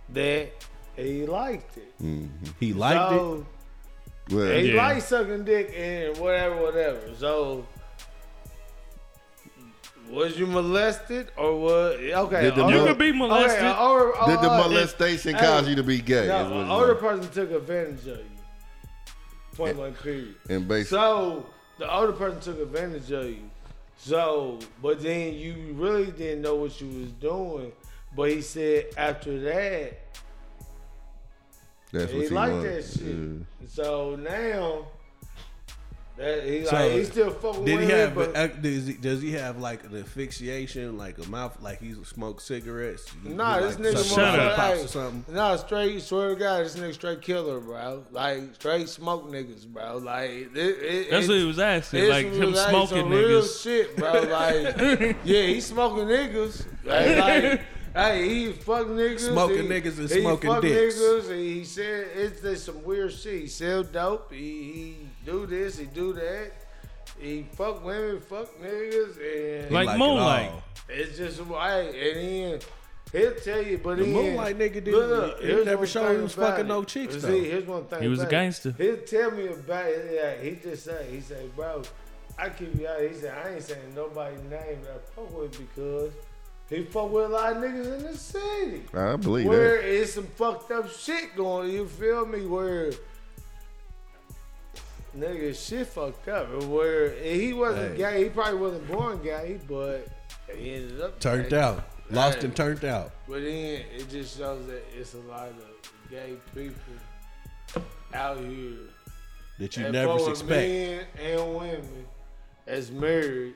[0.09, 0.49] that
[0.97, 1.93] he liked it.
[2.03, 2.27] Mm-hmm.
[2.59, 3.17] He liked it.
[3.17, 3.45] Well,
[4.57, 4.87] He Yeah.
[4.87, 6.99] likes sucking dick and whatever, whatever.
[7.17, 7.65] So,
[10.11, 11.71] was you molested or what?
[11.99, 13.59] Okay, Did the older- You could be molested.
[13.63, 16.27] Okay, older- Did the molestation hey, cause you to be gay?
[16.27, 16.99] No, is an older like.
[16.99, 18.25] person took advantage of you.
[19.55, 20.35] Point blank period.
[20.49, 21.45] And basically, So
[21.77, 23.49] the older person took advantage of you.
[23.97, 27.71] So, but then you really didn't know what you was doing.
[28.15, 29.99] But he said after that,
[31.91, 32.63] that's what he you liked want.
[32.65, 33.01] that shit.
[33.05, 33.67] Yeah.
[33.67, 34.85] So now
[36.17, 38.13] That, he, So, like, he still fucking Did with he have?
[38.15, 42.43] but does, he, does he have like an asphyxiation, like a mouth, like he smokes
[42.43, 43.05] cigarettes?
[43.23, 44.37] He- Nah, he, this like, nigga sucks Shut up.
[44.57, 45.33] lollipops hey, or something.
[45.35, 48.03] Nah, straight, swear to God, this nigga straight killer, bro.
[48.11, 49.97] Like, straight smoke niggas, bro.
[49.97, 51.99] Like, it, it, That's it, what he was asking.
[52.01, 53.63] it's Like him like smoking some real niggas.
[53.63, 54.11] shit, bro.
[54.21, 56.65] Like, yeah, he smoking niggas.
[56.83, 57.61] Like, like,
[57.95, 59.19] hey, he fuck niggas.
[59.31, 60.95] Smoking he, niggas and he smoking fuck dicks.
[60.99, 63.41] Niggas, and he said it's just some weird shit.
[63.41, 64.31] He sell dope.
[64.33, 65.77] He, he do this.
[65.77, 66.51] He do that.
[67.19, 69.17] He fuck women, fuck niggas,
[69.63, 70.49] and Like it Moonlight.
[70.51, 70.63] all.
[70.89, 71.93] it's just right.
[71.93, 72.59] And then
[73.11, 76.15] he'll tell you, but The then Moonlight nigga didn't- Look, he here's never one showed
[76.15, 76.67] he was fucking it.
[76.67, 77.27] no chicks, See, though.
[77.41, 78.01] here's one thing.
[78.01, 78.31] He was a about it.
[78.31, 78.75] gangster.
[78.77, 80.11] He'll tell me about it.
[80.13, 81.83] Yeah, he just say, he say, bro,
[82.39, 83.01] I keep you out.
[83.01, 86.11] He said, I ain't saying nobody's name that I fuck with because
[86.69, 88.83] he fuck with a lot of niggas in the city.
[88.93, 89.87] I believe Where that.
[90.01, 91.69] it's some fucked up shit going.
[91.71, 92.45] You feel me?
[92.47, 92.91] Where
[95.17, 96.63] nigga shit fucked up.
[96.63, 97.97] Where he wasn't Hey.
[97.97, 98.23] gay.
[98.23, 100.07] He probably wasn't born gay, but
[100.55, 101.59] he ended up Turned gay.
[101.59, 102.45] out, lost Hey.
[102.45, 103.11] and turned out.
[103.27, 105.55] But then it just shows that it's a lot of
[106.09, 107.83] gay people
[108.13, 108.77] out here
[109.59, 110.49] That you and never expect.
[110.49, 112.05] men and women
[112.65, 113.55] that's married.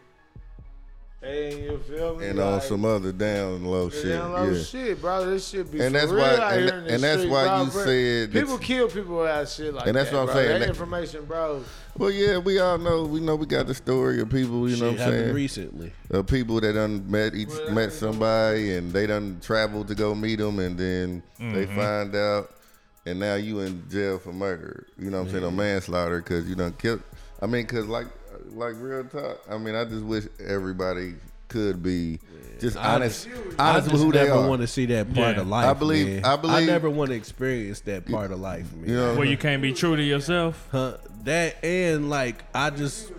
[1.26, 2.28] And you feel me?
[2.28, 4.10] And on some other down low shit.
[4.10, 4.62] Down low Yeah.
[4.64, 5.26] shit, bro.
[5.26, 7.32] This shit be And that's real why- out and- here in the and that's street,
[7.32, 7.64] why bro.
[7.64, 9.88] you Bro, said people kill people without shit like that.
[9.90, 10.36] And that's that, what I'm bro.
[10.36, 10.50] saying.
[10.50, 11.62] That That- information, bro.
[11.98, 13.04] Well, yeah, we all know.
[13.06, 14.70] We know we got the story of people.
[14.70, 15.34] You know what I'm saying?
[15.34, 15.94] recently.
[16.12, 20.14] of people that done met each Well, met somebody and they done traveled to go
[20.14, 21.76] meet them and then they Mm-hmm.
[21.76, 22.52] find out
[23.08, 24.86] and now you in jail for murder.
[25.00, 25.44] You know what I'm saying?
[25.44, 27.02] Or manslaughter because you done killed.
[27.42, 28.08] I mean, because like
[28.56, 29.42] like real talk.
[29.50, 31.16] I mean, I just wish everybody
[31.48, 32.20] could be
[32.60, 33.28] just I honest,
[33.60, 34.50] I honest just with who they never are.
[34.50, 35.42] want to see that part Yeah.
[35.42, 35.66] of life.
[35.68, 36.26] I believe- man.
[36.26, 38.90] I believe- never want to experience that part of life, man.
[38.90, 40.68] You know, Where you can't be true to yourself.
[40.72, 43.12] Huh, that and like I just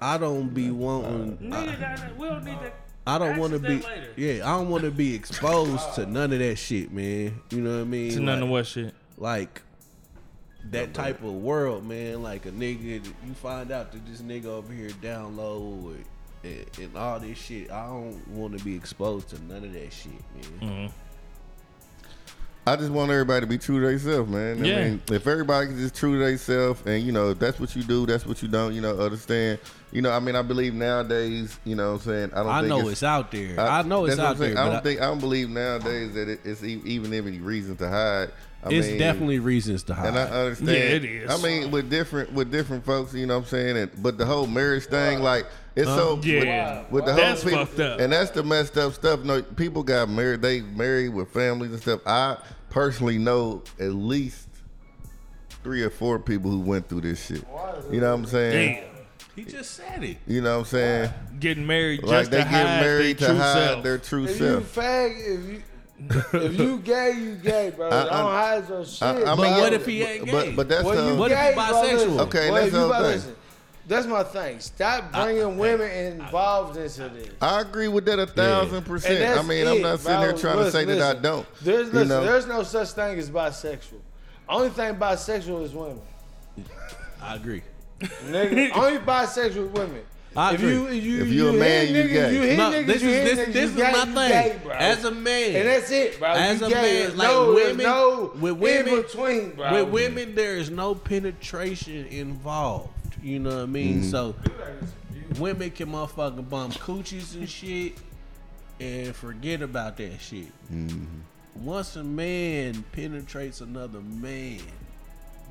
[0.00, 1.52] I don't be wanting.
[1.52, 2.74] I, we don't need that.
[3.06, 3.68] I don't want to be.
[3.80, 4.08] later.
[4.16, 7.40] Yeah, I don't want to be exposed to none of that shit, man.
[7.50, 8.12] You know what I mean?
[8.12, 8.94] To none like, of what shit.
[9.18, 9.62] like
[10.70, 12.22] that type of world, man.
[12.22, 16.04] Like a nigga, you find out that this nigga over here down low and,
[16.44, 17.70] and, and all this shit.
[17.70, 20.12] I don't want to be exposed to none of that shit,
[20.60, 20.60] man.
[20.60, 20.96] Mm-hmm.
[22.66, 24.62] I just want everybody to be true to themselves, man.
[24.62, 24.84] I Yeah.
[24.84, 27.82] mean, if everybody can just true to themselves, and you know, if that's what you
[27.82, 28.74] do, that's what you don't.
[28.74, 29.58] You know, understand.
[29.92, 31.58] You know, I mean, I believe nowadays.
[31.64, 32.48] You know, what I'm saying I don't.
[32.48, 33.58] I think know it's, out there.
[33.58, 34.64] I, I, know it's that's what I'm out there.
[34.64, 37.88] I don't think I don't believe nowadays that it, it's e- even any reason to
[37.88, 38.30] hide.
[38.62, 40.08] I it's mean, definitely reasons to hide.
[40.08, 40.68] And I understand.
[40.70, 41.30] Yeah, it is.
[41.30, 43.76] I mean, with different with different folks, you know what I'm saying.
[43.78, 45.46] And, but the whole marriage thing, like,
[45.76, 46.82] it's so Yeah.
[46.82, 48.00] with, with the That's whole people, fucked up.
[48.00, 49.20] and that's the messed up stuff.
[49.24, 50.42] No, people got married.
[50.42, 52.00] They married with families and stuff.
[52.06, 52.36] I
[52.68, 54.48] personally know at least
[55.62, 57.44] three or four people who went through this shit.
[57.90, 58.74] You know what I'm saying?
[58.82, 58.84] Damn.
[59.36, 60.18] he just said it.
[60.26, 61.10] You know what I'm saying?
[61.38, 63.82] Getting married Like just they to get hide married their to true hide self.
[63.84, 64.74] their true If you self.
[64.74, 65.62] fag, if you
[66.08, 67.88] if you gay, you gay, bro.
[67.88, 69.02] I- don't hide your shit.
[69.02, 69.36] I- I bro.
[69.36, 70.52] mean, But what if he ain't but- gay?
[70.52, 71.92] But, that's Well, the you What if gay, he bro, bisexual?
[71.92, 72.20] listen.
[72.20, 73.36] Okay, Well, that's you the whole thing.
[73.88, 74.60] That's my thing.
[74.60, 77.28] Stop bringing women involved into this.
[77.42, 79.38] I agree with that a thousand And percent.
[79.38, 80.28] I mean, I'm not sitting bro.
[80.28, 81.46] here trying to Listen, say that I don't.
[81.60, 82.22] There's you know?
[82.24, 83.98] there's no such thing as bisexual.
[84.48, 86.00] Only thing bisexual is women.
[87.20, 87.62] I agree.
[88.00, 90.02] Nigga, only bisexual is women.
[90.36, 90.72] I if agree.
[90.72, 92.34] you if you If you a man, hit you niggas, gay.
[92.34, 94.14] You hit No, niggas, this you is this, niggas, this is my thing.
[94.14, 94.72] gay, bro.
[94.74, 96.28] As a man, and that's it, bro.
[96.30, 96.74] As you a gay.
[96.74, 99.84] man, There's like no, women- no with women- in between, bro.
[99.84, 102.90] with women, there is no penetration involved.
[103.22, 104.02] You know what I mean?
[104.02, 104.10] Mm-hmm.
[104.10, 104.34] So
[105.38, 107.94] women can motherfucking bump coochies and shit
[108.78, 110.46] and forget about that shit.
[110.72, 111.04] Mm-hmm.
[111.64, 114.60] Once a man penetrates another man,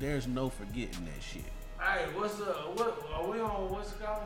[0.00, 1.44] there's no forgetting that shit.
[1.78, 2.76] Hey, what's up?
[2.78, 2.98] what?
[3.14, 3.70] Are we on?
[3.70, 4.22] What's it called?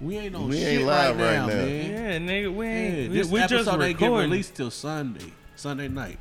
[0.00, 1.54] We ain't on We shit ain't right, live right now, now.
[1.54, 1.90] man.
[1.90, 3.12] Yeah, nigga, we Yeah, ain't.
[3.12, 6.18] this we, we just episode ain't get released till Sunday, Sunday night.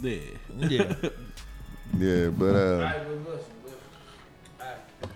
[0.00, 0.16] Yeah.
[0.58, 0.94] Yeah.
[1.98, 3.78] Yeah, but uh, All right, but listen, listen.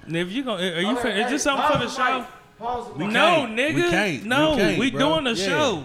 [0.08, 0.90] And if you gonna, are you?
[0.98, 2.18] Okay, fin- is this something for the show?
[2.18, 2.28] mic.
[2.58, 2.98] Pause.
[2.98, 3.74] No, nigga.
[3.76, 4.22] We can't.
[4.24, 5.46] We No, can't, we doing a Yeah.
[5.46, 5.84] show.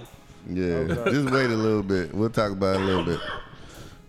[0.49, 2.13] yeah, just wait a little bit.
[2.13, 3.19] We'll talk about it a little bit.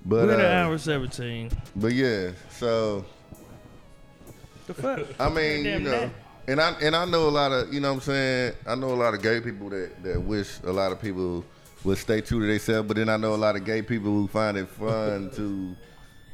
[0.04, 1.50] But We're at uh, hour seventeen.
[1.76, 3.04] but yeah, so
[4.66, 5.06] The fuck?
[5.20, 6.10] I mean, you know, that.
[6.48, 8.54] And I and I know a lot of, you know what I'm saying?
[8.66, 11.44] I know a lot of gay people that that wish a lot of people
[11.84, 14.28] would stay true to themselves, but then I know a lot of gay people who
[14.28, 15.74] find it fun to,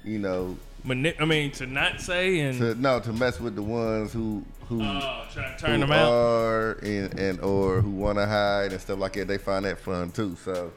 [0.05, 3.63] you know, Mani- I mean, to not say and to no to mess with the
[3.63, 6.13] ones who who oh, try to who turn them out.
[6.13, 9.27] are and and or who want to hide and stuff like that.
[9.29, 10.37] They find that fun too.
[10.45, 10.71] So,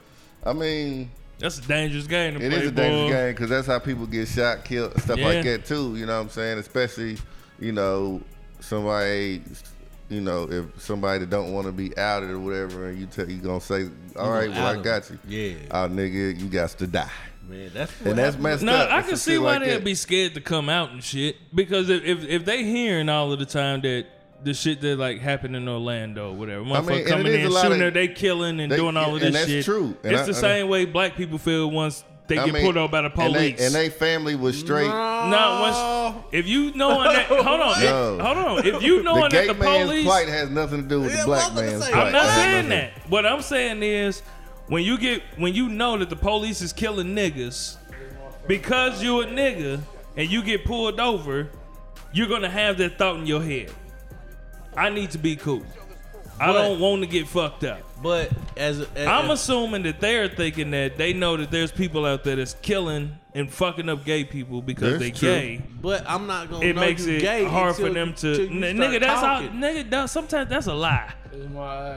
[0.46, 3.80] I mean, That's a dangerous game to It is a dangerous game because that's how
[3.80, 5.28] people get shot, killed, stuff Yeah.
[5.28, 5.96] like that too.
[5.98, 6.58] You know what I'm saying?
[6.58, 7.18] Especially,
[7.60, 8.22] you know,
[8.62, 9.42] somebody,
[10.10, 13.30] you know, if somebody that don't want to be outed or whatever, and you tell
[13.30, 14.82] you gonna say, all You right, well out I 'em.
[14.84, 15.20] got you.
[15.28, 15.54] Yeah.
[15.72, 17.10] Oh nigga, you got to die.
[17.50, 18.92] Man, that's And that's messed No, up.
[18.92, 21.36] I can see why like they'd be scared to come out and shit.
[21.54, 24.06] Because if, if if they hearing all of the time that
[24.44, 27.64] the shit that like happened in Orlando, or whatever, motherfucker mean, coming in, a lot
[27.64, 29.66] shooting of- her, they killing and they- doing all of and this that's shit.
[29.66, 29.96] true.
[30.04, 32.64] And it's I- the and same way black people feel once they I get mean,
[32.64, 33.58] pulled over by the and police.
[33.60, 34.88] they, and they family was straight.
[34.88, 38.18] no, once if you knowing that, hold on, No.
[38.24, 40.88] hold on, if you the knowing gay that the man's police, plight has nothing to
[40.90, 42.06] do with Yeah, the black I'm man's plight.
[42.08, 42.92] I'm not saying that.
[43.10, 44.22] What I'm saying is
[44.68, 47.76] when you get when you know that the police is killing niggas
[48.48, 49.80] because you a nigga
[50.18, 51.50] and you get pulled over,
[52.14, 53.72] you're gonna have that thought in your head.
[54.76, 55.64] I need to be cool.
[56.40, 57.82] I But- don't want to get fucked up.
[58.02, 62.24] But as, as I'm assuming that they're thinking that they know that there's people out
[62.24, 65.30] there that's killing and fucking up gay people because they true.
[65.30, 65.62] gay.
[65.82, 66.66] but I'm not gonna.
[66.66, 69.00] It know makes you it gay hard for them to N- nigga.
[69.00, 69.42] That's all.
[69.42, 69.52] talking.
[69.60, 71.14] Nigga, that, sometimes that's a lie.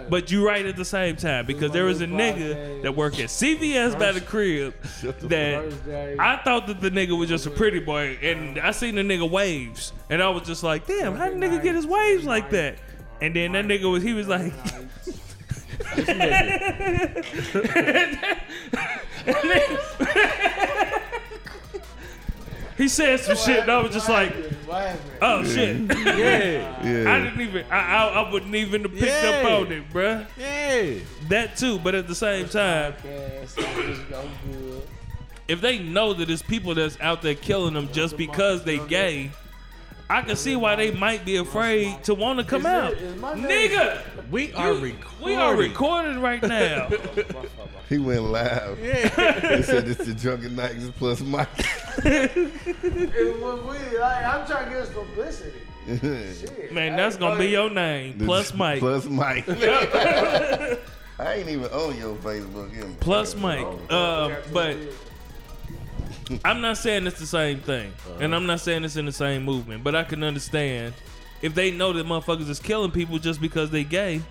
[0.09, 3.31] But you right at the same time because there was a nigga that worked at
[3.31, 6.21] CVS by the crib that First.
[6.21, 9.29] I thought that the nigga was just a pretty boy, and I seen the nigga
[9.29, 12.77] waves, and I was just like, damn, how did nigga get his waves like that?
[13.21, 14.53] And then that nigga was he was like.
[22.77, 24.35] he said some shit, and I was just like,
[25.23, 25.81] oh shit.
[25.81, 30.27] Yeah, I didn't even, I, I, I wouldn't even have picked up on it, bruh.
[30.37, 30.95] yeah.
[31.29, 32.95] That too, but at the same time,
[35.47, 39.31] if they know that it's people that's out there killing them just because they gay,
[40.11, 42.95] I can see why they might be afraid to want to come out.
[42.95, 45.25] Nigga, We are you- recording.
[45.25, 46.89] we are recording right now.
[47.87, 48.79] He went live.
[48.83, 49.57] Yeah.
[49.59, 51.49] He said it's the Drunken Knights plus Mike.
[52.05, 54.01] It was weird.
[54.01, 55.61] Like, I'm trying to get us publicity.
[55.87, 56.73] Shit.
[56.73, 58.19] Man, that's gonna be your name.
[58.19, 58.81] Plus Mike.
[58.81, 59.45] Plus Mike.
[59.49, 60.79] I
[61.35, 62.75] ain't even on your Facebook.
[62.75, 62.97] you.
[63.01, 63.67] Plus Mike.
[63.93, 64.77] Um, but
[66.45, 69.45] I'm not saying it's the same thing, and I'm not saying it's in the same
[69.45, 69.85] movement.
[69.85, 70.95] But I can understand
[71.43, 74.23] if they know that motherfuckers is killing people just because they gay.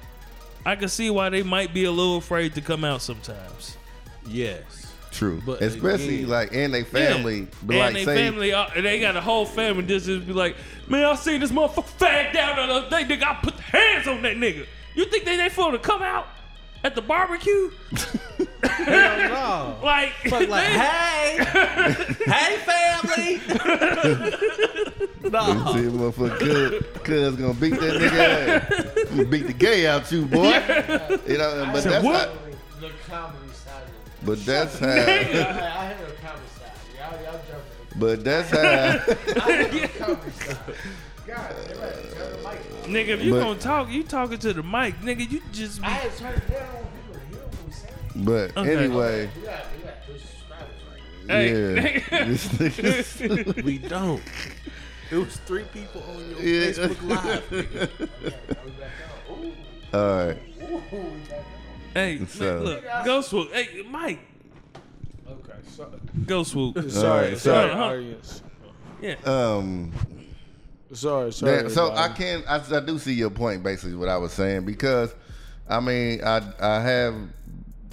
[0.66, 3.78] I can see why they might be a little afraid to come out sometimes.
[4.26, 4.94] Yes.
[5.12, 5.42] True.
[5.46, 7.48] But Especially again- like and they family.
[7.62, 9.84] But and like they say family, uh, they got a whole family.
[9.84, 10.56] Just, just be like,
[10.88, 13.04] man, I seen this motherfucker fag down the other day.
[13.04, 14.66] Nigga, I put hands on that nigga.
[14.96, 16.28] You think they they for to come out
[16.84, 17.72] at the barbecue?
[18.64, 19.78] No.
[19.84, 21.38] Like, Fuck like, hey,
[22.26, 23.42] hey, family.
[25.30, 25.74] no.
[25.74, 28.20] See, motherfucker, cuz, cuz gonna beat that nigga
[28.96, 29.10] ass.
[29.10, 30.46] Gonna beat the gay out you, boy.
[31.28, 32.30] You know, but that's what?
[32.30, 32.34] how,
[32.80, 33.84] The comedy side.
[34.24, 36.72] but that's how, I, I heard the comedy side.
[36.98, 38.00] Y'all, y'all jumping.
[38.00, 38.64] but that's how, I
[39.52, 40.58] heard the comedy side.
[41.28, 43.08] God, damn it, turn the mic.
[43.08, 45.30] Nigga, if you But- gonna talk, you talking to the mic, nigga.
[45.30, 46.68] You just I had to turn it down.
[48.16, 48.76] But Okay.
[48.76, 50.76] anyway, We got, we got push subscribers
[51.28, 52.26] right Hey, yeah.
[52.28, 54.22] This nigga- We don't.
[55.12, 56.72] It was three people on your Yeah.
[56.72, 57.50] Facebook Live.
[57.50, 58.34] nigga.
[59.94, 60.38] All right.
[61.94, 63.52] hey, man, So- look, go swoop.
[63.54, 64.20] Hey, Mike.
[65.30, 65.90] Okay, so,
[66.26, 66.90] go swoop.
[66.90, 68.42] sorry, right, sorry, so- audience.
[69.02, 69.92] Yeah, Um.
[70.94, 71.64] Sorry, sorry.
[71.64, 72.14] Yeah, so I everybody.
[72.24, 75.14] can I, I do see your point basically what I was saying because
[75.68, 77.16] I mean I I have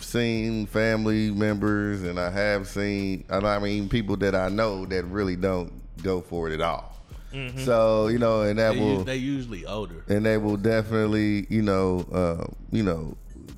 [0.02, 5.04] seen family members and I have seen and I mean people that I know that
[5.04, 5.72] really don't
[6.02, 6.96] go for it at all.
[7.58, 10.02] So you know, and that They, will us- they usually older.
[10.08, 13.16] and they will definitely you know uh, you know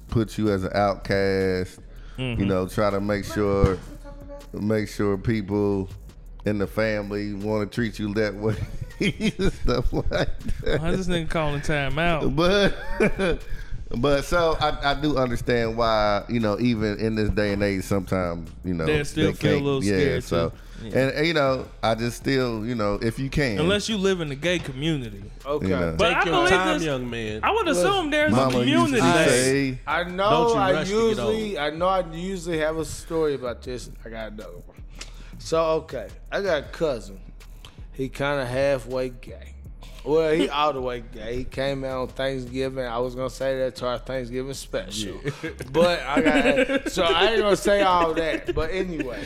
[0.09, 1.81] put you as an outcast.
[2.19, 3.79] You know, try to make sure
[4.53, 5.89] make sure people
[6.45, 8.55] in the family want to treat you that way.
[9.51, 10.81] Stuff like that.
[10.83, 12.37] why this nigga calling time out?
[12.37, 12.77] But
[13.99, 17.85] but so I, I do understand why you know even in this day and age
[17.85, 20.57] sometimes you know They still feel a little yeah, scared, so too.
[20.89, 20.99] Yeah.
[20.99, 24.21] and, and, you know I just still you know if you can Unless you live
[24.21, 25.67] in the gay community, Okay.
[25.69, 25.95] you know.
[25.97, 26.85] but Take I your believe time, this.
[26.87, 27.41] young man.
[27.45, 28.97] I would assume there's a Mama used community.
[28.97, 32.77] to that- say I know I rush to get usually I know I usually have
[32.79, 33.91] a story about this.
[34.05, 34.77] I got another one.
[35.39, 37.21] So okay, I got a cousin.
[37.93, 39.52] He kind of halfway gay.
[40.05, 41.05] Well, he all the way.
[41.31, 42.85] He came out on Thanksgiving.
[42.85, 45.21] I was gonna say that to our Thanksgiving special,
[45.73, 46.21] but I
[46.67, 48.55] got so I ain't gonna say all that.
[48.55, 49.25] But anyway,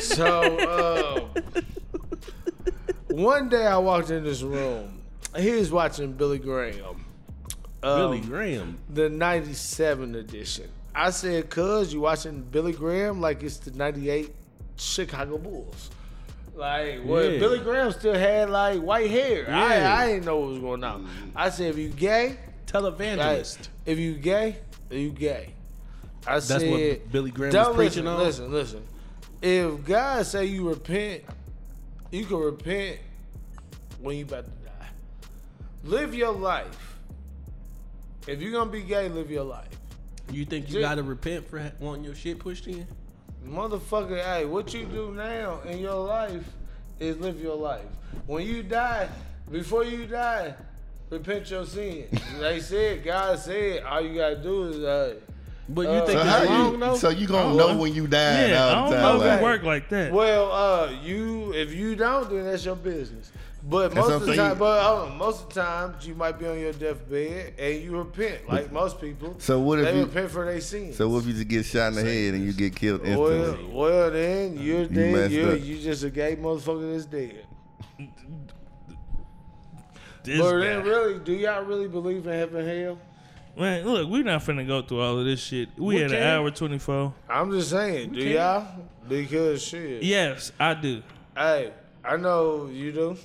[0.00, 1.64] so um,
[3.10, 5.02] one day I walked in this room.
[5.36, 7.04] He was watching Billy Graham.
[7.82, 8.78] Um, Billy Graham.
[8.88, 10.68] the 97 edition.
[10.94, 14.34] I said, cuz you watching Billy Graham like it's the 98
[14.76, 15.90] Chicago Bulls.
[16.54, 17.38] Like, well, Yeah.
[17.40, 19.42] Billy Graham still had like white hair.
[19.48, 19.94] Yeah.
[19.98, 21.04] I, I didn't know what was going on.
[21.04, 21.08] Mm.
[21.34, 23.68] I said, if you gay, like, Televangelist.
[23.86, 24.56] if you gay,
[24.90, 25.50] you gay.
[26.26, 28.52] I That's said, what Billy Graham was preaching listen, on.
[28.52, 28.82] Listen, listen.
[29.42, 31.22] If God say you repent,
[32.10, 32.98] you can repent
[34.00, 34.88] when you about to die.
[35.84, 36.96] Live your life.
[38.26, 39.68] If you're gonna be gay, live your life.
[40.32, 42.86] You think you Ju- gotta repent for wanting your shit pushed in?
[43.46, 46.44] Motherfucker, hey, what you do now in your life
[46.98, 47.84] is live your life.
[48.26, 49.08] When you die,
[49.50, 50.54] before you die,
[51.10, 52.06] repent your sin.
[52.40, 55.14] they said, God said, all you gotta do is, uh,
[55.68, 56.78] But Uh, you think So it's how wrong you?
[56.80, 56.96] though?
[56.96, 59.16] So you gonna I know when you die Yeah, I don't know time?
[59.16, 60.12] if like- it work like that.
[60.12, 63.30] well, uh, you if you don't, then that's your business.
[63.66, 64.38] But most what of the saying.
[64.50, 67.82] time, but hold most of the times oh, you might be on your deathbed and
[67.82, 69.36] you repent, like most people.
[69.38, 70.96] So what if they you- repent for their sins?
[70.96, 73.26] So what if you just get shot in the head and you get killed well,
[73.32, 73.72] instantly?
[73.74, 75.12] well, then uh, you're dead.
[75.14, 75.60] messed You are up.
[75.64, 77.46] you just a gay motherfucker that's dead.
[80.24, 80.58] This but guy.
[80.66, 82.98] then, really, do y'all really believe in heaven, and hell?
[83.58, 85.68] Man, look, we're not finna go through all of this shit.
[85.76, 87.14] We, We had an hour twenty four.
[87.28, 88.32] I'm just saying, do can.
[88.32, 88.66] y'all?
[89.08, 90.02] Because shit.
[90.02, 91.02] Yes, I do.
[91.36, 91.72] Hey,
[92.04, 93.16] I know you do.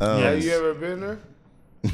[0.00, 1.18] Um, Have you ever been there?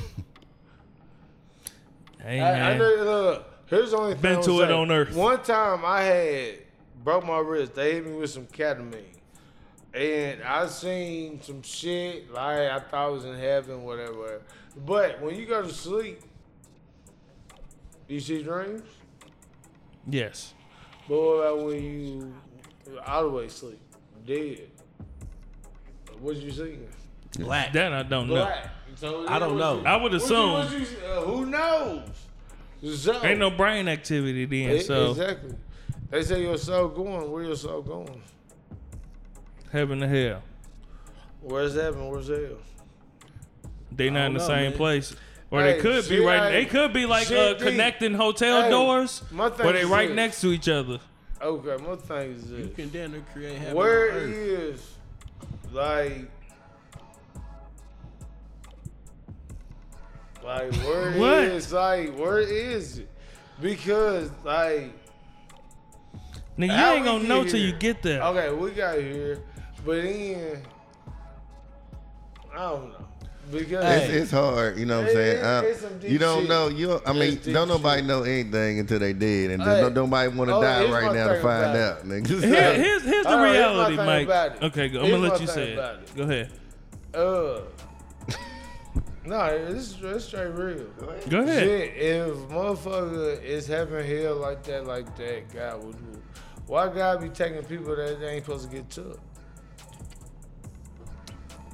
[2.22, 5.14] Hey, I, I know, look, here's the only thing Been to it on Earth.
[5.14, 6.54] One time I had
[7.04, 7.76] broke my wrist.
[7.76, 9.04] They hit me with some ketamine.
[9.94, 14.42] And I seen some shit like I thought I was in heaven, whatever.
[14.84, 16.20] But when you go to sleep,
[18.08, 18.82] you see dreams.
[20.08, 20.52] Yes.
[21.08, 22.34] But what about when you
[23.06, 23.80] all the way sleep,
[24.26, 24.68] dead?
[26.18, 26.88] What did you seeing?
[27.38, 27.72] Black.
[27.72, 28.34] That I don't know.
[28.34, 28.70] Black.
[28.96, 29.80] So I don't know.
[29.80, 30.52] you- I would what you- assume.
[30.52, 32.08] what you- uh, who knows?
[32.98, 35.54] So, Ain't no brain activity then, E- so exactly.
[36.10, 37.30] They say your soul going.
[37.30, 38.22] Where your soul going?
[39.72, 40.42] heaven to hell.
[41.42, 42.08] Where's heaven?
[42.08, 42.58] Where's hell?
[43.92, 44.72] They not in the know, same man.
[44.74, 45.14] place.
[45.50, 46.52] Or Hey, they could be right.
[46.52, 50.08] hey, They could be like uh, connecting hotel Hey, doors, my thing where they right
[50.08, 50.16] this.
[50.16, 50.98] next to each other.
[51.40, 54.34] Okay, my thing is You can damn near create heaven Where on earth.
[54.34, 54.90] is
[55.72, 56.30] like
[60.46, 61.44] like where What?
[61.44, 63.08] is like where is it?
[63.60, 64.92] Because like
[66.58, 68.22] Nigga, you ain't gonna get know till you get there.
[68.22, 69.42] okay, we got here,
[69.84, 70.62] but then
[72.54, 73.06] I don't know
[73.52, 75.36] because It's, it's hard, you know what I'm saying?
[75.38, 76.48] it- Uh, it's some deep you don't shit.
[76.48, 76.68] know.
[76.68, 78.08] You, I mean, don't nobody shit.
[78.08, 81.28] know anything until they did, and Hey, don't nobody want to oh, die right now
[81.28, 82.04] to find out.
[82.08, 82.26] Nigga.
[82.42, 84.62] Here, here's here's the All right, reality, thing Mike.
[84.62, 84.98] Okay, go.
[85.00, 85.78] I'm Here's gonna let you say it.
[85.78, 86.16] it.
[86.16, 86.50] Go ahead.
[87.14, 87.60] uh
[89.26, 90.84] no, it's, is straight real.
[91.28, 91.58] Go ahead.
[91.58, 96.22] Shit, if motherfucker is having hell like that, like that, God would do.
[96.66, 99.20] Why God be taking people that they ain't supposed to get took?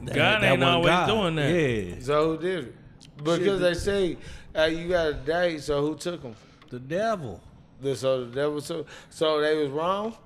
[0.03, 1.07] That- God that ain't one always God.
[1.07, 1.51] doing that.
[1.51, 1.95] Yeah.
[2.01, 2.75] So who did it?
[3.23, 4.17] Because they say
[4.57, 6.35] uh, you got a date, so who took them?
[6.71, 7.41] The devil.
[7.81, 8.87] The, so the devil took.
[9.11, 10.17] So they was wrong.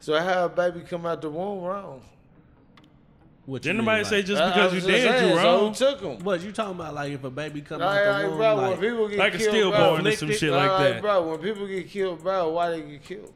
[0.00, 2.02] So how a baby come out the womb wrong?
[3.44, 5.30] What Didn't you nobody mean, say just I- I because you was just dead, saying,
[5.32, 5.68] you wrong?
[5.68, 6.18] who took them?
[6.24, 6.94] What you talking about?
[6.94, 9.18] Like if a baby comes Like, out the like, womb, bro, like, when people get
[9.18, 11.02] Like a killed, stillborn or some shit like like, that.
[11.02, 13.32] bro, when people get killed, bro, why they get killed?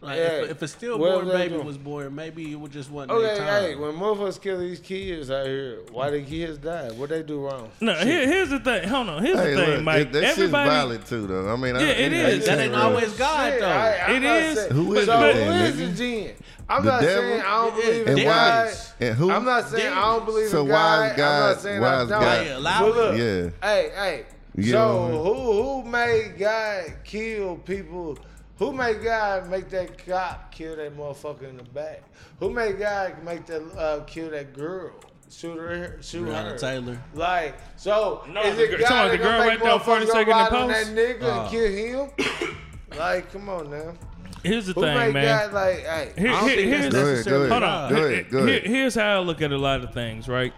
[0.00, 0.24] Like yeah.
[0.42, 1.66] if, if a stillborn baby doing?
[1.66, 3.62] was born, maybe it would just wasn't Okay, their time.
[3.64, 6.90] hey, when motherfuckers kill these kids out here, why the kids die?
[6.92, 7.68] What they do wrong?
[7.80, 8.88] No, here, here's the thing.
[8.88, 9.24] Hold on.
[9.24, 10.12] Here's Hey, the thing, look, Mike.
[10.12, 10.70] that shit's Everybody.
[10.70, 11.52] valid too, though.
[11.52, 12.46] I mean, I, Yeah, it is.
[12.46, 13.66] That ain't always God, Shit, though.
[13.68, 14.58] I, I'm It not is.
[14.58, 15.80] saying- Who is so it who then, is nigga?
[15.80, 15.96] it
[16.26, 16.34] then?
[16.70, 17.22] I'm The not devil?
[17.22, 18.66] saying I don't believe in And God.
[18.66, 18.74] why?
[19.06, 19.30] And who?
[19.32, 21.42] I'm not saying I don't believe So in why God.
[21.48, 22.20] I'm not saying why I is don't.
[22.20, 23.50] God- Yeah, look, Yeah.
[23.68, 24.24] Hey, hey.
[24.54, 28.18] You so who who made God kill people?
[28.58, 32.02] Who made God make that cop kill that motherfucker in the back?
[32.40, 34.92] Who made God make that uh, kill that girl?
[35.30, 36.58] Shoot her, shoot Breonna her.
[36.58, 36.98] Taylor.
[37.14, 39.48] Like, so No, is the it girl- God talking about that the girl gonna right
[39.58, 40.94] make there on 42nd motherfuckers and ride on Post?
[40.96, 41.40] that nigga Oh.
[41.40, 42.56] and kill him?
[42.98, 43.94] like, come on now.
[44.42, 45.24] Here's the Who thing, made man.
[45.50, 47.62] God like, hey, Here- I don't here- think here's that's Go ahead, go necessarily ahead.
[47.62, 47.88] Hold on.
[47.90, 50.52] Good, Here- ahead, go here- here's how I look at a lot of things, right?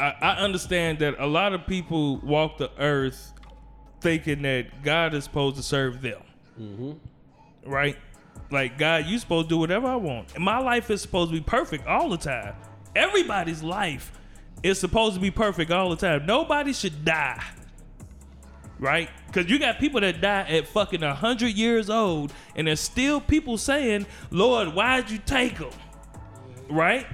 [0.00, 3.32] I, I understand that a lot of people walk the earth
[4.00, 6.20] thinking that God is supposed to serve them.
[6.62, 7.70] Mm-hmm.
[7.70, 7.96] Right?
[8.50, 10.34] Like, God, you supposed to do whatever I want.
[10.34, 12.54] And my life is supposed to be perfect all the time.
[12.94, 14.12] Everybody's life
[14.62, 16.26] is supposed to be perfect all the time.
[16.26, 17.42] Nobody should die.
[18.78, 19.08] Right?
[19.26, 23.56] Because you got people that die at fucking 100 years old, and there's still people
[23.56, 25.70] saying, Lord, why'd you take them?
[26.68, 27.06] Right?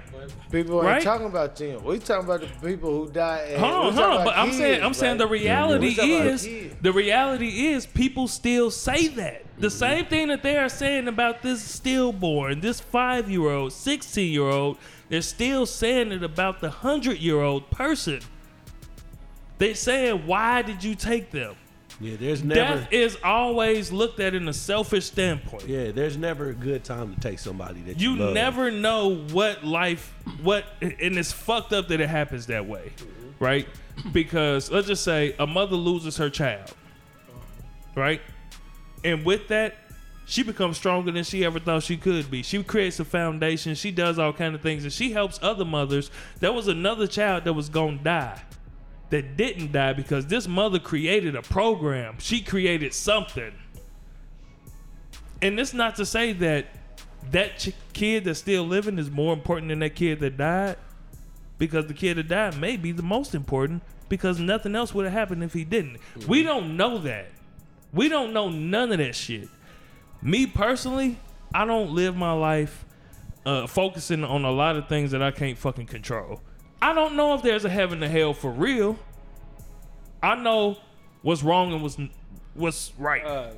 [0.50, 1.84] People ain't talking about them.
[1.84, 3.52] We talking about the people who died.
[3.52, 4.24] and- Hold on, hold on.
[4.24, 6.48] But I'm saying, I'm saying the reality is,
[6.80, 9.42] the reality is, people still say that.
[9.42, 9.60] Mm-hmm.
[9.60, 14.32] The same thing that they are saying about this stillborn, this five year old, sixteen
[14.32, 14.78] year old.
[15.08, 18.20] They're still saying it about the hundred year old person.
[19.56, 21.56] They saying, why did you take them?
[22.00, 22.80] Yeah, there's never.
[22.80, 25.66] Death is always looked at in a selfish standpoint.
[25.66, 29.64] Yeah, there's never a good time to take somebody that you, You never know what
[29.64, 32.92] life, what, and it's fucked up that it happens that way,
[33.40, 33.66] right?
[34.12, 36.72] Because let's just say a mother loses her child,
[37.96, 38.20] right?
[39.02, 39.74] And with that,
[40.24, 42.42] she becomes stronger than she ever thought she could be.
[42.42, 43.74] She creates a foundation.
[43.74, 46.10] She does all kind of things, and she helps other mothers.
[46.38, 48.40] There was another child that was gonna die,
[49.10, 52.16] that didn't die because this mother created a program.
[52.18, 53.52] She created something.
[55.40, 56.66] And it's not to say that
[57.30, 60.76] that ch- kid that's still living is more important than that kid that died,
[61.58, 65.12] because the kid that died may be the most important because nothing else would have
[65.12, 65.98] happened if he didn't.
[66.26, 67.28] We don't know that.
[67.92, 69.48] We don't know none of that shit.
[70.22, 71.18] Me personally,
[71.54, 72.84] I don't live my life
[73.46, 76.40] uh, focusing on a lot of things that I can't fucking control.
[76.80, 78.98] I don't know if there's a heaven and hell for real.
[80.22, 80.78] I know
[81.22, 81.96] what's wrong and what's
[82.54, 83.50] what's right, Uh,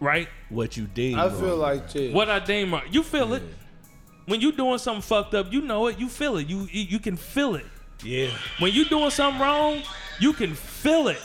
[0.00, 0.28] right?
[0.48, 1.18] what you deem.
[1.18, 1.40] I wrong.
[1.40, 2.12] feel like this.
[2.14, 2.92] What I deem right.
[2.92, 3.42] You feel it.
[4.26, 5.98] When you doing something fucked up, you know it.
[5.98, 6.46] You feel it.
[6.48, 7.66] You you, you can feel it.
[8.04, 9.80] Yeah, When you doing something wrong,
[10.18, 11.20] you can feel it.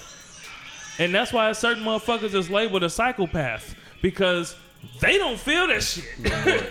[1.00, 4.56] And that's why certain motherfuckers is labeled a psychopath because
[5.02, 6.06] they don't feel that shit.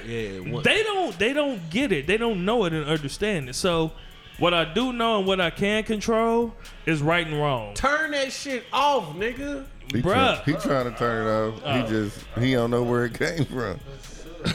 [0.07, 0.39] yeah.
[0.53, 2.07] One, they don't they don't get it.
[2.07, 3.55] They don't know it and understand it.
[3.55, 3.91] So
[4.39, 6.55] what I do know and what I can control
[6.85, 7.75] is right and wrong.
[7.75, 9.65] turn that shit off, nigga.
[9.93, 10.43] He, Bruh.
[10.43, 11.63] try, he trying to turn it off.
[11.65, 11.83] Oh.
[11.83, 13.81] He just he don't know where it came from.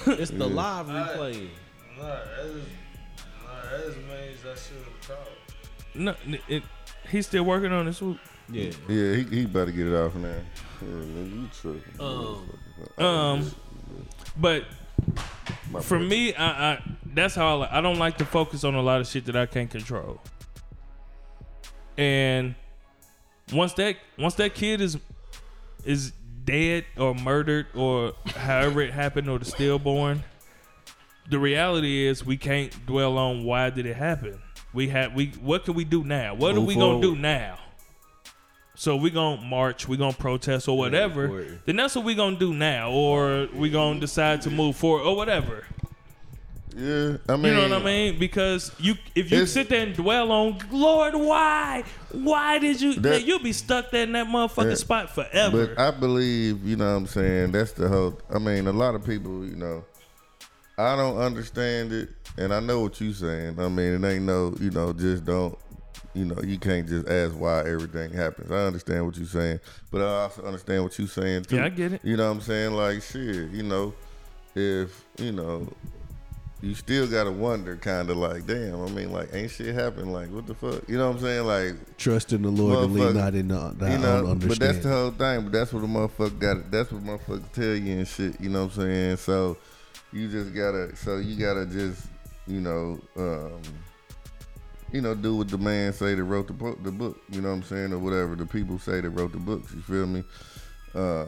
[0.08, 1.50] It's the live replay.
[1.98, 2.64] Nah, that is,
[3.44, 5.96] nah, that just means I should have talked.
[5.96, 6.16] No,
[6.48, 6.64] it,
[7.10, 8.02] he's still working on this.
[8.50, 8.72] Yeah.
[8.88, 10.30] Yeah, he, he better get it off now.
[10.82, 12.00] Yeah, nigga, you tripping.
[12.00, 13.52] Um, Um,
[14.38, 14.64] but
[15.82, 16.82] for me, I, I
[17.14, 19.36] that's how I, li- I don't like to focus on a lot of shit that
[19.36, 20.20] I can't control.
[21.98, 22.56] And
[23.54, 24.98] once that once that kid is
[25.84, 26.14] is
[26.46, 30.24] dead or murdered or however it happened or the stillborn,
[31.30, 34.42] the reality is we can't dwell on why did it happen.
[34.74, 36.34] We have we what can we do now?
[36.34, 37.58] What are Move we gonna do now?
[38.76, 41.30] So we gonna march, we gonna protest or whatever.
[41.30, 41.60] word.
[41.66, 45.16] then that's what we gonna do now, or we gonna decide to move forward or
[45.16, 45.66] whatever.
[46.76, 48.20] Yeah, I mean, You know what I mean?
[48.20, 52.94] Because you, if you sit there and dwell on, Lord, why, why did you?
[52.96, 54.76] That- you'll be stuck there in that motherfucking Yeah.
[54.76, 55.68] spot forever.
[55.68, 58.96] But I believe, you know what I'm saying, that's the whole I mean, a lot
[58.96, 59.84] of people, you know,
[60.78, 63.60] I don't understand it and I know what you're saying.
[63.60, 65.58] I mean, it ain't no, you know, just don't
[66.14, 68.52] you know, you can't just ask why everything happens.
[68.52, 69.60] I understand what you're saying,
[69.92, 71.56] but I also understand what you're saying too.
[71.58, 72.02] Yeah, I get it.
[72.04, 72.74] You know what I'm saying?
[72.74, 73.94] Like shit, you know,
[74.56, 75.72] if, you know,
[76.62, 80.30] you still gotta wonder kind of like, damn, I mean like ain't shit happen like
[80.30, 80.88] what the fuck?
[80.88, 81.46] You know what I'm saying?
[81.46, 84.80] Like Trust in the Lord and lean not in the, the you know, but that's
[84.80, 85.44] the whole thing.
[85.44, 86.72] But that's what a motherfucker got.
[86.72, 88.40] That's what motherfuckers tell you and shit.
[88.40, 89.18] You know what I'm saying?
[89.18, 89.58] So
[90.14, 90.96] you just gotta.
[90.96, 92.06] So you gotta just,
[92.46, 93.62] you know, um,
[94.92, 96.84] you know, do what the man say that wrote the book.
[96.84, 97.20] The book.
[97.32, 99.74] You know what I'm saying, or whatever the people say that wrote the books.
[99.74, 100.24] You feel me?
[100.94, 101.26] Uh,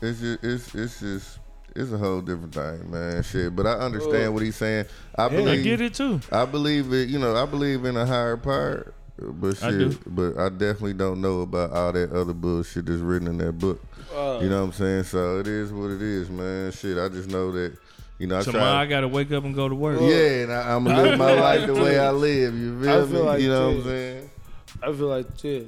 [0.00, 1.38] it's just, it's, it's just.
[1.74, 3.22] It's a whole different thing, man.
[3.22, 4.86] Shit, but I understand what he's saying.
[5.16, 5.64] I I believe.
[5.64, 6.20] get it too.
[6.30, 7.08] I believe it.
[7.08, 9.98] You know, I believe in a higher power, but shit, I do.
[10.06, 13.80] but I definitely don't know about all that other bullshit that's written in that book.
[14.14, 15.04] Uh, you know what I'm saying?
[15.04, 16.72] So it is what it is, man.
[16.72, 17.76] Shit, I just know that.
[18.18, 19.98] You know, I Tomorrow I gotta wake up and go to work.
[20.00, 22.54] Yeah, and I, I'm gonna live my life the way I live.
[22.54, 23.12] You feel I me?
[23.12, 24.30] feel like you know what I'm saying?
[24.82, 25.66] I feel like this.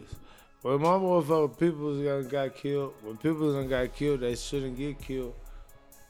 [0.63, 5.01] When my motherfucker people done got killed, when people done got killed, they shouldn't get
[5.01, 5.35] killed.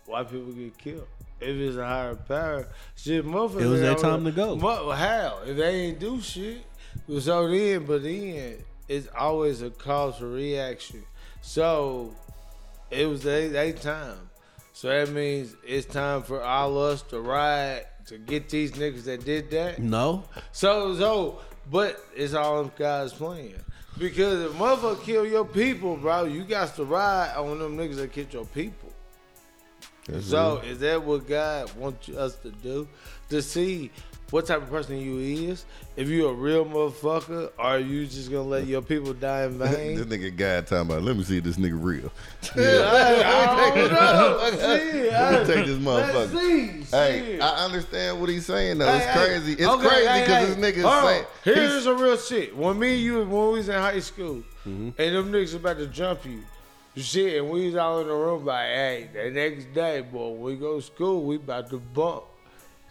[0.06, 1.06] Why people get killed?
[1.40, 3.60] If it's a higher power, shit, motherfuckers.
[3.62, 4.56] It was their time to go.
[4.56, 5.40] Mo- how?
[5.44, 6.64] If they ain't do shit,
[7.18, 8.58] so then, but then
[8.88, 11.04] it's always a cause for reaction.
[11.42, 12.14] So
[12.90, 14.30] it was they they time.
[14.72, 19.24] So that means it's time for all us to ride to get these niggas that
[19.24, 19.78] did that.
[19.78, 21.40] No, So so,
[21.70, 23.54] but it's all them guys playing.
[23.98, 28.12] Because if motherfucker kill your people, bro, you got to ride on them niggas that
[28.12, 28.83] killed your people.
[30.08, 32.86] That's So is that what God wants us to do?
[33.30, 33.90] To see
[34.30, 35.18] what type of person you
[35.50, 35.64] is.
[35.96, 39.96] If you a real motherfucker, or you just gonna let your people die in vain?
[39.96, 41.02] this nigga God talking about.
[41.02, 42.10] Let me see if this nigga real.
[42.56, 44.50] I don't know.
[44.50, 46.40] See, Let me take this Let's motherfucker.
[46.40, 46.96] see.
[46.96, 47.40] Hey.
[47.40, 48.92] I understand what he's saying though.
[48.94, 49.52] It's Hey, hey, crazy.
[49.52, 51.04] It's okay, crazy because hey, this nigga on.
[51.04, 52.56] saying Here's a real shit.
[52.56, 54.98] When me and you, when we was in high school, Mm-hmm.
[54.98, 56.40] and them niggas about to jump you,
[56.96, 60.56] shit, and we was all in the room like, hey, the next day, boy, we
[60.56, 62.24] go to school, we about to bump.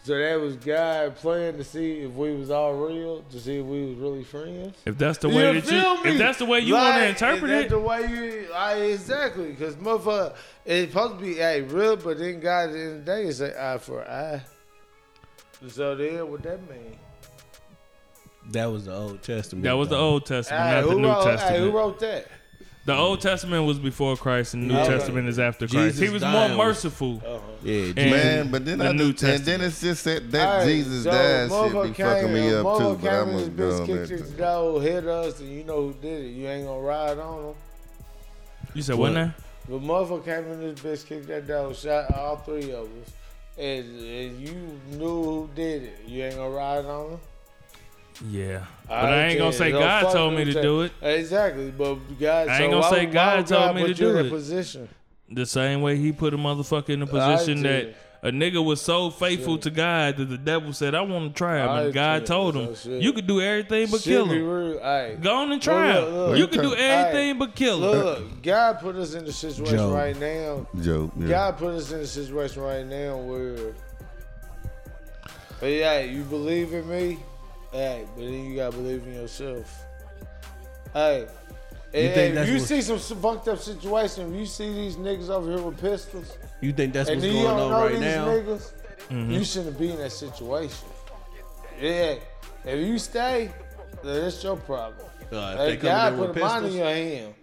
[0.04, 3.64] So that was God playing to see if we was all real, to see if
[3.64, 4.76] we was really friends.
[4.84, 6.10] If that's the way that you, me?
[6.10, 8.76] if that's the way you want to interpret is that it, the way you, like,
[8.82, 10.34] exactly, because motherfucker,
[10.66, 13.22] it's supposed to be, hey, real, but then God at the end of the day
[13.24, 14.42] is say eye for eye.
[15.68, 16.98] So then, what that mean?
[18.50, 19.64] That was the Old Testament.
[19.64, 19.96] that was the.
[19.96, 21.64] Old Testament, Hey, not the New wrote, hey, Testament.
[21.64, 22.26] who wrote that?
[22.86, 24.88] The Old Testament was before Christ, and the New Okay.
[24.98, 25.96] Testament is after Christ.
[25.96, 27.22] Jesus he was died more was- merciful.
[27.24, 27.38] Uh-huh.
[27.62, 29.62] Yeah, And Man, but then the I New just, and then Testament.
[29.62, 32.66] it's just that, that Hey, Jesus so died motherfucker shit be fucking came- me up
[32.66, 32.98] motherfucker too.
[32.98, 34.18] But came I'm in gonna this go bitch, on kicked that.
[34.18, 36.28] his door, hit us, and you know who did it.
[36.28, 37.54] You ain't gonna ride on him.
[38.74, 39.34] You said what now?
[39.66, 43.12] The motherfucker came in this bitch, kicked that door, shot all three of us.
[43.56, 45.98] And, and you knew who did it.
[46.06, 47.18] You ain't gonna ride on him?
[48.30, 50.92] Yeah, but I I ain't gonna say No, God told me to tell- do it.
[51.02, 52.48] Exactly, but God.
[52.48, 54.30] I so ain't gonna why say would- God why would told me to do it.
[54.30, 54.88] Position.
[55.30, 59.10] The same way he put a motherfucker in a position that a nigga was so
[59.10, 62.18] faithful to God that the devil said, "I want to try him," I and God
[62.20, 62.26] did.
[62.26, 63.02] told him, shit.
[63.02, 64.48] "You could do everything but Shit kill him.
[64.48, 65.16] real.
[65.20, 66.14] Go on and try Look, him.
[66.14, 66.38] look, look.
[66.38, 66.84] You could do Hey.
[66.84, 69.92] everything but kill him." look, God put us in the situation Joe.
[69.92, 70.66] right now.
[70.80, 71.26] Joe, Yeah.
[71.28, 73.56] God put us in the situation right now where,
[75.60, 77.18] hey, hey, you believe in me,
[77.74, 79.84] hey, but then you gotta believe in yourself.
[80.92, 81.20] Hey,
[81.92, 84.96] You and think if that's you see some fucked up situation, if you see these
[84.96, 88.00] niggas over here with pistols, You think that's what's going don't on know right these
[88.00, 88.26] now?
[88.26, 88.72] niggas,
[89.10, 89.30] Mm-hmm.
[89.32, 90.88] you shouldn't be in that situation.
[91.78, 92.14] Yeah,
[92.64, 93.50] if you stay,
[94.02, 95.06] then that's your problem.
[95.30, 97.34] Uh, if come God put with a mind in pistols, your hand.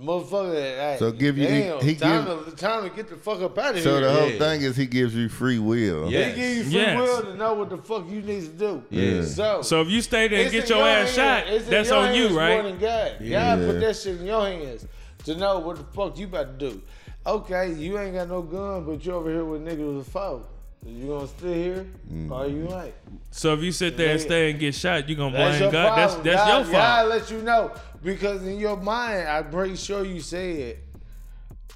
[0.00, 3.42] Motherfucker, hey, So give you- damn, he time, give- to, time to get the fuck
[3.42, 4.00] up out of So here.
[4.00, 4.38] So the whole Yeah.
[4.38, 6.08] thing is he gives you free will.
[6.08, 6.28] Yeah.
[6.28, 7.00] They give you free Yes.
[7.00, 8.82] will to know what the fuck you need to do.
[8.90, 9.22] Yeah.
[9.24, 12.14] So, So if you stay there and get in your ass shot, that's your on
[12.14, 12.62] you, hands More right?
[12.62, 13.12] than God.
[13.20, 13.56] Yeah.
[13.56, 14.86] God put that shit in your hands
[15.24, 16.82] to know what the fuck you about to do.
[17.26, 20.46] Okay, you ain't got no gun, but you over here with niggas with a foe.
[20.86, 22.30] You gonna stay here mm.
[22.30, 22.94] or you ain't?
[23.30, 25.98] So if you sit there and stay and get shot, you gonna blame your God.
[25.98, 26.72] That's that's God, your fault.
[26.72, 27.72] God let you know
[28.02, 30.78] because in your mind, I'm pretty sure you said,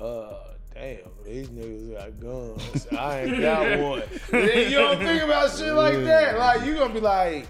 [0.01, 0.33] "Uh,
[0.75, 2.87] damn, these niggas got guns.
[2.97, 6.39] I ain't got one." Then you don't think about shit like that.
[6.39, 7.47] Like you gonna be like,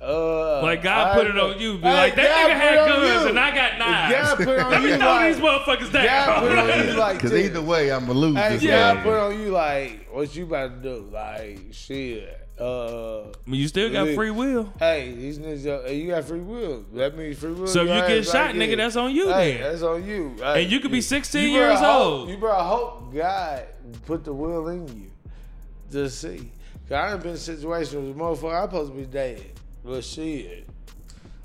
[0.00, 1.74] "Uh, Like God I put it on you.
[1.78, 3.28] Be Hey, like that God nigga had put it on guns you.
[3.30, 4.14] and I got knives.
[4.14, 6.04] God put on Let me you throw like- these motherfuckers down.
[6.06, 8.94] God put on you like Because either way, I'm gonna lose Hey, this Yeah.
[8.94, 9.04] God one.
[9.04, 11.08] put on you like, what you about to do?
[11.12, 12.45] Like, shit.
[12.58, 14.72] Uh, you still got free will.
[14.78, 16.84] hey, these niggas, uh, you got free will.
[16.94, 17.66] That means free will.
[17.66, 19.62] So if you get shot, right nigga, that's on you Hey, then.
[19.70, 20.34] that's on you.
[20.38, 22.28] Hey, And you could be 16 years hope- old.
[22.30, 23.64] You better hope God
[24.06, 25.10] put the will in you
[25.92, 26.50] to see.
[26.88, 29.42] Cause I done been in situations where the motherfucker I'm supposed to be dead,
[29.84, 30.66] but shit.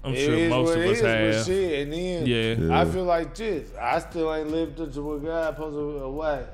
[0.03, 1.45] I'm it sure is most what of it us is, but have.
[1.45, 2.25] shit, and then
[2.69, 2.79] Yeah.
[2.79, 3.69] I feel like this.
[3.79, 6.45] I still ain't lived up to what God supposed to away.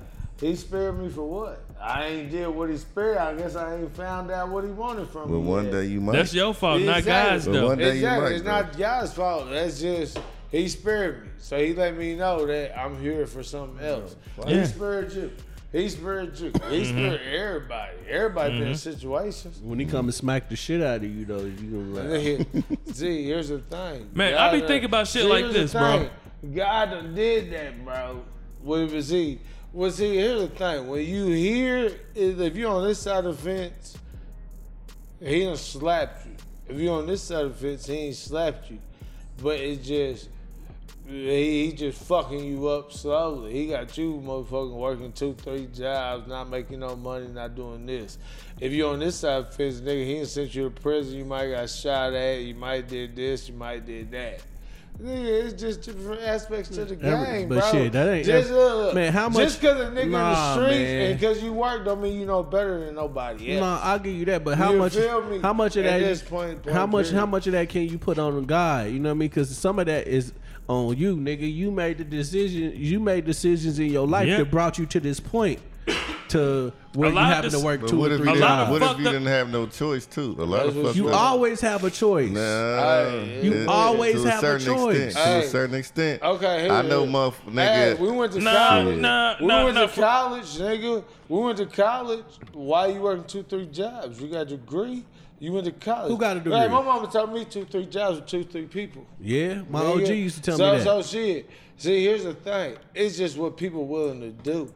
[0.42, 1.64] He spared me for what?
[1.82, 3.18] I ain't did what he spared.
[3.18, 5.42] I guess I ain't found out what he wanted from But me.
[5.42, 5.72] But one yet.
[5.74, 6.14] day you might.
[6.14, 7.32] That's your fault, not Exactly.
[7.32, 7.68] God's But though.
[7.68, 8.24] one day you Exactly.
[8.24, 8.52] might, it's bro.
[8.52, 9.50] not God's fault.
[9.50, 10.20] That's just
[10.52, 11.30] he spared me.
[11.40, 14.16] So he let me know that I'm here for something else.
[14.46, 14.62] Yeah.
[14.62, 15.32] He spared you.
[15.72, 16.46] He spared you.
[16.46, 16.98] He mm-hmm.
[16.98, 17.98] spared everybody.
[18.10, 18.92] Everybody been in mm-hmm.
[18.92, 19.60] situations.
[19.60, 23.26] when he come and smack the shit out of you, though, you gonna like, See,
[23.26, 24.10] here's the thing.
[24.14, 26.10] Man, I be done- thinking about shit see, like this, bro.
[26.56, 28.24] God done did that, bro.
[28.62, 29.40] What was he?
[29.74, 30.88] Well, see, here's the thing.
[30.88, 33.98] When you hear, if you're on this side of the fence,
[35.20, 36.32] he done slapped you.
[36.70, 38.80] If you're on this side of the fence, he ain't slapped you.
[39.42, 40.30] But it just,
[41.06, 43.52] he, he just fucking you up slowly.
[43.54, 48.18] He got you motherfucking working two, three jobs, not making no money, not doing this.
[48.60, 51.18] If you're on this side of the fence, nigga, he done sent you to prison.
[51.18, 52.40] You might got shot at.
[52.40, 53.50] You might did this.
[53.50, 54.42] You might did that.
[55.02, 57.72] Nigga, it's just different aspects to the Every- game, but bro.
[57.72, 60.60] shit, that ain't just, every- uh, Man, how Just much- because a nigga Nah, in
[60.60, 61.02] the streets man.
[61.12, 63.62] and because you work don't mean you know better than nobody else.
[63.62, 64.96] No, I'll give you that, but how You much?
[64.96, 65.38] feel me?
[65.40, 66.06] How much of At that?
[66.08, 67.06] this point- point how much?
[67.08, 67.20] period.
[67.20, 68.88] How much of that can you put on God?
[68.90, 69.30] You know what I mean?
[69.30, 70.34] Because some of that is
[70.68, 71.54] on you, nigga.
[71.54, 72.74] You made the decision.
[72.76, 74.38] You made decisions in your life Yeah.
[74.38, 75.60] that brought you to this point.
[76.30, 78.48] To where A you having to work two what or if three you, A lot
[78.58, 78.72] didn't, of jobs.
[78.82, 80.36] what if you didn't have no choice too?
[80.40, 82.32] A lot of That's fucked You always have a choice.
[82.32, 83.10] Nah,
[83.42, 84.98] you always to have a certain choice.
[84.98, 86.22] Extent, to a certain extent.
[86.24, 87.14] Okay, here, I know, here.
[87.14, 88.00] motherf- Hey, nigga.
[88.00, 88.98] we went to Nah, college.
[89.00, 91.04] nah, we nah, went nah, to for- college, nigga.
[91.30, 92.26] We went to college.
[92.54, 94.20] Why you working two, three jobs?
[94.22, 95.06] You got a degree.
[95.40, 96.10] You went to college.
[96.10, 96.60] Who got a Hey, degree?
[96.60, 99.06] my mama told me two, three jobs with two, three people.
[99.22, 100.02] Yeah, my Nigga.
[100.04, 100.84] OG used to tell so, me that.
[100.84, 101.50] So shit.
[101.78, 102.76] See, here's the thing.
[102.96, 104.74] It's just what people willing to do.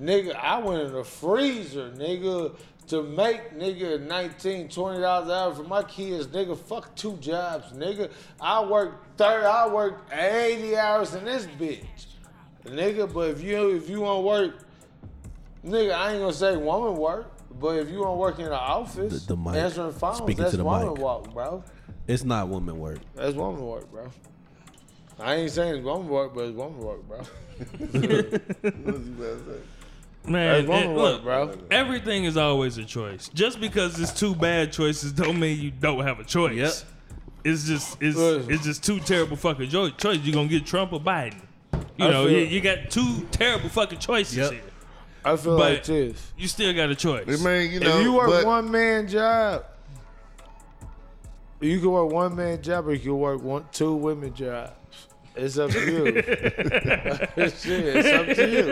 [0.00, 2.54] Nigga, I went in the freezer, nigga,
[2.88, 6.56] to make nigga 19 20 dollars an hour for my kids, nigga.
[6.56, 8.10] Fuck two jobs, nigga.
[8.40, 11.84] I work 30, I work 80 hours in this bitch.
[12.64, 14.54] Nigga, but if you if you wanna work,
[15.64, 17.32] nigga, I ain't gonna say woman work.
[17.58, 19.54] But if you want to work in the office, The- the mic.
[19.56, 20.98] answering phones, Speaking that's to the woman mic.
[20.98, 21.64] work, bro.
[22.06, 22.98] it's not woman work.
[23.14, 24.08] That's woman work, bro.
[25.18, 27.20] I ain't saying it's woman work, but it's woman work, bro.
[30.28, 31.58] Man, That's woman work, look, bro.
[31.70, 33.28] everything is always a choice.
[33.32, 36.56] Just because it's two bad choices don't mean you don't have a choice.
[36.56, 36.72] Yep.
[37.44, 38.52] It's just it's Listen.
[38.52, 40.26] it's just two terrible fucking jo- choices.
[40.26, 41.40] You're gonna get Trump or Biden.
[41.96, 44.50] You I know, feel- you, you got two terrible fucking choices Yep.
[44.52, 44.60] here.
[45.24, 46.32] I feel But- like this.
[46.36, 47.24] You still got a choice.
[47.28, 49.64] I mean, you know, if you work but, one man job,
[51.60, 54.72] you can work one man job or you can work one two women jobs.
[55.36, 56.06] It's up to you.
[56.12, 56.24] shit,
[57.94, 58.66] it's up to you.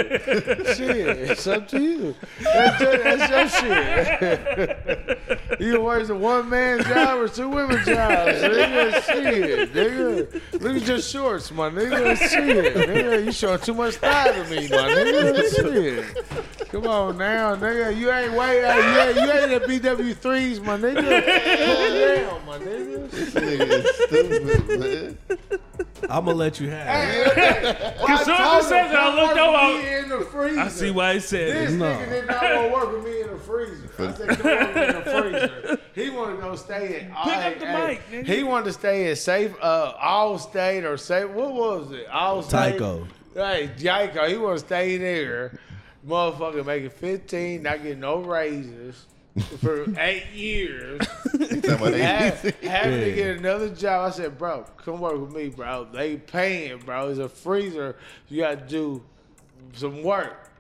[0.75, 2.15] Shit, it's up to you.
[2.43, 5.61] That's, your- that's your shit.
[5.61, 8.41] you can work a one man job or two women jobs.
[8.41, 10.27] Nigga, shit, nigga.
[10.63, 12.17] Look at your shorts, my nigga.
[12.17, 13.25] Shit, nigga.
[13.27, 15.55] You showing too much thigh to me, my nigga.
[15.55, 16.05] Shit.
[16.71, 17.95] Come on now, nigga.
[17.97, 18.65] You ain't wait.
[18.65, 20.97] Uh, you, ain't, you ain't at BW threes, my nigga.
[20.97, 21.05] Calm
[22.41, 23.09] down, my nigga.
[23.09, 25.19] nigga is stupid, man.
[26.11, 27.37] I'm gonna let you have.
[27.37, 27.97] it.
[27.99, 29.79] Cause soon as he says it, I looked over.
[29.83, 30.61] Me in the freezer.
[30.61, 31.77] I see why he said This it.
[31.77, 31.85] No.
[31.87, 33.91] nigga did not want to work with me in the freezer.
[33.99, 35.81] I said, come work with me in the freezer.
[35.95, 37.25] He wanted to go stay at.
[37.25, 38.27] Pick up the mic, nigga.
[38.27, 41.29] He wanted to stay at safe, uh, Allstate or safe.
[41.31, 42.09] What was it?
[42.09, 42.79] Allstate.
[42.79, 43.07] Tyco.
[43.33, 44.29] Hey, Tyco.
[44.29, 45.57] He want to stay there.
[46.05, 49.07] Motherfucker making 15, not getting no raises
[49.59, 51.01] for eight years.
[51.33, 54.07] You talking about Have- eight- having to get another job.
[54.13, 55.89] I said, bro, come work with me, bro.
[55.93, 57.09] They paying, bro.
[57.11, 57.97] It's a freezer.
[58.29, 59.03] You got to do
[59.75, 60.51] some work.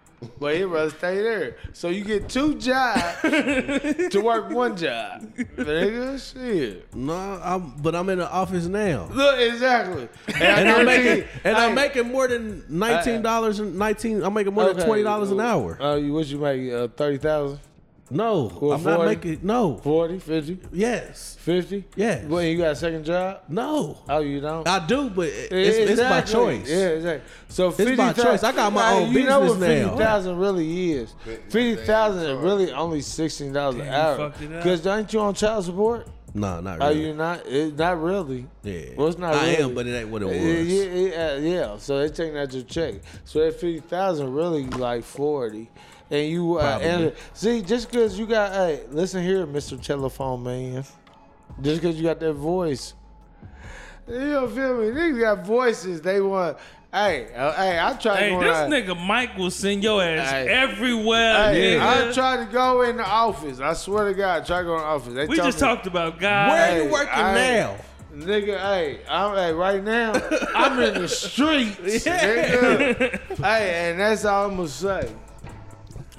[0.40, 1.56] But he'd rather stay there.
[1.74, 5.22] So you get two jobs to work one job.
[5.36, 6.94] Nigga, shit.
[6.94, 10.08] No, I'm, but I'm in the office now, Look, exactly.
[10.34, 14.22] And, I and I'm making and I'm making more than nineteen dollars and nineteen.
[14.22, 15.76] I'm making more than twenty dollars an hour.
[15.78, 16.72] Oh, you what you make?
[16.72, 17.58] Uh, 30,000?
[18.14, 19.08] No, Well, I'm not 40?
[19.16, 19.38] making.
[19.42, 21.84] No, 40, 50, yes, 50?
[21.96, 22.24] Yes.
[22.26, 23.40] Well, you got a second job?
[23.48, 23.98] no.
[24.08, 24.66] Oh, you don't?
[24.68, 26.32] I do, but it- it's, it's my Exactly.
[26.32, 26.70] choice.
[26.70, 27.30] Yeah, exactly.
[27.48, 28.42] So It's fifty my choice.
[28.44, 29.88] I got my own you know business what now.
[29.90, 31.14] fifty thousand really is.
[31.48, 34.16] Fifty thousand is really only sixteen dollars an Damn, you hour.
[34.16, 34.62] fucked it up.
[34.62, 36.06] Because aren't you on child support?
[36.36, 37.06] No, not Are really.
[37.06, 37.46] you not?
[37.46, 38.46] It, not really.
[38.64, 39.62] Yeah, Well, it's not I really.
[39.62, 40.36] am, but it ain't what it was.
[40.36, 41.76] Yeah, yeah, yeah.
[41.78, 42.94] So they taking that to check.
[43.24, 45.70] So that fifty thousand really like forty.
[46.10, 50.84] And you uh, and see, just because you got, hey, listen here, Mister Telephone Man,
[51.62, 52.92] just because you got that voice,
[54.06, 54.86] you don't feel me?
[54.88, 56.02] Niggas got voices.
[56.02, 56.58] They want,
[56.92, 60.30] hey, uh, hey, I try Hey, to this out- nigga Mike will send your ass
[60.30, 60.48] Hey.
[60.48, 61.52] everywhere.
[61.54, 62.10] Hey, nigga.
[62.10, 63.60] I tried to go in the office.
[63.60, 65.14] I swear to God, I tried to go in the office.
[65.14, 66.50] They we just me, talked about God.
[66.50, 67.76] Where Hey, you working I- now?
[68.14, 70.12] Nigga, hey, I'm hey, right now,
[70.54, 71.76] I'm in the streets.
[72.06, 73.20] Nigga.
[73.42, 75.08] hey, and that's all I'm gonna say.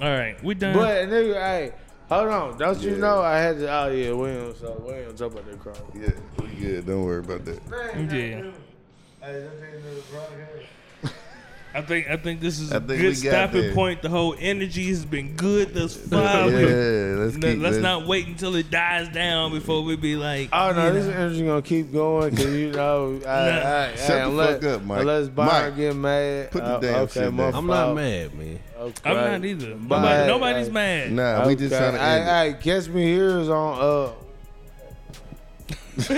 [0.00, 0.74] All right, we done.
[0.74, 1.72] But nigga, hey,
[2.08, 2.58] hold on.
[2.58, 5.46] Don't you know I had to oh yeah, we ain't so we ain't talk about
[5.46, 5.80] that crowd.
[5.94, 6.86] Yeah, we good.
[6.86, 7.60] Don't worry about that.
[8.12, 8.50] yeah,
[11.76, 13.74] I think I think this is I a think good stopping there.
[13.74, 14.00] point.
[14.00, 16.48] The whole energy has been good thus far.
[16.48, 17.60] yeah, let's No, keep.
[17.60, 21.12] let's not wait until it dies down before we be like, Oh no, this know.
[21.12, 25.00] energy gonna keep going because you know, I, I, Shut the unless, fuck up, Mike.
[25.00, 27.54] Unless Byron Mike, get mad, put the uh, damn okay, shit down.
[27.54, 28.58] I'm not mad, man.
[28.78, 29.10] Okay.
[29.10, 29.74] I'm not either.
[29.74, 30.26] Bye.
[30.26, 30.72] Nobody, nobody's Hey.
[30.72, 31.12] mad.
[31.12, 32.26] Nah, we just trying to end it.
[32.26, 34.12] Hey, hey, catch me here is on uh.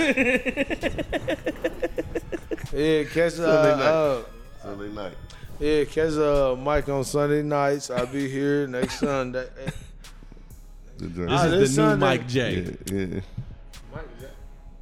[2.73, 3.85] yeah, catch uh, Sunday night.
[3.85, 4.21] uh
[4.61, 5.13] Sunday night.
[5.59, 7.89] Yeah, catch uh Mike on Sunday nights.
[7.89, 9.47] I'll be here next Sunday.
[10.97, 11.31] The joint.
[11.31, 12.75] Ah, This this is the new Sunday- Mike J.
[12.85, 13.19] yeah, yeah.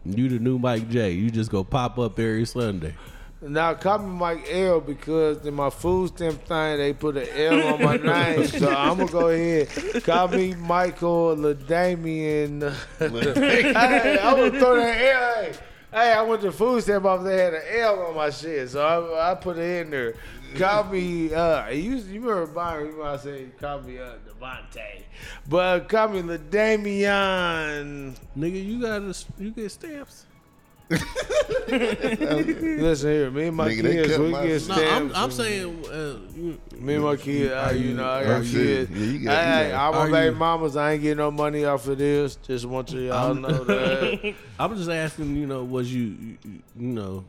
[0.06, 1.12] You the new Mike J.
[1.12, 2.96] You just go pop up every Sunday.
[3.42, 7.74] Now call me Mike L because in my food stamp thing they put an L
[7.76, 7.98] on my
[8.36, 9.70] name, so I'm gonna go ahead
[10.04, 12.74] call me Michael LaDamian.
[13.00, 15.44] hey, I'm gonna throw that L.
[15.44, 15.54] Hey,
[15.92, 17.26] Hey, I went to food stamp office.
[17.28, 20.16] They had an L on my shit, so I, I put it in there.
[20.56, 21.34] Call me.
[21.34, 22.88] Uh, you you remember Byron?
[22.88, 25.02] You might say call me uh, Devontae,
[25.48, 28.16] but call me Ladamian.
[28.38, 30.26] Nigga, you got you get stamps.
[31.68, 35.16] Listen here, me and my Nigga, they kids, we my- get No, stamps.
[35.18, 38.88] I'm, I'm saying, uh, you, Me and my kid, uh, you know, I got shit.
[38.88, 38.92] kids.
[38.92, 40.78] Yeah, you hey, got- you hey, I'm Are a baby mamas.
[40.78, 42.38] I ain't getting no money off of this.
[42.38, 44.34] Just want you y'all I'm- know that.
[44.60, 47.26] I'm just asking, you know, was you, you, you know,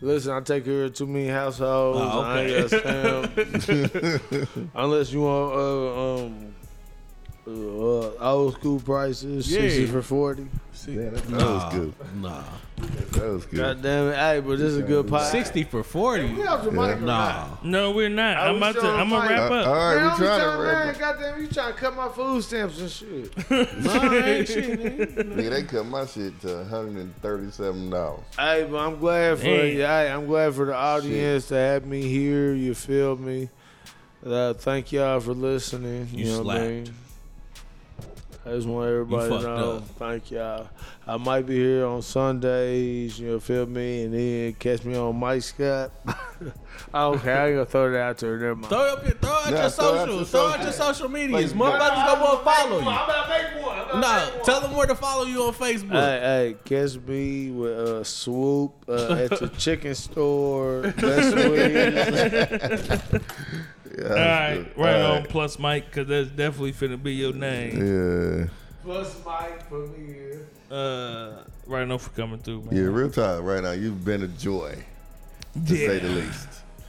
[0.00, 2.00] Listen, I take care of too many households.
[2.02, 4.68] Oh, I ain't got.
[4.74, 6.54] Unless you want uh, um,
[7.46, 9.60] uh, old school prices, Yeah.
[9.60, 10.46] sixty for forty.
[10.86, 11.94] Yeah, that, that was good.
[12.20, 12.42] nah,
[13.12, 13.56] That was good.
[13.58, 14.16] God damn it!
[14.16, 15.30] Hey, but this is a good pot.
[15.30, 16.32] sixty for forty.
[16.34, 17.64] We off the mic Nah, not?
[17.64, 18.36] No, we're not.
[18.36, 18.88] I I'm was about to.
[18.90, 19.30] I'm gonna Mike.
[19.30, 19.66] wrap Uh, up.
[19.66, 20.98] all right, Man, we I'm trying trying, to man, wrap.
[20.98, 23.50] goddamn, you trying to cut my food stamps and shit.
[23.84, 24.78] nah, ain't shit.
[24.80, 25.14] nigga.
[25.34, 28.20] Nigga, they cut my shit to one hundred and thirty-seven dollars.
[28.38, 29.76] Hey, but I'm glad for Damn.
[29.76, 32.52] hey, I'm glad for the audience to have me here.
[32.54, 33.48] You feel me?
[34.24, 36.08] Uh, thank y'all for listening.
[36.12, 36.94] You, You know what I mean?
[38.44, 38.48] Slapped.
[38.48, 39.72] I just want everybody to know.
[39.76, 39.88] up.
[39.98, 40.68] Thank y'all.
[41.06, 43.18] I might be here on Sundays.
[43.18, 45.90] You know, feel me, and then catch me on Mike Scott.
[46.94, 48.36] okay, I ain't gonna throw that out there.
[48.38, 48.68] Never mind.
[48.68, 50.64] Throw up your, throw out Nah, your throw out social, your throw out social.
[50.64, 51.52] your social medias.
[51.52, 51.78] Facebook.
[51.78, 52.88] Motherfuckers gonna want to follow you.
[52.88, 53.78] I'm gonna make one.
[53.78, 54.44] I'm gonna Nah, make one.
[54.44, 55.90] tell them where to follow you on Facebook.
[55.92, 60.92] Hey, hey, catch me with uh, Swoop uh, at the chicken store.
[60.98, 61.34] Best
[63.12, 63.22] Wings.
[63.96, 65.22] Yeah, All right, right on.
[65.24, 67.76] Plus Mike, because that's definitely finna be your name.
[68.40, 68.46] Yeah,
[68.82, 70.46] Plus Mike for me here.
[70.70, 72.74] Uh, right on for coming through, man.
[72.76, 73.44] yeah, real time.
[73.44, 74.76] Right now, you've been a joy,
[75.66, 76.48] to say the least.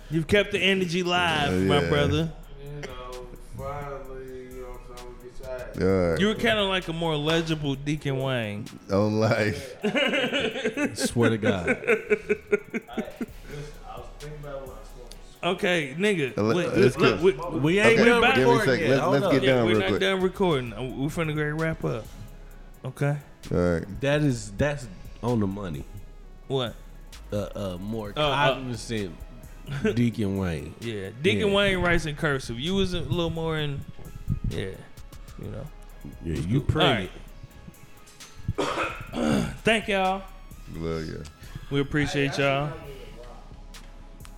[0.09, 1.89] You've kept the energy live, Yeah, my yeah.
[1.89, 2.31] brother.
[2.63, 3.27] You know,
[3.57, 5.83] finally, you know what I'm saying, we get tired.
[5.83, 8.65] All right, You were kind of like a more legible Deacon Wayne.
[8.91, 9.75] on life.
[10.97, 11.77] Swear to God.
[15.45, 16.35] Okay, nigga.
[16.37, 18.35] Let- wait, let's look, we- We ain't Okay, done back.
[18.35, 18.89] give me a recording yet.
[18.89, 19.31] Let's, Hold let's up.
[19.31, 20.01] get yeah, down we're real not quick.
[20.01, 20.73] done recording.
[20.73, 22.05] Uh, We're finna great wrap up.
[22.83, 23.17] Okay.
[23.53, 24.01] All right.
[24.01, 24.87] That is that's
[25.21, 25.83] on the money.
[26.47, 26.73] What?
[27.31, 29.15] Uh, uh more Oh, uh, cognizant
[29.95, 30.73] Deacon Wayne.
[30.79, 31.55] Yeah, Deacon Yeah.
[31.55, 32.59] Wayne writes in cursive.
[32.59, 33.81] You was a little more in,
[34.49, 34.69] yeah,
[35.41, 35.65] you know.
[36.23, 37.09] Yeah, you All pretty.
[38.57, 39.51] right.
[39.63, 40.21] Thank y'all.
[40.75, 41.23] Love you.
[41.71, 42.71] We appreciate y'all.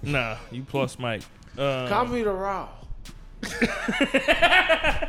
[0.07, 1.21] Nah, you plus Mike.
[1.57, 2.69] Uh, Call me the Raw.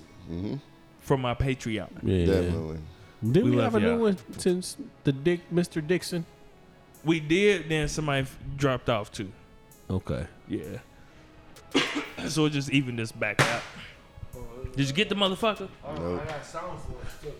[0.99, 1.87] from our Patreon.
[2.03, 2.25] Yeah.
[2.25, 2.79] Definitely.
[3.31, 3.97] Did We we, have a new y'all.
[3.99, 4.75] one since
[5.05, 5.85] the Dick, Mr.
[5.85, 6.25] Dixon?
[7.05, 9.31] We did, then somebody f- dropped off too.
[9.89, 10.25] Okay.
[10.49, 10.79] Yeah.
[12.27, 13.61] so it just evened this back out.
[14.75, 15.69] Did you get the motherfucker?
[15.97, 16.21] Nope.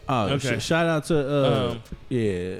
[0.09, 0.57] Oh, Okay.
[0.59, 2.55] sh- shout out to uh, Um, yeah,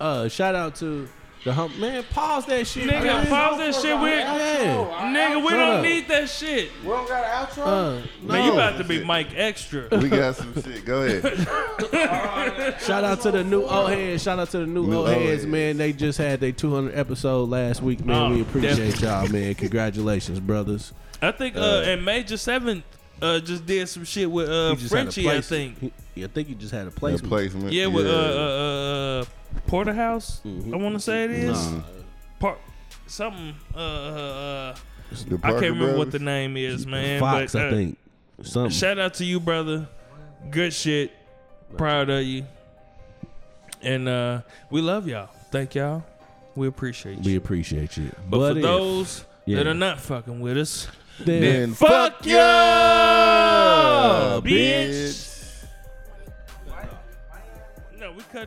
[0.00, 1.08] uh, shout out to
[1.44, 2.04] the hump man.
[2.10, 3.26] Pause that shit, Nigga, man.
[3.26, 3.98] pause that shit.
[3.98, 5.02] We, Yeah.
[5.12, 6.70] nigga, we don't need that shit.
[6.82, 7.66] We don't got an outro?
[7.66, 8.54] Uh, Man, you no.
[8.54, 9.88] about to be Mike Extra.
[9.98, 10.84] We got some shit.
[10.84, 12.80] Go ahead.
[12.82, 14.22] Shout out to the new old heads.
[14.22, 15.46] Shout out to the new, New old old heads, heads.
[15.46, 15.76] man.
[15.78, 18.16] They just had their 200 episode last week, man.
[18.32, 19.54] Oh, we appreciate y'all, man.
[19.54, 20.92] Congratulations, brothers.
[21.20, 22.84] I think uh, and Major Seventh
[23.20, 25.30] uh, just did some shit with uh, He just had a Frenchie.
[25.30, 25.78] I think.
[25.80, 27.28] he- I think he just had a That placement.
[27.30, 27.72] placement.
[27.72, 29.24] Yeah, with uh, uh, uh,
[29.66, 30.40] Porterhouse.
[30.44, 30.72] Mhm.
[30.72, 31.80] I want to say it is Nah.
[32.38, 32.58] Par-
[33.06, 33.54] something.
[33.74, 34.74] Uh, uh, uh,
[35.42, 37.20] I can't remember what the name is, man.
[37.20, 37.98] Fox, but, uh, I think.
[38.42, 38.70] Something.
[38.70, 39.88] Shout out to you, brother.
[40.50, 41.12] Good shit.
[41.76, 42.44] Proud of you.
[43.80, 45.28] And uh we love y'all.
[45.50, 46.04] Thank y'all.
[46.54, 47.22] We appreciate you.
[47.24, 48.10] we appreciate you.
[48.28, 49.56] but, for if- those yeah.
[49.58, 50.86] that are not fucking with us,
[51.18, 55.31] then, Then fuck you, ya, bitch.
[58.34, 58.44] No,